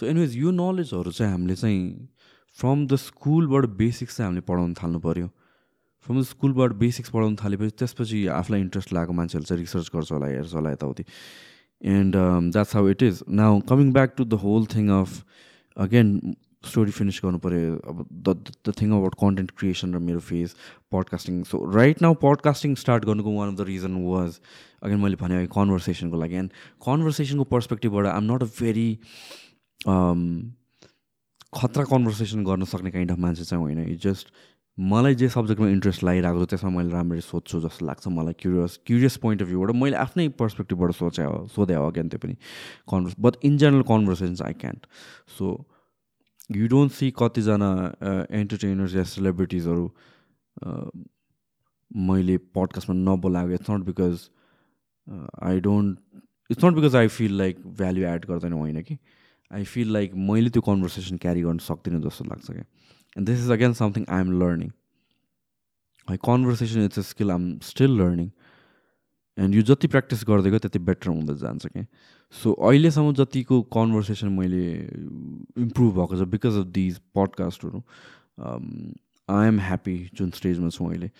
[0.00, 2.08] सो एनिवेज यो नलेजहरू चाहिँ हामीले चाहिँ
[2.58, 5.26] फ्रम द स्कुलबाट बेसिक्स चाहिँ हामीले पढाउनु थाल्नु पऱ्यो
[6.06, 10.26] फ्रम द स्कुलबाट बेसिक्स पढाउनु थालेपछि त्यसपछि आफूलाई इन्ट्रेस्ट लागेको मान्छेहरू चाहिँ रिसर्च गर्छ होला
[10.26, 11.04] हेर्छ होला यताउति।
[11.96, 12.16] And
[12.52, 15.24] that's how it is now coming back to the whole thing of
[15.76, 16.08] again
[16.70, 18.36] story finish गर्नु पऱ्यो अब the
[18.68, 20.56] the thing about content creation र मेरो face
[20.92, 24.40] podcasting so right now podcasting start गर्नुको one of the reason was
[24.82, 26.50] again मैले भने कन्भर्सेसनको लागि। एन्ड
[26.88, 28.88] कन्भर्सेसनको पर्सपेक्टिभबाट I am not a very
[31.56, 34.32] खतरा कन्भर्सेसन गर्न सक्ने काइन्ड अफ मान्छे चाहिँ होइन। इट जस्ट
[34.78, 39.16] मलाई जे सब्जेक्टमा इन्ट्रेस्ट लागिरहेको छ त्यसमा मैले राम्ररी सोध्छु जस्तो लाग्छ मलाई। क्युरियस क्युरियस
[39.24, 42.34] पोइन्ट अफ भ्यूबाट मैले आफ्नै पर्सपेक्टिभबाट सोचे हो सोधे हो अगेन त्यो पनि।
[42.88, 44.86] Converse but in general conversations I can't
[45.38, 45.46] so
[46.56, 47.70] you don't see कतिजना
[48.32, 49.84] एन्टरटेनर्स या सेलिब्रिटिजहरू
[51.90, 54.28] मैले पडकास्टमा नबोलाएको। It's not because
[55.42, 55.98] I don't
[56.50, 58.98] it's not because I feel like value add गर्दैन होइन कि?
[59.50, 62.64] आई फिल लाइक मैले त्यो कन्भर्सेसन क्यारी गर्न सक्दिनँ जस्तो लाग्छ क्या.
[63.16, 64.70] And this is again something I am learning
[66.08, 68.30] है conversation it's a skill I am still learning
[69.38, 71.84] and यो जति प्र्याक्टिस गयो त्यति बेटर हुँदै जान्छ क्या.
[72.34, 74.64] सो अहिलेसम्म जतिको कन्भर्सेसन मैले
[75.66, 77.82] इम्प्रुभ भएको छ बिकज अफ दिज पडकास्टहरू
[79.28, 81.10] आई एम ह्याप्पी जुन स्टेजमा छु अहिले.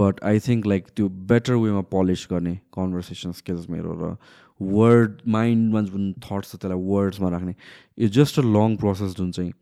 [0.00, 4.16] बट आई थिङ्क लाइक त्यो बेटर वेमा पलिस गर्ने कन्भर्सेसन स्किल्स मेरो र
[4.60, 7.54] वर्ड माइन्डमा जुन थट्स छ त्यसलाई वर्ड्समा राख्ने
[7.98, 9.52] it's just a long process जुन चाहिँ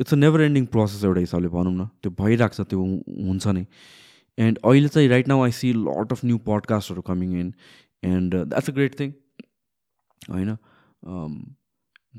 [0.00, 2.84] it's a never ending process एउटा हिसाबले भनौँ न त्यो भइरहेको छ त्यो
[3.26, 3.64] हुन्छ नै
[4.38, 7.52] एन्ड अहिले चाहिँ right now I see lot of new पडकास्टहरू coming in
[8.06, 9.12] and that's a great thing
[10.22, 10.56] होइन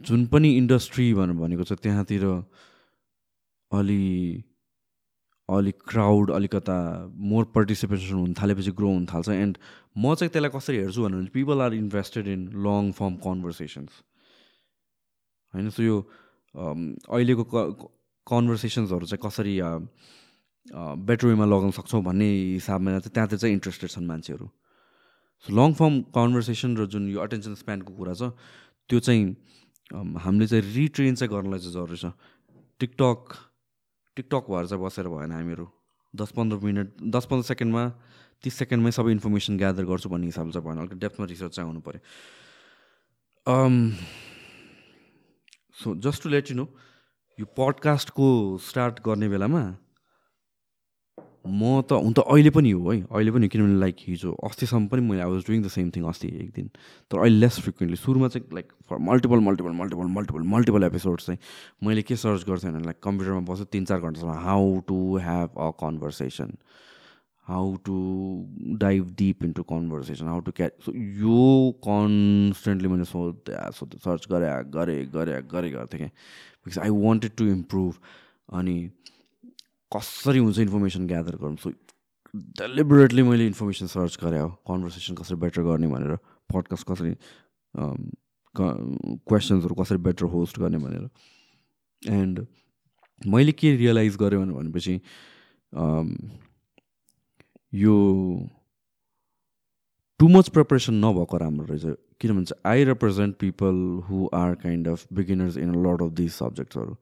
[0.07, 2.25] जुन पनि इन्डस्ट्री भनेर भनेको छ त्यहाँतिर
[3.71, 4.03] अलि
[5.49, 6.77] अलिक क्राउड अलिकता
[7.29, 9.57] मोर पार्टिसिपेसन हुन थालेपछि ग्रो हुन थाल्छ। एन्ड
[9.97, 13.91] म चाहिँ त्यसलाई कसरी हेर्छु भने people are invested in long form conversations
[15.53, 15.97] होइन सो यो
[16.55, 17.43] अहिलेको
[18.27, 19.55] कन्भर्सेसन्सहरू चाहिँ कसरी
[21.09, 22.29] बेटर वेमा लगाउन सक्छौँ भन्ने
[22.61, 24.47] हिसाबमा चाहिँ त्यहाँतिर चाहिँ इन्ट्रेस्टेड छन् मान्छेहरू।
[25.45, 28.29] सो लङ फर्म कन्भर्सेसन र जुन यो अटेन्सन स्प्यानको कुरा छ
[28.89, 29.23] त्यो चाहिँ
[29.89, 32.13] हामीले चाहिँ रिट्रेन चाहिँ गर्नलाई चाहिँ जरुरी छ।
[32.79, 33.19] टिकटक
[34.19, 35.67] टिकटक भएर चाहिँ बसेर भएन हामीहरू।
[36.13, 37.83] दस पन्ध्र मिनट दस पन्ध्र सेकेन्डमा
[38.43, 41.81] तिस सेकेन्डमै सबै इन्फर्मेसन ग्यादर गर्छु भन्ने हिसाबले चाहिँ भएन। अलिक डेप्थमा रिसर्च चाहिँ आउनु
[41.87, 42.01] पऱ्यो।
[45.79, 46.65] So just to let you know
[47.39, 48.27] यो पडकास्टको
[48.59, 49.63] स्टार्ट गर्ने बेलामा
[51.45, 55.01] म त हुन त अहिले पनि हो है। अहिले पनि किनभने लाइक हिजो अस्तिसम्म पनि
[55.01, 56.67] मैले I was doing the same thing अस्ति एक दिन।
[57.11, 61.39] तर अहिले लेस फ्रिक्वेन्टली सुरुमा चाहिँ like for multiple multiple multiple multiple multiple episode चाहिँ
[61.87, 65.69] मैले के सर्च गर्थेँ भने लाइक कम्प्युटरमा बस्छु तिन चार घन्टासम्म। How to have a
[65.79, 66.53] conversation
[67.47, 67.95] how to
[68.77, 70.91] dive deep into conversation how to catch so
[71.23, 76.09] यो कन्सटेन्टली मैले सोधेँ सोधेँ सर्च गरेँ गरेँ गरेँ गरेँ गर्थेँ क्या।
[76.65, 77.93] Because I wanted to improve
[78.59, 78.77] अनि
[79.91, 81.69] कसरी हुन्छ इन्फर्मेसन ग्यादर गरौँ सो
[82.59, 86.15] डेलिबरेटली मैले इन्फर्मेसन सर्च गरेँ हो। कन्भर्सेसन कसरी बेटर गर्ने भनेर
[86.53, 87.13] पडकास्ट कसरी
[88.55, 91.09] क्वेसन्सहरू कसरी बेटर होस्ट गर्ने भनेर।
[92.01, 92.45] एन्ड
[93.21, 94.99] मैले के रियलाइज गरेँ भनेपछि
[97.73, 97.95] यो
[100.19, 103.75] टु मच प्रिपरेसन नभएको राम्रो रहेछ। किनभने I represent people
[104.07, 106.95] who are kind of beginners in lot of this सब्जेक्ट्सहरू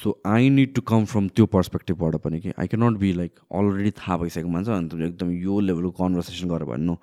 [0.00, 3.40] so I need to come from त्यो पर्सपेक्टिभबाट पनि कि I can not be like
[3.58, 6.96] already थाहा भइसकेको मान्छ अनि तिमीले एकदम यो लेभलको कन्भर्सेसन गरेर भन्नु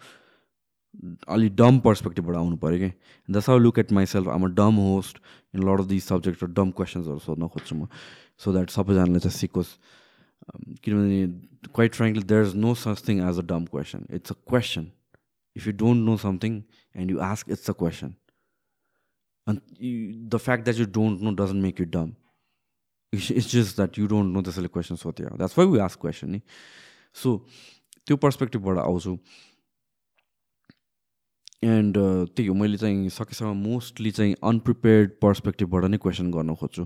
[1.35, 2.91] अलिक डम पर्सपेक्टिभबाट आउनु पऱ्यो कि।
[3.29, 5.21] This how look at myself um a dumb host
[5.55, 7.87] in lot of this subject र डम क्वेसन्सहरू सोध्न खोज्छु म।
[8.37, 9.75] सो द्याट सबैजनाले चाहिँ सिकोस्।
[10.83, 11.27] किनभने
[11.73, 14.91] quite frankly there is no such thing as a dumb question it's a question
[15.55, 16.61] if you don't know something
[16.95, 18.15] and you ask it's a question
[19.47, 19.61] and
[20.29, 21.85] the fact that you don't know doesn't make you
[23.13, 26.29] dumb it's just that you don't know त्यसैले question सोध्यो that's why we ask question
[26.31, 26.41] नि
[27.15, 27.37] so
[28.07, 29.17] त्यो पर्सपेक्टिभबाट आउँछु।
[31.63, 31.97] And
[32.35, 36.85] त्यही हो मैले चाहिँ सकेसम्म मोस्टली चाहिँ अनप्रिपेयर्ड पर्सपेक्टिभबाट नै क्वेसन गर्न खोज्छु।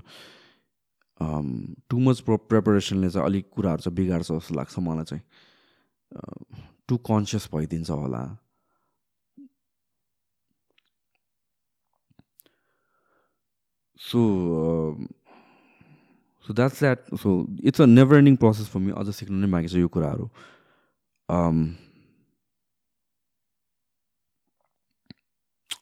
[1.89, 5.23] टु मच प्र प्रिपरेसनले चाहिँ अलिक कुराहरू चाहिँ बिगार्छ जस्तो लाग्छ मलाई चाहिँ।
[6.87, 8.23] टु कन्सियस भइदिन्छ होला।
[13.99, 14.19] So
[16.47, 19.67] so that's that so it's a never ending process for me अझ सिक्नु नै बाँकी
[19.67, 20.29] छ यो कुराहरू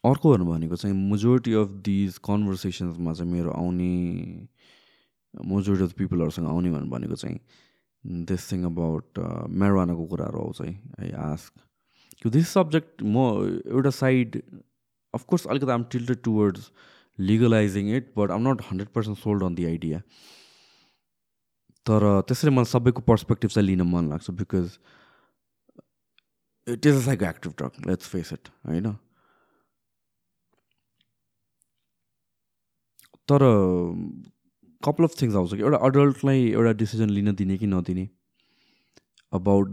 [0.03, 3.89] अर्कोहरू भनेको चाहिँ मेजोरिटी अफ दिज कन्भर्सेसन्समा चाहिँ मेरो आउने
[5.33, 7.39] मेजोरिटी अफ पिपलहरूसँग आउने भनेको चाहिँ
[8.25, 9.19] दिस थिङ अबाउट
[9.57, 13.25] मेरोवानाको कुराहरू आउँछ है आई आस्क दिस सब्जेक्ट म
[13.67, 14.41] एउटा साइड
[15.13, 16.71] अफकोर्स अलिकति आम tilted towards
[17.17, 20.01] legalising it but um not hundred percent sold on the idea
[21.85, 24.77] तर त्यसरी मलाई सबैको पर्सपेक्टिभ चाहिँ लिन मन लाग्छ because
[26.67, 28.91] it is a psychoactive drug let's face it होइन?
[33.29, 33.39] तर
[34.83, 38.07] कपाल अफ थिङ्स आउँछ कि एउटा अडल्टलाई एउटा डिसिजन लिन दिने कि नदिने?
[39.33, 39.67] About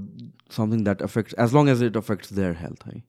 [0.56, 3.02] something that affects as long as it affects their health है?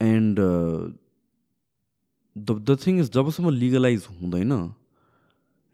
[0.00, 0.38] And
[2.36, 4.52] the the thing is जबसम्म लिगलाइज हुँदैन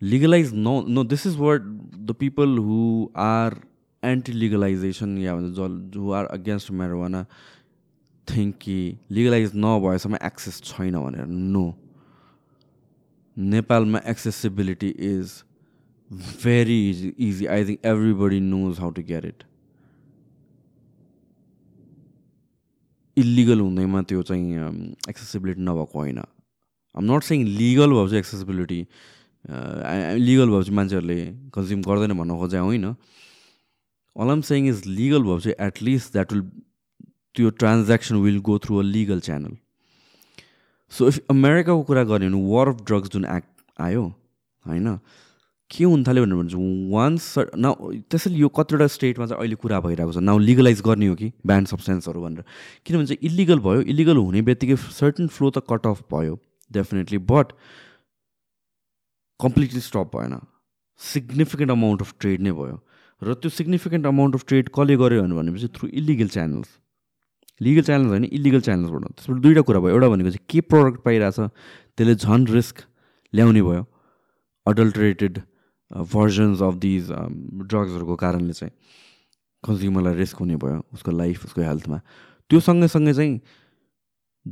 [0.02, 1.62] legalise no no this is word
[2.06, 2.78] the people who
[3.16, 3.60] are
[4.02, 7.24] anti legalisation या भन्छ who are against marijuana
[8.28, 8.78] think कि
[9.10, 11.66] legalise नभएसम्म access छैन भनेर no
[13.36, 15.42] नेपालमा accessibility is
[16.44, 19.44] very easy easy I think everybody knows how to get it
[23.16, 26.20] illegal हुँदैमा त्यो चाहिँ accessibility नभएको होइन।
[26.98, 28.80] आम नट सेङ लिगल भएपछि एक्सेसिबिलिटी
[30.24, 31.20] लिगल भएपछि मान्छेहरूले
[31.54, 32.86] कन्ज्युम गर्दैन भन्न खोजे होइन?
[34.16, 36.42] All am saying is legal भएपछि एटलिस्ट द्याट विल
[37.36, 39.56] त्यो transaction will go through a legal channel
[40.92, 44.02] so if अमेरिकाको कुरा गर्ने भने वार अफ ड्रग्स जुन एक्ट आयो
[44.64, 44.98] होइन?
[45.70, 47.72] के हुन थाल्यो भनेर चाहिँ वान्स न
[48.10, 51.28] त्यसैले यो कतिवटा स्टेटमा चाहिँ अहिले कुरा भइरहेको छ। नाउ लिगलाइज गर्ने हो कि?
[51.46, 52.44] ब्यान्ड सब्सटेन्सहरू भनेर।
[52.86, 56.38] किनभने चाहिँ इलिगल भयो इलिगल हुने बित्तिकै सर्टन फ्लो त कट अफ भयो।
[56.70, 57.52] डेफिनेटली बट
[59.40, 60.38] कम्प्लिटली स्टप भएन
[61.00, 62.76] सिग्निफिकेन्ट अमाउन्ट अफ ट्रेड नै भयो
[63.22, 66.78] र त्यो सिग्निफिकेन्ट अमाउन्ट अफ ट्रेड कसले गर्यो भनेपछि through illegal channels
[67.60, 71.40] legal channels होइन इलिगल च्यानल्सबाट त्यसबाट दुइटा कुरा भयो एउटा भनेको चाहिँ के प्रडक्ट पाइरहेछ
[71.40, 72.82] त्यसले झन् रिस्क
[73.32, 73.84] ल्याउने भयो
[74.66, 75.38] अडल्ट्रेटेड
[76.12, 78.72] भर्जन्स अफ दिज ड्रग्सहरूको कारणले चाहिँ
[79.64, 81.98] कन्ज्युमरलाई रिस्क हुने भयो उसको लाइफ उसको हेल्थमा
[82.50, 83.40] त्यो सँगै चाहिँ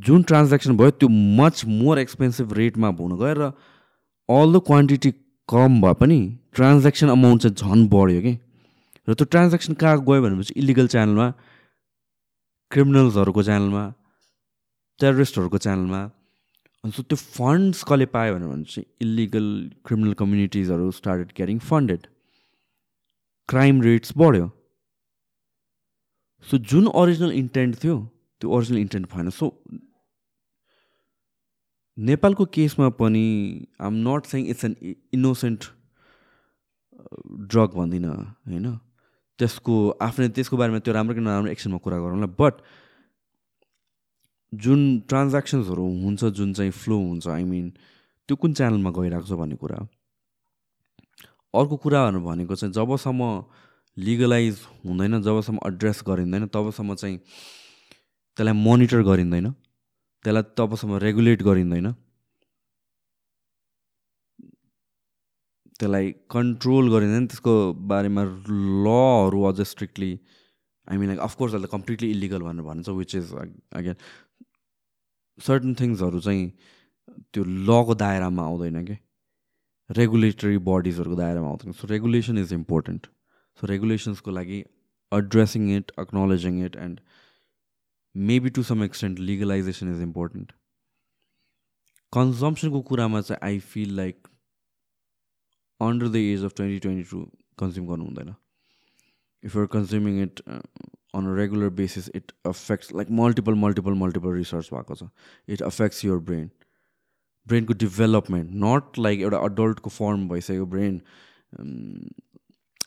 [0.04, 3.52] जुन ट्रान्ज्याक्सन भयो त्यो मच मोर एक्सपेन्सिभ रेटमा हुन गयो र
[4.28, 5.10] अल द क्वान्टिटी
[5.48, 6.18] कम भए पनि
[6.54, 8.34] ट्रान्ज्याक्सन अमाउन्ट चाहिँ झन् बढ्यो कि।
[9.08, 11.26] र त्यो ट्रान्ज्याक्सन कहाँ गयो भनेपछि इलिगल च्यानलमा
[12.70, 13.84] क्रिमिनल्सहरूको च्यानलमा
[15.00, 16.02] टेररिस्टहरूको च्यानलमा
[16.84, 19.46] अनि सो त्यो फन्ड्स कसले पायो भने चाहिँ illegal
[19.86, 22.06] criminal कम्युनिटिजहरू started carrying funded
[23.48, 24.50] crime rates बढ्यो।
[26.46, 27.96] सो जुन ओरिजिनल इन्टेन्ट थियो
[28.40, 29.44] त्यो ओरिजिनल इन्टेन्ट भएन। सो
[31.98, 33.26] नेपालको केसमा पनि
[33.80, 34.76] I am not saying it's an
[35.14, 35.64] innocent
[37.52, 38.14] drug भन्दिनँ
[38.48, 38.66] होइन?
[39.38, 42.54] त्यसको आफ्नै त्यसको बारेमा त्यो राम्रो कि नराम्रो एक्सनमा कुरा गरौँला बट
[44.52, 47.70] जुन ट्रान्ज्याक्सन्सहरू हुन्छ जुन चाहिँ फ्लो हुन्छ आई मिन
[48.28, 49.76] त्यो कुन च्यानलमा गइरहेको छ भन्ने कुरा
[51.54, 53.22] अर्को कुराहरू भनेको चाहिँ जबसम्म
[53.96, 59.46] लिगलाइज हुँदैन जबसम्म एड्रेस गरिँदैन तबसम्म चाहिँ त्यसलाई मोनिटर गरिँदैन।
[60.26, 61.88] त्यसलाई तबसम्म रेगुलेट गरिँदैन।
[65.78, 67.54] त्यसलाई कन्ट्रोल गरिँदैन। त्यसको
[67.90, 68.22] बारेमा
[68.86, 70.12] लहरू अझ strictly
[70.88, 73.32] I mean like of course अहिले कम्प्लिटली इलिगल भनेर भन्छ विच इज
[73.80, 73.96] अगेन
[75.38, 76.44] सर्टन थिङ्सहरू चाहिँ
[77.32, 78.96] त्यो लको दायरामा आउँदैन कि
[79.90, 83.06] रेगुलेटरी बडिजहरूको दायरामा आउँदैन। So regulation is important
[83.58, 84.58] so रेगुलेसन्सको लागि
[85.12, 87.00] addressing it acknowledging it and
[88.16, 90.52] maybe to some extent legalisation is important
[92.12, 94.28] कन्जम्सनको कुरामा चाहिँ I feel like
[95.80, 97.22] under the age of twenty twenty two
[97.58, 98.34] consume गर्नु हुँदैन
[99.42, 104.70] if you're consuming it on a regular basis it affects like multiple multiple multiple research
[104.72, 105.08] भएको छ
[105.48, 106.50] it affects your brain
[107.46, 111.00] ब्रेनको development not like एउटा अडल्टको form भइसक्यो brain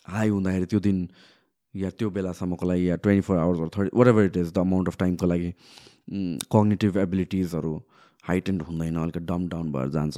[0.08, 1.08] high हुँदाखेरि त्यो दिन
[1.76, 4.98] या त्यो बेलासम्मको लागि या twenty four hours thirty whatever it is the amount of
[5.00, 5.54] टाइमको लागि
[6.54, 7.74] कग्नेटिभ एबिलिटिजहरू
[8.24, 10.18] हाइटेन्ड हुँदैन अलिकति डम डाउन भएर जान्छ।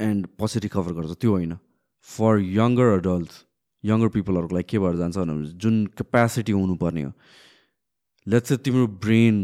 [0.00, 1.56] एन्ड पछि रिकभर गर्छ त्यो होइन।
[2.08, 3.44] फर यङ्गर अडल्ट्स
[3.84, 7.12] यङ्गर पिपलहरूको लागि के भएर जान्छ भने जुन क्यापेसिटी हुनुपर्ने हो।
[8.26, 9.36] लेट्स तिम्रो ब्रेन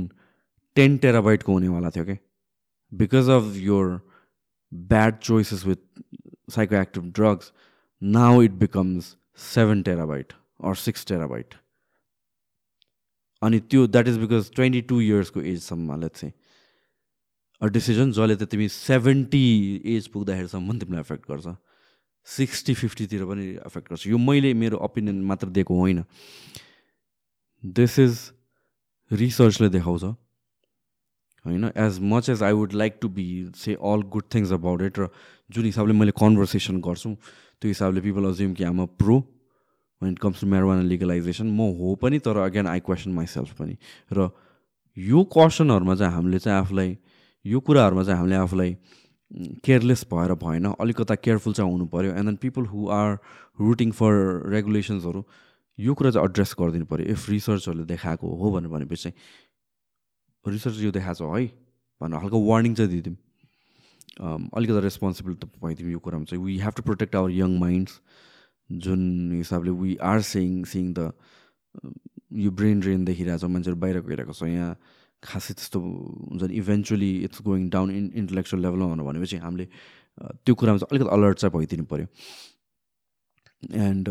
[0.77, 2.17] टेन टेराबाइटको हुनेवाला थियो कि
[2.93, 4.01] because of your
[4.73, 6.03] bad choices with
[6.55, 7.53] psycho active drugs
[8.03, 10.33] now it becomes seven terabyte
[10.65, 11.55] or six terabyte.
[13.43, 16.33] अनि त्यो that is because twenty two इयर्सको एजसम्म लेट्स चाहिँ
[17.61, 19.45] अ डिसिजन जसले त तिमी सेभेन्टी
[19.97, 21.57] एज पुग्दाखेरिसम्म तिमीलाई एफेक्ट गर्छ.
[22.27, 24.07] सिक्सटी फिफ्टीतिर पनि एफेक्ट गर्छ.
[24.07, 26.05] यो मैले मेरो ओपिनियन मात्र दिएको होइन.
[27.63, 28.19] दिस इज
[29.11, 30.05] रिसर्चले देखाउँछ.
[31.45, 34.99] होइन as much as I would like to be say all good things about it
[34.99, 35.09] र
[35.51, 37.17] जुन हिसाबले मैले कन्भर्सेसन गर्छु
[37.61, 39.17] त्यो हिसाबले पिपल अज्युम कि um a pro
[40.03, 43.77] when it comes to marijuana legalization म हो पनि तर अगेन आई क्वेसन माइसेल्फ पनि.
[44.13, 44.31] र
[44.97, 46.97] यो क्वेसनहरूमा चाहिँ हामीले चाहिँ आफूलाई
[47.45, 48.77] यो कुराहरूमा चाहिँ हामीले आफूलाई
[49.65, 53.19] केयरलेस भएर भएन। अलिकता केयरफुल चाहिँ हुनु पऱ्यो and then people who are
[53.61, 54.13] rooting for
[54.53, 55.25] रेगुलेसन्सहरू
[55.79, 60.91] यो कुरा चाहिँ एड्रेस गरिदिनु पऱ्यो इफ रिसर्चहरूले देखाएको हो भनेर भनेपछि चाहिँ रिसर्च यो
[60.95, 61.47] देखाएको छ है
[62.01, 63.17] भनेर हल्का वार्निङ चाहिँ दिदिउँ
[64.21, 66.45] अलिकति रेस्पोन्सिबल त भइदिउँ यो कुरामा चाहिँ.
[66.45, 68.01] We have to protect our young minds
[68.71, 69.01] जुन
[69.33, 71.13] हिसाबले वी आर सेङ सिङ द
[72.45, 74.43] यो ब्रेन ड्रेन देखिरहेको छ मान्छेहरू बाहिर गइरहेको छ.
[74.45, 74.77] यहाँ
[75.23, 79.67] खासै त्यस्तो हुन्छ नि eventually it's going down in intellectual लेभलमा भनेपछि हामीले
[80.45, 82.07] त्यो कुरामा चाहिँ अलिकति अलर्ट चाहिँ भइदिनु पऱ्यो
[83.89, 84.09] एन्ड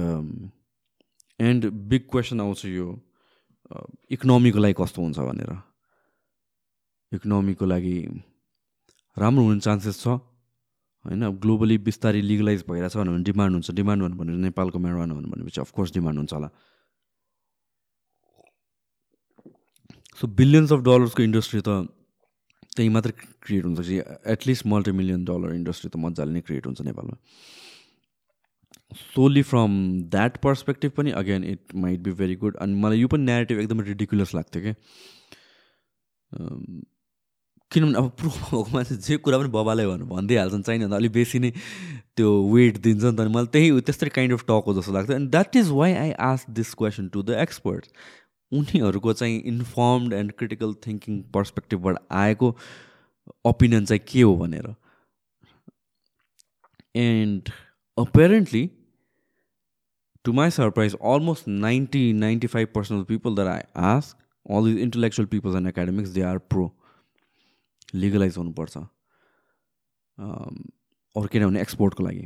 [1.39, 2.87] एन्ड बिग क्वेसन आउँछ यो
[4.11, 5.51] इकोनोमीको लागि कस्तो हुन्छ भनेर.
[7.11, 7.97] इकोनोमीको लागि
[9.17, 10.07] राम्रो हुने चान्सेस छ।
[11.05, 15.93] होइन ग्लोबली बिस्तारै लिगलाइज भइरहेछ भने डिमान्ड हुन्छ। डिमान्ड भन्नु भने नेपालको मेरोवान भनेपछि अफकोर्स
[15.93, 16.49] डिमान्ड हुन्छ होला।
[20.19, 21.69] सो बिलियन्स अफ डलर्सको इन्डस्ट्री त
[22.75, 23.13] त्यहीँ मात्रै
[23.43, 23.97] क्रिएट हुन्छ कि?
[24.33, 27.17] At least multi million dollar industry त मजाले नै क्रिएट हुन्छ नेपालमा।
[28.93, 29.71] सोली फ्रम
[30.09, 33.83] द्याट पर्सपेक्टिभ पनि again it might be very good अनि मलाई यो पनि नेगेटिभ एकदमै
[33.83, 34.73] रिडिकुलस लाग्थ्यो कि?
[37.73, 41.39] किनभने अब प्रो भएको मान्छे जे कुरा पनि बबाले भनेर भनिदिइहाल्छन् चाहिने भन्दा अलिक बेसी
[41.39, 41.51] नै
[42.17, 45.29] त्यो वेट दिन्छ नि त मलाई त्यही त्यस्तै काइन्ड अफ टक हो जस्तो लाग्छ and
[45.31, 47.87] that is why I ask this question to the experts
[48.51, 52.55] उनीहरूको चाहिँ इन्फर्मड एन्ड क्रिटिकल थिङ्किङ पर्सपेक्टिभबाट आएको
[53.51, 54.67] ओपिनियन चाहिँ के हो भनेर।
[56.95, 57.49] And
[57.97, 58.69] apparently
[60.25, 64.17] to my surprise almost ninety ninety five percent of people that I ask
[64.55, 66.65] all these intellectual peoples and academics they are pro
[67.93, 68.77] legalize हुनुपर्छ।
[71.15, 72.25] अरू किनभने एक्सपोर्टको लागि।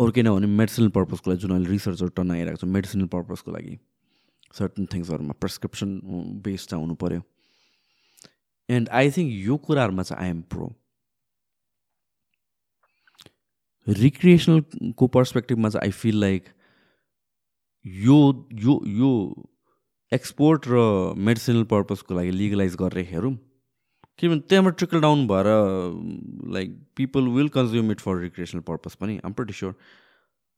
[0.00, 3.78] अरू किनभने मेडिसिनल पर्पजको लागि जुन अहिले रिसर्चहरू टर्न आइरहेको छ मेडिसिनल पर्पजको लागि।
[4.54, 5.90] सर्टन थिङ्सहरूमा प्रेसक्रिप्सन
[6.44, 7.22] बेस्ड हुनु पऱ्यो
[8.68, 10.68] एन्ड आई थिङ्क यो कुराहरूमा चाहिँ आई एम प्रो
[13.86, 16.48] रिक्रिएसनलको पर्सपेक्टिभमा चाहिँ आई फिल लाइक
[17.84, 18.18] यो
[18.62, 19.10] यो यो
[20.12, 20.80] एक्सपोर्ट र
[21.28, 23.34] मेडिसिनल पर्पजको लागि लिगलाइज गरेर हेरौँ
[24.18, 25.46] किनभने त्यहाँबाट ट्रिकल डाउन भएर
[26.54, 29.74] like people will consume it for recreational purpose पनि प्रटी स्योर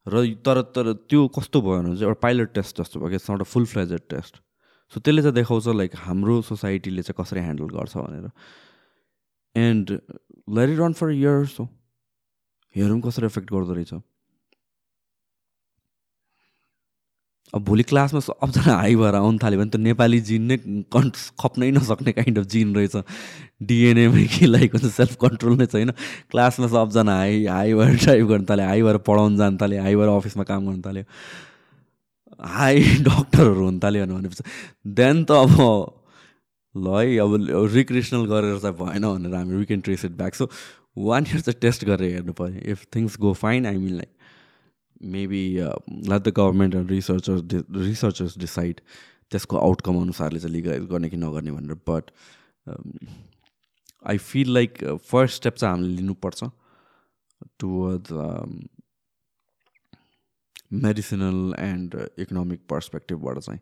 [0.07, 3.49] र तर तर त्यो कस्तो भयो भने चाहिँ एउटा पाइलट टेस्ट जस्तो भयो not a
[3.53, 4.41] full fledged test
[4.93, 8.29] so त्यसले चाहिँ देखाउँछ लाइक हाम्रो सोसाइटीले चाहिँ कसरी ह्यान्डल गर्छ भनेर।
[9.55, 9.91] And
[10.57, 11.65] let it run for years हो
[12.75, 13.93] हेरौँ कसरी एफेक्ट गर्दो रहेछ?
[17.53, 20.57] अब भोलि क्लासमा सबजना हाई भएर आउनु थाल्यो भने त नेपाली जिन नै
[20.93, 21.09] कन्
[21.41, 22.95] खप्नै नसक्ने काइन्ड अफ जिन रहेछ।
[23.69, 25.91] डिएनएमै कि लाइक हुन्छ सेल्फ कन्ट्रोल नै छैन
[26.31, 30.09] क्लासमा सबजना हाई हाई भएर ड्राइभ गर्नु थाल्यो हाई भएर पढाउनु जानु थाल्यो हाई भएर
[30.15, 31.03] अफिसमा काम गर्नु थाल्यो।
[32.57, 34.43] हाई डक्टरहरू हुनु थाल्यो भनेपछि।
[35.01, 35.55] देन त अब
[36.75, 37.33] ल है अब
[37.73, 40.49] रिक्रिएसनल गरेर चाहिँ भएन भनेर हामी we trace it back so
[40.97, 44.11] one year चाहिँ टेस्ट गरेर हेर्नु पऱ्यो if things go fine I mean like
[45.01, 47.41] maybe let the government and researchers
[47.75, 48.81] researchers decide
[49.31, 52.11] त्यसको आउटकम अनुसारले चाहिँ लिगलाइज गर्ने कि नगर्ने भनेर but
[54.07, 56.43] I feel like first step चाहिँ हामीले लिनुपर्छ
[57.59, 58.11] टुवर्ड्स
[60.83, 63.59] मेडिसिनल एन्ड इकोनोमिक पर्सपेक्टिभबाट चाहिँ।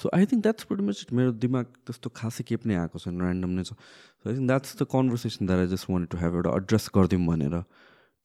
[0.00, 3.50] So I think that's pretty much मेरो दिमाग त्यस्तो खासै केही पनि आएको छैन ऱ्यान्डम
[3.58, 6.56] नै छ। So I think that's the conversation that I just want to have एउटा
[6.62, 7.56] एड्रेस गरिदिउँ भनेर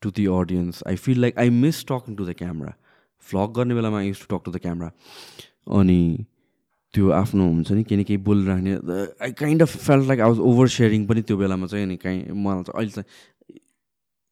[0.02, 2.74] to the audience I feel like I miss talking to the camera
[3.24, 4.92] vlog गर्ने बेलामा I use to talk to the camera
[5.82, 6.00] अनि
[6.94, 8.74] त्यो आफ्नो हुन्छ नि केही न केही बोलिराख्ने
[9.28, 10.40] I kind of felt like I was
[10.74, 13.60] oversharing पनि त्यो बेलामा चाहिँ अनि काहीँ मलाई चाहिँ अहिले चाहिँ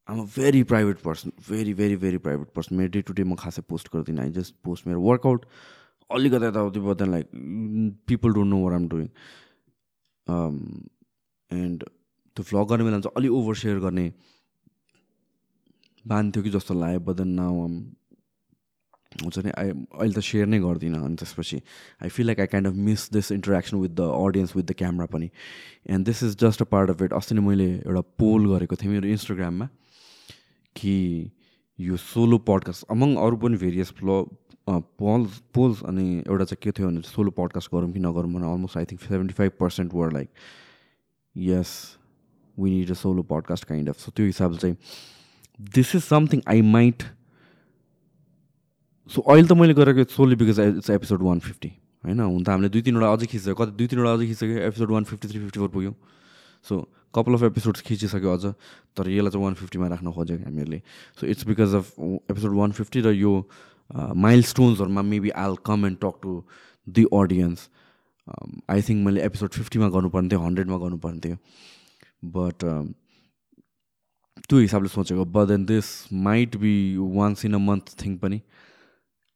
[0.09, 3.35] आम a very private person very very very private person मेरो डे टु डे म
[3.43, 5.45] खासै पोस्ट गर्दिनँ आई जस्ट पोस्ट मेरो वर्कआउट
[6.13, 7.25] अलिकति यताउति but then like
[8.07, 9.07] people don't know what I'm doing
[11.49, 14.05] and त्यो भ्लग गर्ने बेला चाहिँ अलिक ओभर सेयर गर्ने
[16.05, 17.75] बान्थ्यो कि जस्तो लाग्यो बट देन नाउ आम
[19.23, 21.57] हुन्छ नि आई अहिले त सेयर नै गर्दिनँ। अनि त्यसपछि
[22.01, 25.05] I feel like I kind of miss this interaction with the audience with the camera
[25.05, 25.29] पनि।
[25.89, 28.91] And this is just a part of it अस्ति नै मैले एउटा पोल गरेको थिएँ
[28.91, 29.67] मेरो इन्स्टाग्राममा
[30.75, 30.95] कि
[31.79, 34.15] यो सोलो पडकास्ट अमङ अरू पनि भेरियस फ्लो
[34.67, 38.77] पोल्स पोल्स अनि एउटा चाहिँ के थियो भने सोलो पडकास्ट गरौँ कि नगरौँ भने almost
[38.77, 40.29] I think seventy five percent were like
[41.35, 41.73] yes
[42.57, 44.77] we need a solo podcast kind of so त्यो हिसाबले चाहिँ
[45.75, 47.03] this is something I might
[49.11, 51.71] so अहिले त मैले गरेको solely because it's episode one fifty
[52.03, 52.19] होइन?
[52.19, 55.27] हुन त हामीले दुई तिनवटा अझै खिचिसक्यो कति दुई तिनवटा अझै खिचिसक्यो episode one fifty
[55.27, 55.93] three fifty four पुग्यौँ।
[56.65, 56.79] सो
[57.13, 58.45] कपाल अफ एपिसोड्स खिचिसक्यो अझ
[58.95, 60.81] तर यसलाई चाहिँ वान फिफ्टीमा राख्न खोजेको हामीहरूले
[61.19, 61.99] so it's because of
[62.31, 63.33] episode one fifty र यो
[63.93, 66.43] माइल स्टोन्सहरूमा maybe all come and talk to
[66.87, 67.69] the audience
[68.69, 71.37] I think मैले एपिसोड फिफ्टीमा गर्नुपर्ने थियो हन्ड्रेडमा गर्नुपर्ने थियो
[72.37, 72.63] बट
[74.49, 78.41] त्यो हिसाबले सोचेको but then this might be once in a month thing पनि.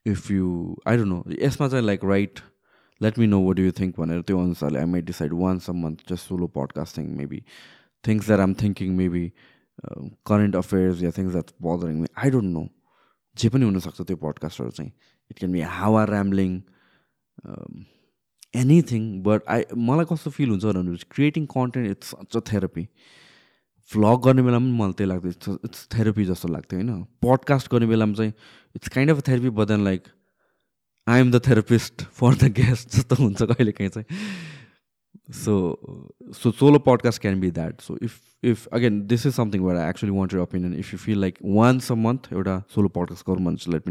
[0.06, 2.40] If you I don't know यसमा चाहिँ like right
[3.02, 6.08] let me know what you think भनेर त्यो अनुसारले I might decide once a month
[6.08, 7.42] just solo podcasting maybe
[8.04, 9.32] things that um thinking maybe
[10.26, 12.66] current affairs yeah things that bothering me I don't know
[13.38, 14.90] जे पनि हुनसक्छ त्यो पडकास्टहरू चाहिँ
[15.30, 16.50] it can be हावा ऱ्याम्लिङ
[18.56, 22.84] anything but I मलाई कस्तो feel हुन्छ भने creating content it's such a therapy
[23.90, 27.02] vlog गर्ने बेलामा पनि मलाई त्यही लाग्थ्यो इट्स इट्स थेरापी जस्तो लाग्थ्यो होइन?
[27.24, 28.32] पडकास्ट गर्ने बेलामा चाहिँ
[28.76, 30.02] it's kind of therapy but then like
[31.06, 34.06] I am the therapist for the guest जस्तो हुन्छ कहिले काहीँ चाहिँ।
[35.32, 35.54] So
[36.34, 39.88] so solo podcast can be that so if if again this is something where I
[39.90, 43.44] actually want yer opinion if you feel like once a month एउटा solo podcast गरौँ
[43.44, 43.82] भने let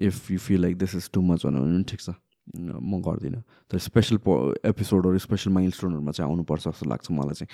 [0.00, 2.10] if you feel like this is too much भन्यो भने पनि ठिक छ
[2.56, 3.42] म गर्दिनँ.
[3.70, 7.48] तर स्पेसल प एपिसोडहरू स्पेसल माइल स्टोनहरूमा चाहिँ आउनुपर्छ जस्तो लाग्छ मलाई चाहिँ.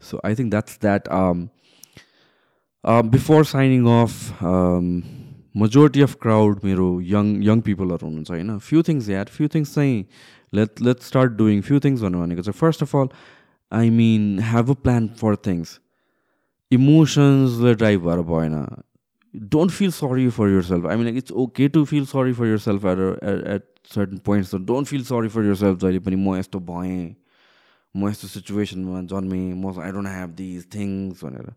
[0.00, 1.08] So I think that's that
[3.10, 4.12] before signing off
[5.62, 8.58] majority of crowd मेरो यङ यङ पिपलहरू हुनुहुन्छ होइन?
[8.58, 10.04] फ्यु थिङ्स यार फ्यु थिङ्स चाहिँ
[10.54, 13.08] let let start doing few things भन्नु भनेको चाहिँ first of all
[13.72, 15.78] I mean have a plan for things
[16.70, 18.54] इमोसन्सले drive भएर भएन.
[19.34, 23.46] Don't feel sorry for yourself I mean it's okay to feel sorry for yourself at
[23.54, 23.64] at
[23.94, 27.14] certain points don't feel sorry for yourself जहिले पनि म यस्तो भएँ
[27.94, 31.52] म यस्तो सिचुएसनमा जन्मेँ म I don't have these things भनेर।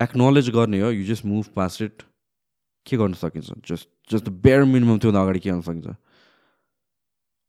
[0.00, 2.02] एक्नोलेज गर्ने हो you just move past it
[2.86, 3.50] के गर्न सकिन्छ?
[3.68, 5.86] जस्ट जस्ट बेयर मिनिमम त्योभन्दा अगाडि के गर्न सकिन्छ?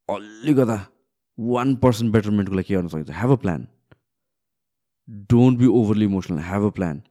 [0.09, 0.77] अलिकता
[1.37, 3.09] वान पर्सेन्ट बेटरमेन्टको लागि के गर्न सकिन्छ?
[3.11, 3.67] Have a plan
[5.31, 7.01] don't be overly emotional have a plan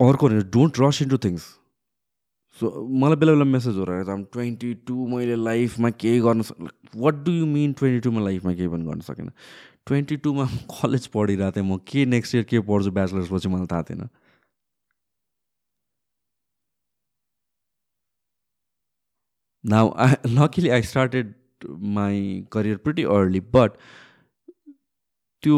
[0.00, 1.42] अर्को don't rush into things
[2.60, 2.70] so
[3.02, 6.58] मलाई बेला बेला मेसेजहरू आएर आम ट्वेन्टी टू मैले लाइफमा केही गर्न सक्
[6.96, 9.30] what do you mean twenty टूमा लाइफमा केही पनि गर्न सकेन?
[9.86, 10.44] ट्वेन्टी टूमा
[10.82, 14.08] कलेज पढिरहेको थिएँ म के नेक्स्ट इयर के पढ्छु ब्याचलर्स पछि मलाई थाहा थिएन।
[19.64, 21.34] Now I luckily I started
[21.96, 22.22] my
[22.52, 23.76] career pretty early but
[25.42, 25.56] त्यो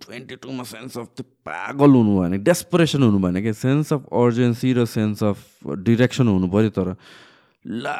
[0.00, 4.72] ट्वेन्टी टूमा सेन्स अफ त्यो पागल हुनु भएन डेस्परेसन हुनु भएन क्या सेन्स अफ अर्जेन्सी
[4.72, 6.94] र सेन्स अफ डिरेक्सन हुनु पऱ्यो तर
[7.64, 7.96] ला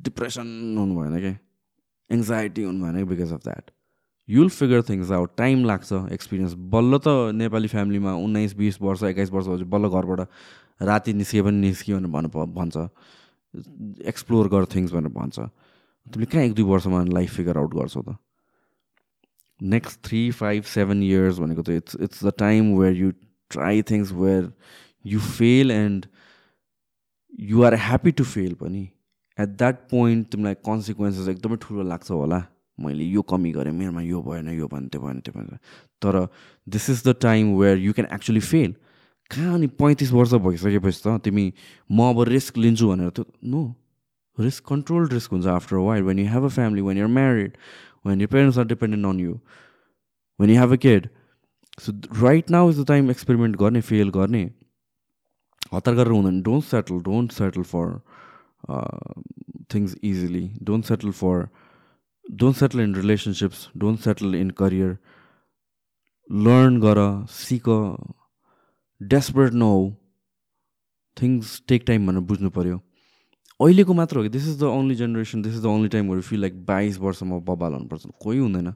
[0.00, 0.48] डिप्रेसन
[0.78, 1.36] हुनु भएन क्या
[2.10, 3.70] एङ्जाइटी हुनु भएन because of that
[4.28, 9.30] you'll figure things out time लाग्छ एक्सपिरियन्स बल्ल त नेपाली फ्यामिलीमा उन्नाइस बिस वर्ष एक्काइस
[9.30, 10.28] वर्षपछि बल्ल घरबाट
[10.80, 12.76] राति निस्कियो भने निस्कियो भनेर भन भन्छ।
[14.08, 18.16] एक्सप्लोर गर थिङ्स भनेर भन्छ। तिमीले कहाँ एक दुई वर्षमा लाइफ फिगर आउट गर्छौ त?
[19.60, 23.10] Next three five seven years भनेको त it's it's the time where you
[23.50, 24.52] try things where
[25.06, 26.06] you fail and
[27.40, 28.82] you are happy to fail पनि।
[29.38, 32.44] एट द्याट पोइन्ट तिमीलाई कन्सिक्वेन्सेस एकदमै ठुलो लाग्छ होला।
[32.78, 35.58] मैले यो कमी गरेँ मेरोमा यो भएन यो भएन त्यो भएन त्यो भएन।
[36.02, 36.26] तर
[36.66, 38.74] this is the time where you can actually fail
[39.30, 41.52] कहाँ अनि पैँतिस वर्ष भइसकेपछि त तिमी
[41.92, 43.64] म अब रिस्क लिन्छु भनेर त नो
[44.38, 47.56] रिस्क कन्ट्रोल रिस्क हुन्छ after wide when you have a family when you're married
[48.06, 49.34] when your parents are dependent on you
[50.38, 51.08] when you have a kid.
[51.78, 51.92] So
[52.22, 54.42] right now is the time experiment गर्ने fail गर्ने
[55.72, 56.42] हतार गरेर हुँदैन.
[56.42, 57.86] Don't settle don't settle for
[59.74, 61.48] things easily don't settle for
[62.24, 64.96] don't settle in relationships don't settle in career
[66.48, 67.00] learn गर
[67.38, 67.68] सिक
[69.02, 69.90] desperate नहौ
[71.16, 72.80] things take time भनेर बुझ्नु पऱ्यो
[73.60, 76.40] अहिलेको मात्र हो कि this is the only generation this is the only time feel
[76.40, 78.74] like बाइस वर्षमा बबाल हुनुपर्छ। कोही हुँदैन।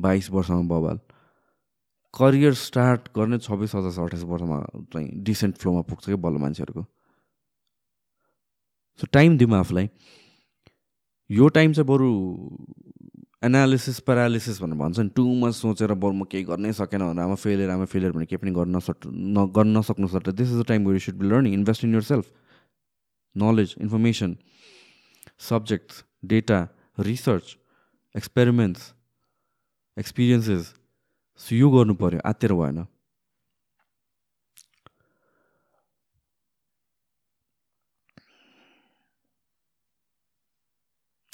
[0.00, 1.00] बाइस वर्षमा बबाल।
[2.14, 4.60] करियर स्टार्ट गर्ने छब्बिस सताइस अठाइस वर्षमा
[4.92, 6.84] चाहिँ डिसेन्ट फ्लोमा पुग्छ क्या बल्ल मान्छेहरूको।
[9.00, 9.88] सो टाइम दिउँ आफूलाई।
[11.30, 12.10] यो टाइम चाहिँ बरु
[13.44, 17.34] एनालिसिस पेरालिसिस भनेर भन्छ नि। टु मच सोचेर बरु म केही गर्नै सकेन भनेर आमा
[17.44, 20.66] फेलियर आमा फेलियर भने केही पनि गर्न नसक् न गर्न नसक्नु सक्छ this is the
[20.68, 22.32] time where should be learning invest in yourself
[23.36, 24.38] knowledge, information,
[25.36, 26.58] subjects, data,
[26.98, 27.48] research,
[28.14, 28.94] experiments,
[29.96, 30.74] experiences.
[31.40, 32.78] So यो गर्नु पऱ्यो आत्तिर भएन।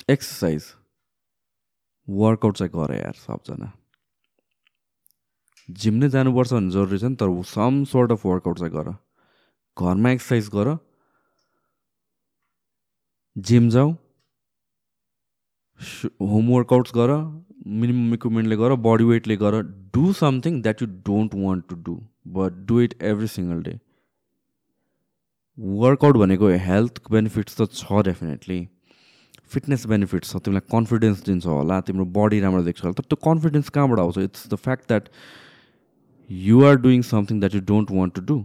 [0.09, 0.73] एक्सर्साइज
[2.19, 3.73] वर्कआउट चाहिँ गर यार सबजना।
[5.69, 8.89] जिम नै जानुपर्छ भन्ने जरुरी छ नि तर सम सोर्ट अफ वर्कआउट चाहिँ गर।
[9.77, 10.77] घरमा एक्सर्साइज गर।
[13.37, 13.93] जिम जाऊ।
[16.31, 17.13] होमवर्कआउट्स गर।
[17.67, 19.61] मिनिमम इक्विपमेन्टले गर बडी वेटले गर।
[19.95, 21.95] Do something that you don't want to do
[22.35, 23.79] but do it every single day
[25.59, 28.59] workout भनेको हेल्थ बेनिफिट्स त छ डेफिनेटली
[29.53, 33.69] फिटनेस बेनिफिट्स छ तिमीलाई कन्फिडेन्स दिन्छ होला तिम्रो बडी राम्रो देख्छ होला तर त्यो कन्फिडेन्स
[33.77, 34.19] कहाँबाट आउँछ?
[34.19, 35.09] It's the fact that
[36.31, 38.43] you are doing something that you don't want to do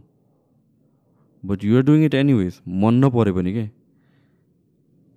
[1.44, 3.66] but you're doing it anyways मन नपऱ्यो भने के?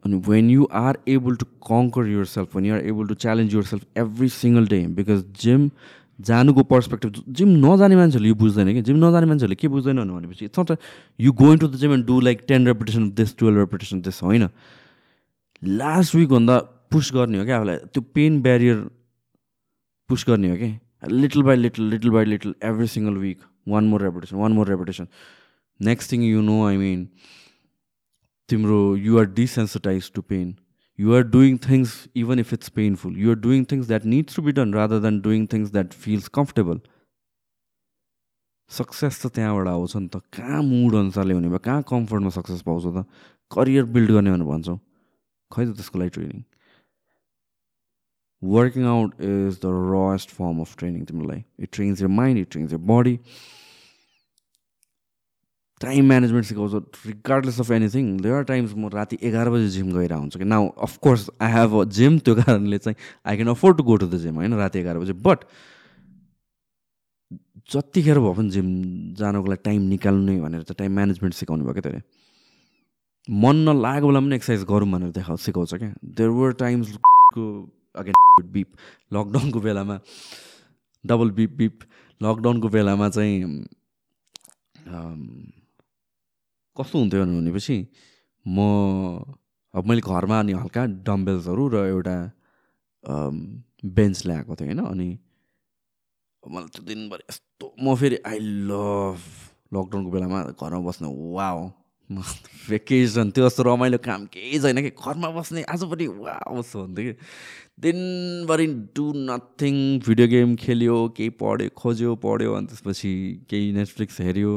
[0.05, 4.29] अनि when you are able to conquer yourself when you're able to challenge yourself every
[4.35, 5.71] single day because gym
[6.19, 8.83] जानुको perspective gym नजाने मान्छेहरूले यो बुझ्दैन कि?
[8.83, 10.77] जिम नजाने मान्छेहरूले के बुझ्दैन भनेपछि it's not
[11.21, 14.49] you going to the gym and do like ten reputation this twelve reputation this होइन?
[15.63, 16.59] लास्ट विकभन्दा
[16.93, 17.77] पुस गर्ने हो क्या आफूलाई?
[17.77, 18.77] त्यो पेन ब्यारियर
[20.09, 20.79] पुस गर्ने हो कि?
[21.09, 25.09] Little by little little by little every single week one more reputation one more reputation
[25.81, 27.09] next thing you know I mean
[28.49, 30.55] तिम्रो you're desensitize to pain
[30.99, 34.75] you're doing things even if it's painful you're doing things that needs to be done
[34.75, 36.81] rather than doing things that feels comfortable
[38.71, 41.59] success त त्यहाँबाट आउँछ नि त। कहाँ mood अनुसारले हुने भयो?
[41.59, 43.05] कहाँ कम्फर्टमा सक्सेस पाउँछ त?
[43.51, 44.79] करियर बिल्ड गर्ने भनेर भन्छौँ।
[45.51, 46.43] खै त त्यसको लागि training
[48.43, 52.73] working out is the rust form of training तिमीलाई it trains your mind it trains
[52.73, 53.17] your body
[55.81, 60.13] time management सिकाउँछ regardless of anything there are times म राति एघार बजी जिम गएर
[60.13, 62.97] हुन्छ कि now of course I have a gym त्यो कारणले चाहिँ
[63.27, 65.45] I can afford to go to the gym होइन राति एघार बजी बट
[67.71, 68.69] जतिखेर भए पनि जिम
[69.15, 72.28] जानको लागि टाइम निकाल्नु भनेर चाहिँ टाइम म्यानेजमेन्ट सिकाउनु भयो क्या त्यसले
[73.29, 77.45] मन नलागेको बेला पनि एक्सर्साइज गरौँ भनेर देखा सिकाउँछ क्या। देयर वर टाइम्सको
[78.01, 78.69] अगेन बिप
[79.13, 79.99] लकडाउनको बेलामा
[81.05, 81.81] डबल बिप बिप
[82.21, 83.67] लकडाउनको बेलामा चाहिँ
[86.77, 87.77] कस्तो हुन्थ्यो भनेपछि
[88.47, 88.59] म
[89.75, 92.17] अब मैले घरमा अनि हल्का डम्बेल्सहरू र एउटा
[93.85, 95.09] बेन्च ल्याएको थिएँ होइन अनि
[96.43, 98.39] मलाई त्यो दिनभरि यस्तो म फेरि आई
[98.71, 99.21] लभ
[99.75, 101.49] लकडाउनको बेलामा घरमा बस्नु वा
[102.11, 107.15] भेकेसन त्यो जस्तो रमाइलो काम केही छैन कि। घरमा बस्ने आजभरि वा जस्तो हुन्थ्यो कि।
[107.85, 108.67] दिनभरि
[108.97, 109.75] डु नथिङ
[110.07, 113.13] भिडियो गेम खेल्यो केही पढ्यो खोज्यो पढ्यो अनि त्यसपछि
[113.51, 114.53] केही नेटफ्लिक्स हेऱ्यो।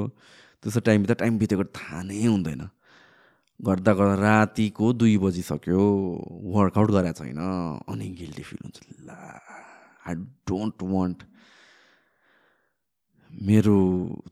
[0.64, 2.62] त्यस्तो टाइम त टाइम बितेको थाहा नै हुँदैन।
[3.60, 5.84] गर्दा गर्दा रातिको दुई बजिसक्यो
[6.56, 7.42] वर्कआउट गरेको छैन
[7.86, 9.10] अनि गिल्टी फिल हुन्छ। ल
[10.08, 10.14] आई
[10.50, 11.20] डोन्ट वान्ट
[13.32, 13.76] मेरो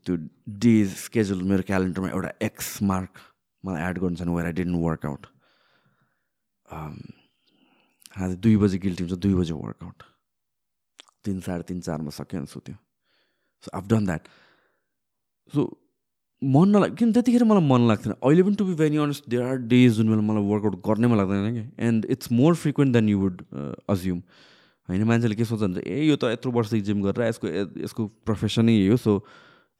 [0.06, 0.16] त्यो
[0.62, 3.18] डे स्केड्युल मेरो क्यालेन्डरमा एउटा एक्स मार्क
[3.64, 5.26] मलाई एड गर्नु छैन वेयर आई डिन्ट वर्कआउट
[8.22, 10.02] आज दुई बजी गिल्टी हुन्छ दुई बजी वर्कआउट
[11.24, 12.74] तिन साढे तिन चारमा सक्यो भने सुत्यो।
[13.64, 14.28] So I've done that
[15.52, 15.60] so
[16.42, 18.12] मन नलाग किन त्यतिखेर मलाई मन लाग्थेन?
[18.12, 21.16] अहिले पनि to be very honest there are days जुन बेला मलाई वर्कआउट गर्नै मन
[21.16, 21.64] लाग्दैन कि?
[21.88, 23.42] And it's more frequent than you would
[23.88, 24.22] assume
[24.88, 27.46] होइन मान्छेले के सोच्छ भने ए यो त यत्रो वर्षदेखि जिम गरेर यसको
[27.84, 29.12] यसको प्रोफेसनै हो। सो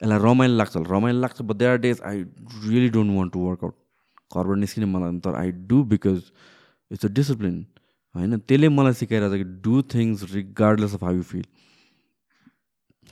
[0.03, 2.23] यसलाई रमाइलो लाग्छ। रमाइलो लाग्छ but are days I
[2.69, 3.75] really don't want to work out
[4.37, 6.23] घरबाट निस्किने मलाई तर I do because
[6.91, 7.57] it's a discipline
[8.15, 8.39] होइन?
[8.39, 11.45] त्यसले मलाई सिकाइरहेको छ कि do things regardless of how you feel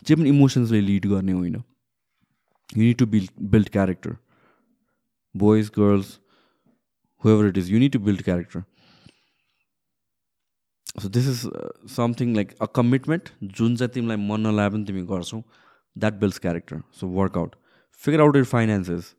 [0.06, 4.16] जे पनि इमोसन्सले लिड गर्ने होइन you need to build build character
[5.34, 6.18] boys girls
[7.24, 8.62] whoever it is you need to build character
[11.02, 11.40] so this is
[11.94, 15.40] something like a commitment जुन चाहिँ तिमीलाई मन नलागे पनि तिमी गर्छौ
[15.96, 17.54] that builds character so workout
[18.02, 19.14] figure out your finances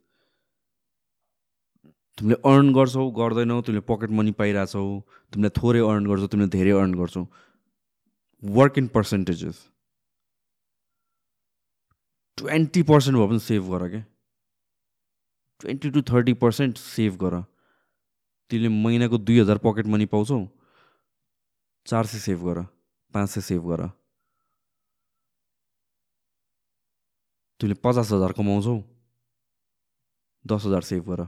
[2.18, 4.86] तिमीले earn गर्छौ गर्दैनौ तिमीले पकेट मनी पाइरहेछौ
[5.34, 7.26] तिमीले थोरै अर्न गर्छौ तिमीले धेरै अर्न गर्छौ.
[8.44, 9.58] Work in percentages
[12.38, 14.04] twenty percent भए पनि सेभ गर क्या
[15.62, 17.42] twenty to thirty percent save गर.
[18.52, 20.40] तिमीले महिनाको दुई हजार पकेट मनी पाउँछौ
[21.90, 22.62] चार सय सेभ गर
[23.14, 23.88] पाँच सय सेभ गर
[27.60, 28.76] तिमीले पचास हजार कमाउँछौ
[30.46, 31.26] दस हजार सेभ गर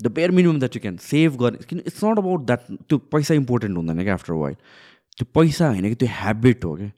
[0.00, 3.34] the bare minimum that you can save गर्ने किन इट्स नट अबाउट द्याट त्यो पैसा
[3.34, 4.56] इम्पोर्टेन्ट हुँदैन क्या आफ्टर वाइल
[5.18, 6.90] त्यो पैसा होइन कि त्यो हेबिट हो क्या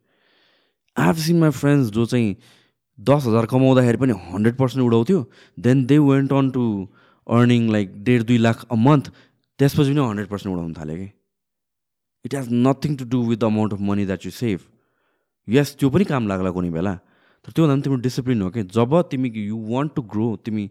[0.97, 2.35] I have seen my friends जो चाहिँ
[2.99, 5.21] दस हजार कमाउँदाखेरि पनि hundred percent उडाउँथ्यो
[5.59, 6.65] then they went on to
[7.27, 9.13] earning like डेढ दुई लाख अ मन्थ
[9.59, 11.09] त्यसपछि पनि हन्ड्रेड पर्सेन्ट उडाउनु थाल्यो कि
[12.27, 14.61] it has nothing to do with the amount of money that you save
[15.49, 16.95] yes त्यो पनि काम लाग्ला कुनै बेला
[17.45, 20.65] तर त्योभन्दा पनि तिम्रो डिसिप्लिन हो कि जब तिमी यु वान्ट टु ग्रो तिमी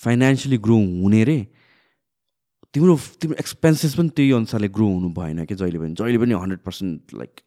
[0.00, 1.38] फाइनेन्सियली ग्रो हुने रे
[2.74, 6.60] तिम्रो तिम्रो एक्सपेन्सेस पनि त्यही अनुसारले ग्रो हुनु भएन कि जहिले पनि। जहिले पनि हन्ड्रेड
[6.66, 7.40] पर्सेन्ट लाइक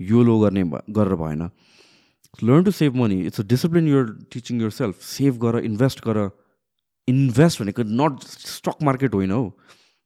[0.00, 0.62] यो लो गर्ने
[0.98, 1.42] गरेर भएन।
[2.44, 6.18] Learn to save money it's a discipline you're teaching yourself save गर इन्भेस्ट गर।
[7.08, 8.22] इन्भेस्ट भनेको नट
[8.54, 9.44] स्टक मार्केट होइन हौ।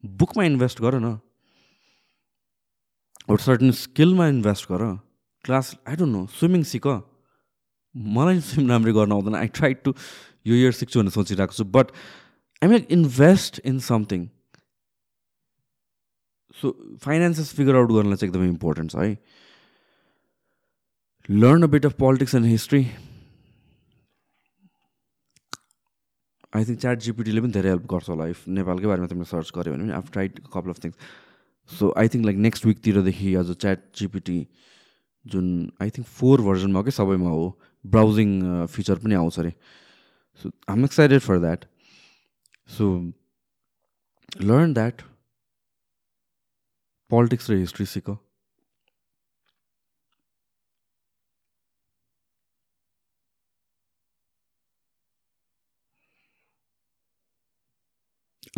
[0.04, 1.18] बुकमा इन्भेस्ट गर न।
[3.28, 4.82] एउटा सर्टन स्किलमा इन्भेस्ट गर
[5.44, 6.86] class I don't know swimming सिक
[7.94, 9.94] मलाई स्विम राम्ररी गर्न आउँदैन। आई ट्राई टु
[10.46, 11.90] यो इयर सिक्छु भनेर सोचिरहेको छु but
[12.62, 14.28] I mean invest in something
[16.60, 16.70] so
[17.04, 19.18] finances figure out गर्नलाई चाहिँ एकदमै इम्पोर्टेन्ट छ है।
[21.28, 22.82] Learn a bit of politics and history
[26.56, 29.72] I think chat जिपिटीले पनि धेरै हेल्प गर्छ होला इफ नेपालकै बारेमा तिमीले सर्च गऱ्यो
[29.72, 30.96] भने पनि आफ tried couple of things
[31.70, 34.38] so I think like next विकतिरदेखि आज च्याट जिपिटी
[35.24, 35.46] जुन
[35.82, 37.46] आई थिङ्क फोर भर्जनमा हो कि सबैमा हो
[37.84, 38.30] ब्राउजिङ
[38.74, 39.52] फिचर पनि आउँछ अरे।
[40.42, 41.64] So I'm excited for that
[42.76, 42.92] so
[44.42, 45.02] learn that
[47.10, 48.16] politics र हिस्ट्री सिक।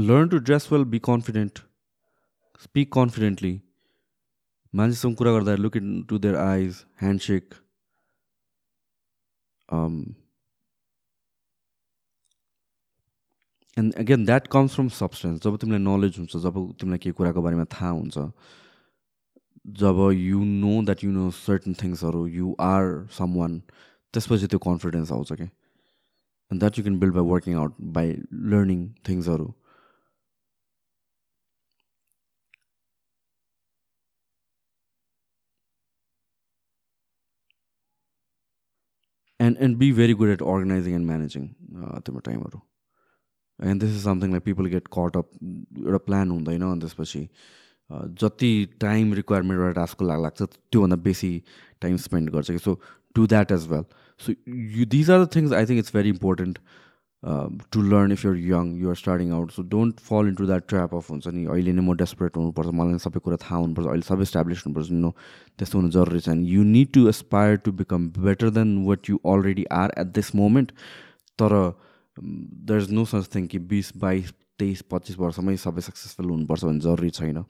[0.09, 1.61] Learn to dress well be confident.
[2.63, 3.59] Speak confidently
[4.73, 7.55] मान्छेसँग कुरा गर्दा look into their eyes handshake
[13.77, 17.65] and again that comes from substance जब तिमीलाई knowledge हुन्छ जब तिमीलाई केही कुराको बारेमा
[17.73, 18.27] थाहा हुन्छ
[19.77, 23.59] जब you know that you know certain थिङ्सहरू you are someone
[24.15, 28.13] त्यसपछि त्यो कन्फिडेन्स आउँछ क्या and that you can build by working out by
[28.51, 29.53] learning थिङ्सहरू
[39.61, 41.47] and and be very good at organizing and managing
[42.01, 42.61] तिम्रो टाइमहरू
[43.59, 45.31] and this is something like people get caught up
[45.79, 47.29] एउटा plan हुँदैन अनि त्यसपछि
[47.91, 51.31] जति टाइम रिक्वायरमेन्ट एउटा टास्कको लागि लाग्छ त्योभन्दा बेसी
[51.81, 52.81] टाइम स्पेन्ड गर्छ कि so
[53.17, 53.85] do that as well
[54.21, 54.33] so
[54.79, 56.59] you these are the things I think it's very important
[57.23, 61.11] to learn if you're young you're starting out so don't fall into that trap of
[61.11, 64.63] हुन्छ नि अहिले नै म desperate हुनुपर्छ मलाई सबै कुरा थाहा हुनुपर्छ अहिले सबै इस्टाब्लिस
[64.67, 64.91] हुनुपर्छ.
[64.91, 65.11] नो
[65.59, 69.65] त्यस्तो हुनु जरुरी छैन। You need to aspire to become better than what you already
[69.81, 70.73] are at this moment
[71.39, 71.59] तर
[72.17, 76.81] there is no such thing कि बिस बाइस तेइस पच्चिस वर्षमै सबै सक्सेसफुल हुनुपर्छ भन्ने
[76.87, 77.45] जरुरी छैन।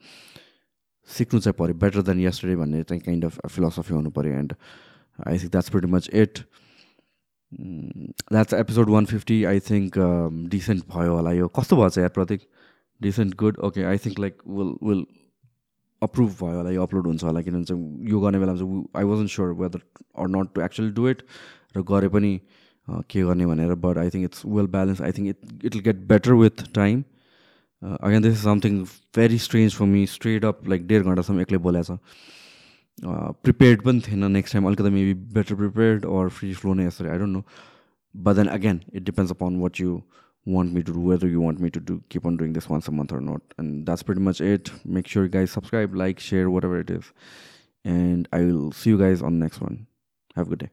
[1.09, 4.53] सिक्नु चाहिँ पऱ्यो बेटर देन यस्टरडे भन्ने चाहिँ काइन्ड अफ फिलोसफी हुनु पऱ्यो and
[5.27, 6.43] I think that's pretty much it
[7.51, 9.97] that's episode one fifty I think
[10.49, 11.47] decent भयो होला यो.
[11.47, 12.41] कस्तो चाहिँ यार Pratik?
[13.01, 15.05] Decent good okay I think like will will
[16.01, 19.27] approve भयो होला यो अपलोड हुन्छ होला किनभने चाहिँ यो गर्ने बेलामा चाहिँ I wasn't
[19.27, 19.81] sure whether
[20.19, 21.23] or not to actually do it
[21.77, 22.39] र गरे पनि
[23.09, 26.05] के गर्ने भनेर but I think it's well balance I think it it will get
[26.07, 27.03] better with time
[27.81, 28.83] again this is something
[29.15, 31.99] very strange for me straight up like डेढ घन्टासम्म एक्लै बोलेको छ
[33.02, 37.18] प्रिपेयर्ड पनि थिएन नेक्स्ट टाइम अलिकति maybe better prepared or free flow नै यसरी I
[37.18, 37.42] don't know
[38.14, 40.00] but then again it depends upon what you
[40.46, 42.88] want me to do, whether you want me to do keep on doing this once
[42.88, 43.40] a month or not.
[43.58, 44.70] And that's pretty much it.
[44.84, 47.12] Make sure you guys subscribe, like, share, whatever it is.
[47.84, 49.86] And I will see you guys on the next one.
[50.36, 50.70] Have a good day.